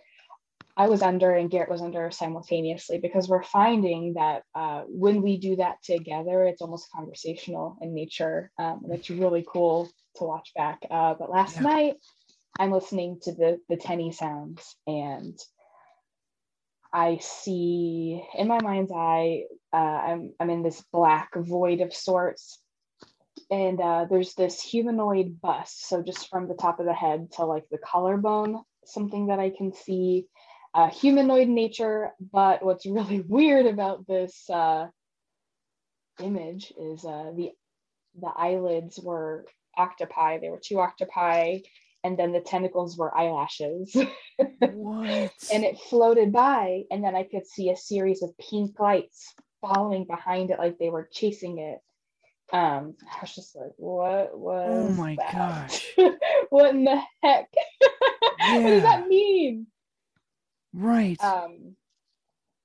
I 0.75 0.87
was 0.87 1.01
under 1.03 1.31
and 1.31 1.51
Garrett 1.51 1.69
was 1.69 1.81
under 1.81 2.09
simultaneously 2.09 2.97
because 2.97 3.29
we're 3.29 3.43
finding 3.43 4.13
that 4.15 4.43
uh, 4.55 4.83
when 4.87 5.21
we 5.21 5.37
do 5.37 5.57
that 5.57 5.75
together, 5.83 6.45
it's 6.45 6.61
almost 6.61 6.91
conversational 6.91 7.77
in 7.81 7.93
nature. 7.93 8.51
Um, 8.57 8.81
and 8.83 8.93
it's 8.93 9.09
really 9.09 9.45
cool 9.47 9.89
to 10.15 10.23
watch 10.23 10.51
back. 10.55 10.79
Uh, 10.89 11.13
but 11.13 11.29
last 11.29 11.57
Yeah. 11.57 11.67
night, 11.67 11.95
I'm 12.57 12.71
listening 12.71 13.19
to 13.23 13.33
the 13.33 13.59
the 13.69 13.77
Tenney 13.77 14.11
sounds 14.11 14.75
and 14.87 15.37
I 16.93 17.17
see 17.17 18.23
in 18.35 18.47
my 18.47 18.61
mind's 18.61 18.91
eye, 18.91 19.45
uh, 19.73 19.77
I'm 19.77 20.33
I'm 20.39 20.51
in 20.51 20.61
this 20.61 20.83
black 20.93 21.31
void 21.35 21.81
of 21.81 21.91
sorts, 21.91 22.59
and 23.49 23.81
uh, 23.81 24.05
there's 24.07 24.35
this 24.35 24.61
humanoid 24.61 25.41
bust. 25.41 25.87
So 25.87 26.03
just 26.03 26.29
from 26.29 26.47
the 26.47 26.53
top 26.53 26.79
of 26.79 26.85
the 26.85 26.93
head 26.93 27.31
to 27.33 27.45
like 27.45 27.65
the 27.71 27.79
collarbone, 27.79 28.61
something 28.85 29.27
that 29.27 29.39
I 29.39 29.49
can 29.49 29.73
see, 29.73 30.27
uh, 30.73 30.89
humanoid 30.89 31.47
nature. 31.47 32.11
But 32.31 32.63
what's 32.63 32.85
really 32.85 33.21
weird 33.27 33.65
about 33.65 34.07
this 34.07 34.49
uh, 34.49 34.87
image 36.21 36.71
is 36.79 37.03
uh, 37.05 37.31
the 37.35 37.51
the 38.19 38.27
eyelids 38.35 38.99
were 39.01 39.45
octopi. 39.77 40.39
They 40.39 40.49
were 40.49 40.61
two 40.63 40.79
octopi, 40.79 41.59
and 42.03 42.17
then 42.17 42.31
the 42.31 42.41
tentacles 42.41 42.97
were 42.97 43.15
eyelashes. 43.15 43.95
What? 44.59 45.31
and 45.51 45.63
it 45.63 45.77
floated 45.89 46.31
by 46.31 46.83
and 46.89 47.03
then 47.03 47.15
i 47.15 47.23
could 47.23 47.45
see 47.45 47.69
a 47.69 47.77
series 47.77 48.23
of 48.23 48.31
pink 48.37 48.79
lights 48.79 49.33
following 49.61 50.05
behind 50.05 50.49
it 50.49 50.57
like 50.59 50.77
they 50.79 50.89
were 50.89 51.07
chasing 51.11 51.59
it 51.59 51.79
um 52.51 52.95
i 53.11 53.17
was 53.21 53.35
just 53.35 53.55
like 53.55 53.71
what 53.77 54.37
was 54.37 54.89
Oh 54.89 54.93
my 54.93 55.15
that? 55.15 55.31
gosh. 55.33 55.93
what 56.49 56.71
in 56.73 56.83
the 56.85 57.01
heck 57.21 57.49
what 58.37 58.69
does 58.69 58.83
that 58.83 59.07
mean 59.07 59.67
right. 60.73 61.23
um 61.23 61.75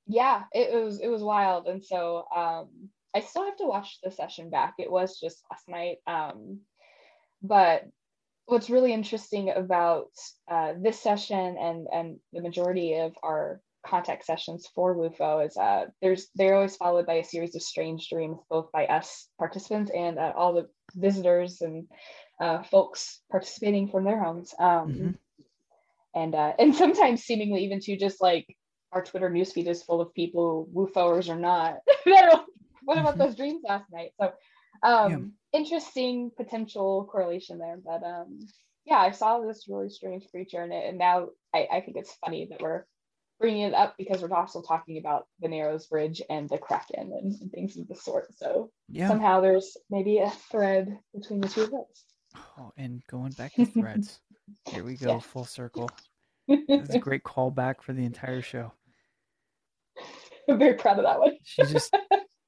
yeah 0.06 0.44
it 0.52 0.72
was 0.72 1.00
it 1.00 1.08
was 1.08 1.22
wild 1.22 1.66
and 1.66 1.84
so 1.84 2.24
um 2.34 2.68
i 3.14 3.20
still 3.20 3.44
have 3.44 3.56
to 3.56 3.66
watch 3.66 3.98
the 4.02 4.10
session 4.10 4.50
back 4.50 4.74
it 4.78 4.90
was 4.90 5.20
just 5.20 5.42
last 5.50 5.68
night 5.68 5.98
um 6.06 6.60
but 7.42 7.84
what's 8.46 8.70
really 8.70 8.92
interesting 8.92 9.50
about 9.50 10.10
uh, 10.50 10.72
this 10.80 11.00
session 11.00 11.56
and 11.58 11.86
and 11.92 12.18
the 12.32 12.40
majority 12.40 12.94
of 12.94 13.14
our 13.22 13.60
contact 13.86 14.24
sessions 14.24 14.66
for 14.74 14.94
WUFO 14.96 15.46
is 15.46 15.56
uh, 15.56 15.86
there's 16.02 16.28
they're 16.34 16.54
always 16.54 16.76
followed 16.76 17.06
by 17.06 17.14
a 17.14 17.24
series 17.24 17.54
of 17.54 17.62
strange 17.62 18.08
dreams, 18.08 18.38
both 18.50 18.72
by 18.72 18.86
us 18.86 19.28
participants 19.38 19.90
and 19.94 20.18
uh, 20.18 20.32
all 20.34 20.52
the 20.54 20.68
visitors 20.94 21.60
and 21.60 21.86
uh, 22.40 22.62
folks 22.64 23.20
participating 23.30 23.88
from 23.88 24.04
their 24.04 24.22
homes. 24.22 24.54
Um, 24.58 24.92
Mhm. 24.92 25.14
And 26.18 26.34
uh, 26.34 26.52
and 26.58 26.74
sometimes 26.74 27.22
seemingly 27.22 27.64
even 27.64 27.80
to 27.80 27.96
just 27.96 28.20
like 28.20 28.46
our 28.92 29.04
Twitter 29.04 29.30
newsfeed 29.30 29.68
is 29.68 29.82
full 29.82 30.00
of 30.00 30.14
people, 30.14 30.68
woofowers 30.74 31.28
or 31.28 31.36
not, 31.36 31.76
what 32.84 32.98
about 32.98 33.14
Mhm. 33.14 33.18
those 33.18 33.36
dreams 33.36 33.62
last 33.64 33.84
night? 33.92 34.12
So 34.20 34.32
um, 34.82 35.32
interesting 35.52 36.30
potential 36.36 37.06
correlation 37.10 37.58
there. 37.58 37.78
But 37.84 38.02
um, 38.04 38.38
yeah, 38.84 38.98
I 38.98 39.10
saw 39.10 39.40
this 39.40 39.66
really 39.68 39.90
strange 39.90 40.24
creature 40.30 40.64
in 40.64 40.72
it, 40.72 40.88
and 40.88 40.98
now 40.98 41.28
I, 41.54 41.68
I 41.70 41.80
think 41.82 41.96
it's 41.98 42.14
funny 42.24 42.48
that 42.50 42.62
we're 42.62 42.84
bringing 43.38 43.62
it 43.68 43.74
up 43.74 43.94
because 43.98 44.22
we're 44.22 44.34
also 44.34 44.62
talking 44.62 44.98
about 44.98 45.26
the 45.40 45.48
Narrows 45.48 45.86
Bridge 45.86 46.22
and 46.28 46.48
the 46.48 46.58
Kraken 46.58 47.12
and, 47.12 47.40
and 47.40 47.52
things 47.52 47.76
of 47.76 47.86
the 47.86 47.94
sort. 47.94 48.34
So 48.36 48.70
Yeah. 48.88 49.08
somehow 49.08 49.40
there's 49.40 49.76
maybe 49.90 50.18
a 50.18 50.30
thread 50.50 50.98
between 51.14 51.40
the 51.40 51.48
two 51.48 51.62
of 51.64 51.70
those. 51.70 52.04
Oh, 52.58 52.72
and 52.76 53.02
going 53.06 53.32
back 53.32 53.52
to 53.54 53.64
threads. 53.80 54.20
Here 54.72 54.82
we 54.82 54.94
go, 54.96 55.14
Yes. 55.14 55.24
full 55.24 55.44
circle. 55.44 55.90
That's 56.48 56.94
a 56.94 56.98
great 57.00 57.22
callback 57.22 57.82
for 57.82 57.92
the 57.92 58.04
entire 58.04 58.42
show. 58.42 58.72
I'm 60.48 60.58
very 60.58 60.74
proud 60.74 60.98
of 60.98 61.04
that 61.04 61.20
one. 61.20 61.36
She 61.44 61.62
just 61.64 61.94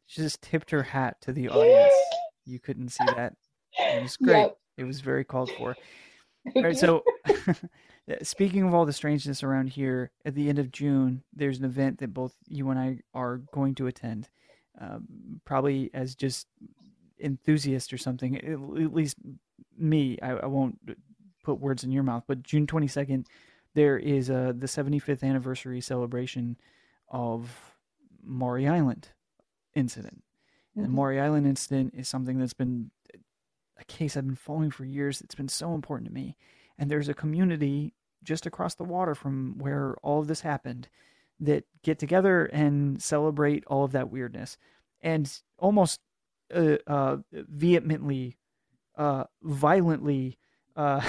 she 0.06 0.22
just 0.22 0.40
tipped 0.42 0.70
her 0.70 0.82
hat 0.82 1.20
to 1.22 1.32
the 1.32 1.48
audience. 1.48 1.92
You 2.46 2.58
couldn't 2.58 2.88
see 2.88 3.04
that. 3.04 3.34
It 3.78 4.02
was 4.02 4.16
great. 4.16 4.38
Yep. 4.40 4.56
It 4.78 4.84
was 4.84 5.00
very 5.02 5.24
called 5.24 5.50
for. 5.56 5.76
All 6.56 6.62
right, 6.62 6.76
so 6.76 7.04
speaking 8.22 8.64
of 8.64 8.74
all 8.74 8.86
the 8.86 8.92
strangeness 8.92 9.42
around 9.42 9.68
here, 9.68 10.10
at 10.24 10.34
the 10.34 10.48
end 10.48 10.58
of 10.58 10.72
June, 10.72 11.22
there's 11.32 11.58
an 11.58 11.64
event 11.64 11.98
that 11.98 12.14
both 12.14 12.34
you 12.48 12.70
and 12.70 12.78
I 12.78 12.98
are 13.14 13.42
going 13.52 13.74
to 13.76 13.86
attend, 13.86 14.28
um, 14.80 15.06
probably 15.44 15.90
as 15.94 16.16
just 16.16 16.48
enthusiasts 17.22 17.92
or 17.92 17.98
something. 17.98 18.36
At 18.38 18.94
least 18.94 19.16
me, 19.78 20.18
I, 20.20 20.30
I 20.30 20.46
won't 20.46 20.78
put 21.44 21.60
words 21.60 21.84
in 21.84 21.92
your 21.92 22.02
mouth, 22.02 22.24
but 22.26 22.42
June 22.42 22.66
22nd, 22.66 23.26
there 23.74 23.98
is 23.98 24.30
uh, 24.30 24.52
the 24.56 24.66
75th 24.66 25.22
anniversary 25.22 25.80
celebration 25.80 26.56
of 27.08 27.74
Maury 28.22 28.68
Island 28.68 29.08
incident. 29.74 30.22
And 30.76 30.86
the. 30.86 30.90
Maury 30.90 31.20
Island 31.20 31.46
incident 31.46 31.94
is 31.96 32.08
something 32.08 32.38
that's 32.38 32.54
been 32.54 32.90
a 33.78 33.84
case 33.84 34.16
I've 34.16 34.26
been 34.26 34.36
following 34.36 34.70
for 34.70 34.84
years. 34.84 35.20
It's 35.20 35.34
been 35.34 35.48
so 35.48 35.74
important 35.74 36.08
to 36.08 36.14
me. 36.14 36.36
And 36.78 36.90
there's 36.90 37.08
a 37.08 37.14
community 37.14 37.94
just 38.22 38.46
across 38.46 38.74
the 38.74 38.84
water 38.84 39.14
from 39.14 39.58
where 39.58 39.96
all 40.02 40.20
of 40.20 40.26
this 40.26 40.40
happened 40.40 40.88
that 41.40 41.64
get 41.82 41.98
together 41.98 42.46
and 42.46 43.00
celebrate 43.02 43.64
all 43.66 43.84
of 43.84 43.92
that 43.92 44.10
weirdness 44.10 44.58
and 45.00 45.40
almost 45.58 46.00
uh, 46.54 46.76
uh, 46.86 47.16
vehemently, 47.32 48.36
uh, 48.96 49.24
violently 49.42 50.38
uh, 50.76 51.00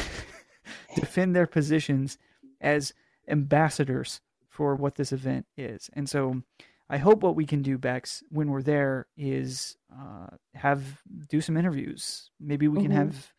defend 0.95 1.35
their 1.35 1.47
positions 1.47 2.17
as 2.61 2.93
ambassadors 3.27 4.21
for 4.49 4.75
what 4.75 4.95
this 4.95 5.11
event 5.11 5.45
is. 5.57 5.89
And 5.93 6.09
so 6.09 6.43
I 6.89 6.97
hope 6.97 7.23
what 7.23 7.35
we 7.35 7.45
can 7.45 7.61
do, 7.61 7.77
Bex, 7.77 8.21
when 8.29 8.49
we're 8.49 8.61
there 8.61 9.07
is 9.17 9.77
uh, 9.93 10.27
have 10.53 11.01
do 11.29 11.41
some 11.41 11.57
interviews. 11.57 12.29
Maybe 12.39 12.67
we 12.67 12.81
can 12.81 12.91
Mhm. 12.91 12.95
have 12.95 13.33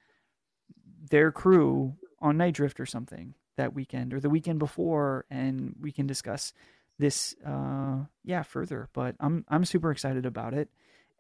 their 1.11 1.31
crew 1.33 1.97
on 2.21 2.37
Night 2.37 2.55
Drift 2.55 2.81
or 2.81 2.87
something 2.87 3.35
that 3.57 3.75
weekend 3.75 4.15
or 4.15 4.21
the 4.21 4.31
weekend 4.31 4.59
before, 4.59 5.27
and 5.31 5.77
we 5.81 5.93
can 5.93 6.07
discuss 6.07 6.53
this, 6.99 7.35
uh, 7.45 8.05
yeah, 8.25 8.43
further. 8.43 8.89
But 8.93 9.17
I'm 9.21 9.45
I'm 9.49 9.65
super 9.65 9.91
excited 9.91 10.25
about 10.25 10.55
it, 10.55 10.71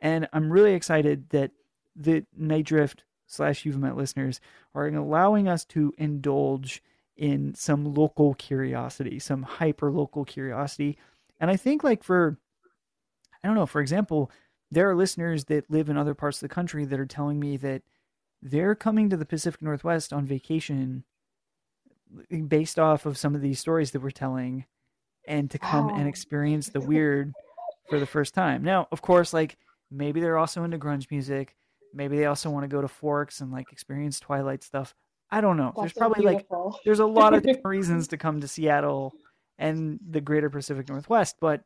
and 0.00 0.28
I'm 0.32 0.50
really 0.50 0.74
excited 0.74 1.28
that 1.30 1.50
the 1.94 2.24
Night 2.36 2.64
Drift 2.66 3.04
slash 3.26 3.64
Euphomet 3.66 3.96
listeners 3.96 4.40
are 4.74 4.86
allowing 4.86 5.48
us 5.48 5.64
to 5.66 5.92
indulge 5.98 6.82
in 7.16 7.54
some 7.54 7.94
local 7.94 8.34
curiosity, 8.34 9.18
some 9.18 9.42
hyper 9.42 9.90
local 9.90 10.24
curiosity. 10.24 10.98
And 11.40 11.50
I 11.50 11.56
think, 11.56 11.84
like, 11.84 12.02
for, 12.02 12.38
I 13.42 13.48
don't 13.48 13.56
know, 13.56 13.66
for 13.66 13.80
example, 13.80 14.30
there 14.70 14.88
are 14.88 14.94
listeners 14.94 15.44
that 15.46 15.70
live 15.70 15.88
in 15.88 15.96
other 15.96 16.14
parts 16.14 16.38
of 16.38 16.48
the 16.48 16.54
country 16.54 16.84
that 16.84 16.98
are 16.98 17.06
telling 17.06 17.38
me 17.38 17.56
that 17.58 17.82
they're 18.40 18.74
coming 18.74 19.10
to 19.10 19.16
the 19.16 19.26
Pacific 19.26 19.62
Northwest 19.62 20.12
on 20.12 20.26
vacation 20.26 21.04
based 22.48 22.78
off 22.78 23.06
of 23.06 23.18
some 23.18 23.34
of 23.34 23.40
these 23.40 23.60
stories 23.60 23.90
that 23.92 24.02
we're 24.02 24.10
telling 24.10 24.64
and 25.26 25.50
to 25.50 25.58
come 25.58 25.88
and 25.88 26.08
experience 26.08 26.68
the 26.68 26.80
weird 26.80 27.32
for 27.88 28.00
the 28.00 28.06
first 28.06 28.34
time. 28.34 28.62
Now, 28.62 28.88
of 28.90 29.02
course, 29.02 29.32
like 29.32 29.58
maybe 29.90 30.20
they're 30.20 30.38
also 30.38 30.64
into 30.64 30.78
grunge 30.78 31.10
music. 31.10 31.54
Maybe 31.94 32.16
they 32.16 32.26
also 32.26 32.50
want 32.50 32.64
to 32.64 32.68
go 32.68 32.80
to 32.80 32.88
Forks 32.88 33.40
and 33.40 33.52
like 33.52 33.70
experience 33.70 34.18
Twilight 34.18 34.62
stuff. 34.62 34.94
I 35.32 35.40
don't 35.40 35.56
know. 35.56 35.72
There's 35.74 35.86
That's 35.86 35.94
so 35.94 36.00
probably 36.00 36.24
like 36.26 36.46
there's 36.84 37.00
a 37.00 37.06
lot 37.06 37.32
of 37.32 37.42
different 37.42 37.64
reasons 37.64 38.08
to 38.08 38.18
come 38.18 38.40
to 38.42 38.46
Seattle 38.48 39.14
and 39.58 39.98
the 40.06 40.20
greater 40.20 40.50
Pacific 40.50 40.88
Northwest, 40.88 41.36
but 41.40 41.62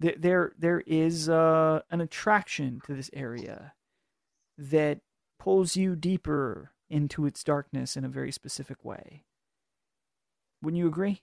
there 0.00 0.14
there, 0.18 0.52
there 0.58 0.82
is 0.84 1.28
uh, 1.28 1.80
an 1.90 2.00
attraction 2.00 2.80
to 2.86 2.94
this 2.94 3.08
area 3.12 3.72
that 4.58 4.98
pulls 5.38 5.76
you 5.76 5.94
deeper 5.94 6.72
into 6.90 7.24
its 7.24 7.44
darkness 7.44 7.96
in 7.96 8.04
a 8.04 8.08
very 8.08 8.32
specific 8.32 8.84
way. 8.84 9.24
Wouldn't 10.60 10.78
you 10.78 10.88
agree? 10.88 11.22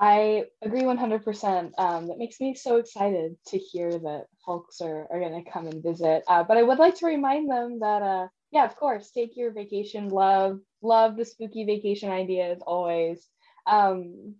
I 0.00 0.44
agree 0.62 0.82
100%. 0.82 1.70
Um, 1.78 2.08
that 2.08 2.18
makes 2.18 2.40
me 2.40 2.54
so 2.54 2.76
excited 2.76 3.36
to 3.48 3.58
hear 3.58 3.90
that 3.90 4.24
folks 4.44 4.80
are, 4.80 5.06
are 5.10 5.20
going 5.20 5.44
to 5.44 5.50
come 5.50 5.66
and 5.66 5.82
visit. 5.82 6.24
Uh, 6.26 6.42
but 6.42 6.56
I 6.56 6.62
would 6.62 6.78
like 6.78 6.96
to 6.96 7.06
remind 7.06 7.50
them 7.50 7.78
that, 7.80 8.02
uh, 8.02 8.26
yeah, 8.54 8.64
of 8.64 8.76
course, 8.76 9.10
take 9.10 9.36
your 9.36 9.50
vacation. 9.52 10.08
Love, 10.08 10.60
love 10.80 11.16
the 11.16 11.24
spooky 11.24 11.64
vacation 11.64 12.10
ideas 12.10 12.62
always. 12.66 13.28
Um, 13.66 14.36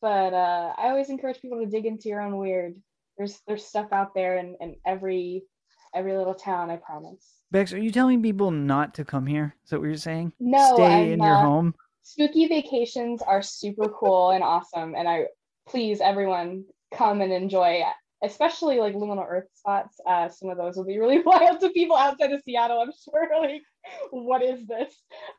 but 0.00 0.32
uh, 0.32 0.72
I 0.78 0.88
always 0.88 1.10
encourage 1.10 1.40
people 1.42 1.58
to 1.60 1.66
dig 1.66 1.84
into 1.84 2.08
your 2.08 2.20
own 2.22 2.36
weird. 2.38 2.76
There's 3.18 3.40
there's 3.46 3.64
stuff 3.64 3.88
out 3.92 4.14
there 4.14 4.36
in, 4.38 4.56
in 4.60 4.76
every 4.86 5.42
every 5.94 6.16
little 6.16 6.34
town. 6.34 6.70
I 6.70 6.76
promise. 6.76 7.40
Bex, 7.50 7.72
are 7.72 7.78
you 7.78 7.90
telling 7.90 8.22
people 8.22 8.50
not 8.50 8.94
to 8.94 9.04
come 9.04 9.26
here? 9.26 9.54
Is 9.64 9.70
that 9.70 9.80
what 9.80 9.86
you're 9.86 9.96
saying? 9.96 10.32
No, 10.38 10.74
Stay 10.74 10.84
I'm 10.84 11.12
in 11.12 11.22
your 11.22 11.36
home. 11.36 11.74
spooky 12.02 12.46
vacations 12.46 13.22
are 13.22 13.42
super 13.42 13.88
cool 13.88 14.30
and 14.30 14.44
awesome 14.44 14.94
and 14.94 15.08
i 15.08 15.24
please 15.68 16.00
everyone 16.00 16.64
come 16.94 17.20
and 17.20 17.32
enjoy 17.32 17.82
especially 18.22 18.78
like 18.78 18.94
liminal 18.94 19.26
earth 19.28 19.48
spots 19.54 20.00
uh 20.06 20.28
some 20.28 20.48
of 20.48 20.56
those 20.56 20.76
will 20.76 20.84
be 20.84 20.98
really 20.98 21.20
wild 21.26 21.60
to 21.60 21.70
people 21.70 21.96
outside 21.96 22.32
of 22.32 22.40
seattle 22.44 22.80
i'm 22.80 22.92
sure 23.04 23.28
like 23.40 23.62
what 24.10 24.42
is 24.42 24.66
this 24.66 24.94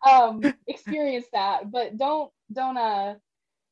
um 0.08 0.42
experience 0.68 1.26
that 1.34 1.70
but 1.72 1.98
don't 1.98 2.32
don't 2.54 2.78
uh 2.78 3.16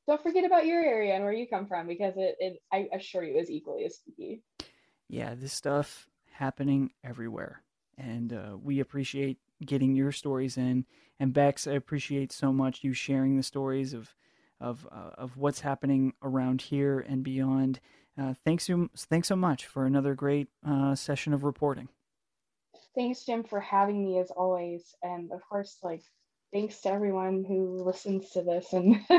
don't 0.07 0.21
forget 0.21 0.45
about 0.45 0.65
your 0.65 0.83
area 0.83 1.13
and 1.13 1.23
where 1.23 1.33
you 1.33 1.47
come 1.47 1.65
from 1.67 1.87
because 1.87 2.13
it, 2.17 2.35
it 2.39 2.57
i 2.71 2.87
assure 2.93 3.23
you 3.23 3.37
is 3.37 3.49
equally 3.49 3.85
as 3.85 3.95
spooky 3.95 4.41
yeah, 5.07 5.35
this 5.35 5.53
stuff 5.53 6.07
happening 6.31 6.91
everywhere. 7.03 7.61
And 7.97 8.33
uh, 8.33 8.57
we 8.61 8.79
appreciate 8.79 9.37
getting 9.65 9.95
your 9.95 10.11
stories 10.11 10.57
in. 10.57 10.85
And 11.19 11.33
Bex, 11.33 11.67
I 11.67 11.73
appreciate 11.73 12.31
so 12.31 12.51
much 12.51 12.83
you 12.83 12.93
sharing 12.93 13.37
the 13.37 13.43
stories 13.43 13.93
of 13.93 14.15
of 14.59 14.87
uh, 14.91 15.11
of 15.17 15.37
what's 15.37 15.61
happening 15.61 16.13
around 16.23 16.61
here 16.61 16.99
and 16.99 17.23
beyond. 17.23 17.79
Uh, 18.17 18.33
thanks 18.45 18.65
so 18.67 18.89
thanks 18.95 19.27
so 19.27 19.35
much 19.35 19.65
for 19.65 19.85
another 19.85 20.15
great 20.15 20.47
uh, 20.65 20.95
session 20.95 21.33
of 21.33 21.43
reporting. 21.43 21.89
thanks 22.95 23.25
jim 23.25 23.43
for 23.43 23.59
having 23.59 24.03
me 24.03 24.19
as 24.19 24.31
always 24.31 24.95
and 25.03 25.31
of 25.31 25.41
course 25.49 25.77
like 25.83 26.03
thanks 26.53 26.79
to 26.81 26.89
everyone 26.89 27.43
who 27.45 27.83
listens 27.83 28.29
to 28.31 28.41
this 28.41 28.71
and 28.73 28.95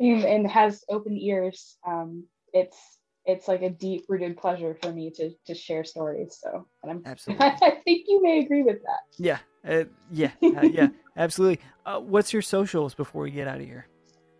and, 0.00 0.24
and 0.24 0.50
has 0.50 0.84
open 0.90 1.16
ears 1.16 1.76
um 1.86 2.24
it's 2.52 2.76
it's 3.24 3.48
like 3.48 3.62
a 3.62 3.70
deep 3.70 4.04
rooted 4.08 4.36
pleasure 4.36 4.76
for 4.82 4.92
me 4.92 5.10
to 5.10 5.30
to 5.46 5.54
share 5.54 5.84
stories 5.84 6.38
so 6.42 6.66
and 6.82 6.92
i'm 6.92 7.02
Absolutely. 7.06 7.46
i 7.62 7.80
think 7.84 8.04
you 8.06 8.22
may 8.22 8.40
agree 8.40 8.62
with 8.62 8.82
that 8.82 9.00
Yeah, 9.16 9.38
uh, 9.66 9.84
yeah, 10.10 10.32
uh, 10.42 10.62
yeah, 10.62 10.88
absolutely. 11.16 11.64
Uh, 11.86 12.00
what's 12.00 12.32
your 12.32 12.42
socials 12.42 12.94
before 12.94 13.22
we 13.22 13.30
get 13.30 13.48
out 13.48 13.60
of 13.60 13.66
here? 13.66 13.86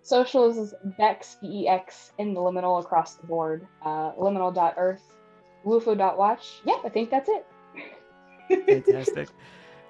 Socials 0.04 0.58
is 0.58 0.74
bex 0.98 1.36
b-e-x 1.40 2.12
in 2.18 2.34
the 2.34 2.40
liminal 2.40 2.78
across 2.80 3.14
the 3.14 3.26
board 3.26 3.66
uh 3.82 4.12
liminal.earth 4.12 5.02
wufo.watch 5.64 6.60
yeah 6.64 6.76
i 6.84 6.88
think 6.90 7.10
that's 7.10 7.28
it 7.28 7.46
Fantastic. 8.84 9.28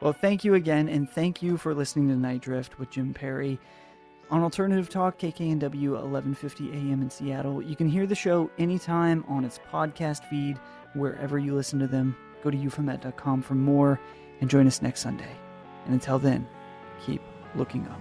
well, 0.00 0.12
thank 0.12 0.44
you 0.44 0.54
again, 0.54 0.88
and 0.88 1.10
thank 1.10 1.42
you 1.42 1.56
for 1.56 1.74
listening 1.74 2.06
to 2.08 2.14
Night 2.14 2.40
Drift 2.40 2.78
with 2.78 2.88
Jim 2.90 3.12
Perry 3.12 3.58
on 4.30 4.42
Alternative 4.42 4.88
Talk, 4.88 5.18
KKNW 5.18 5.90
1150 5.90 6.70
AM 6.70 7.02
in 7.02 7.10
Seattle. 7.10 7.60
You 7.60 7.74
can 7.74 7.88
hear 7.88 8.06
the 8.06 8.14
show 8.14 8.48
anytime 8.58 9.24
on 9.28 9.44
its 9.44 9.58
podcast 9.72 10.24
feed, 10.30 10.58
wherever 10.94 11.38
you 11.38 11.54
listen 11.54 11.80
to 11.80 11.88
them. 11.88 12.16
Go 12.44 12.50
to 12.50 12.56
euphomet.com 12.56 13.42
for 13.42 13.54
more, 13.54 14.00
and 14.40 14.48
join 14.48 14.66
us 14.68 14.80
next 14.80 15.00
Sunday. 15.00 15.36
And 15.86 15.94
until 15.94 16.20
then, 16.20 16.46
keep 17.04 17.20
looking 17.56 17.86
up. 17.88 18.00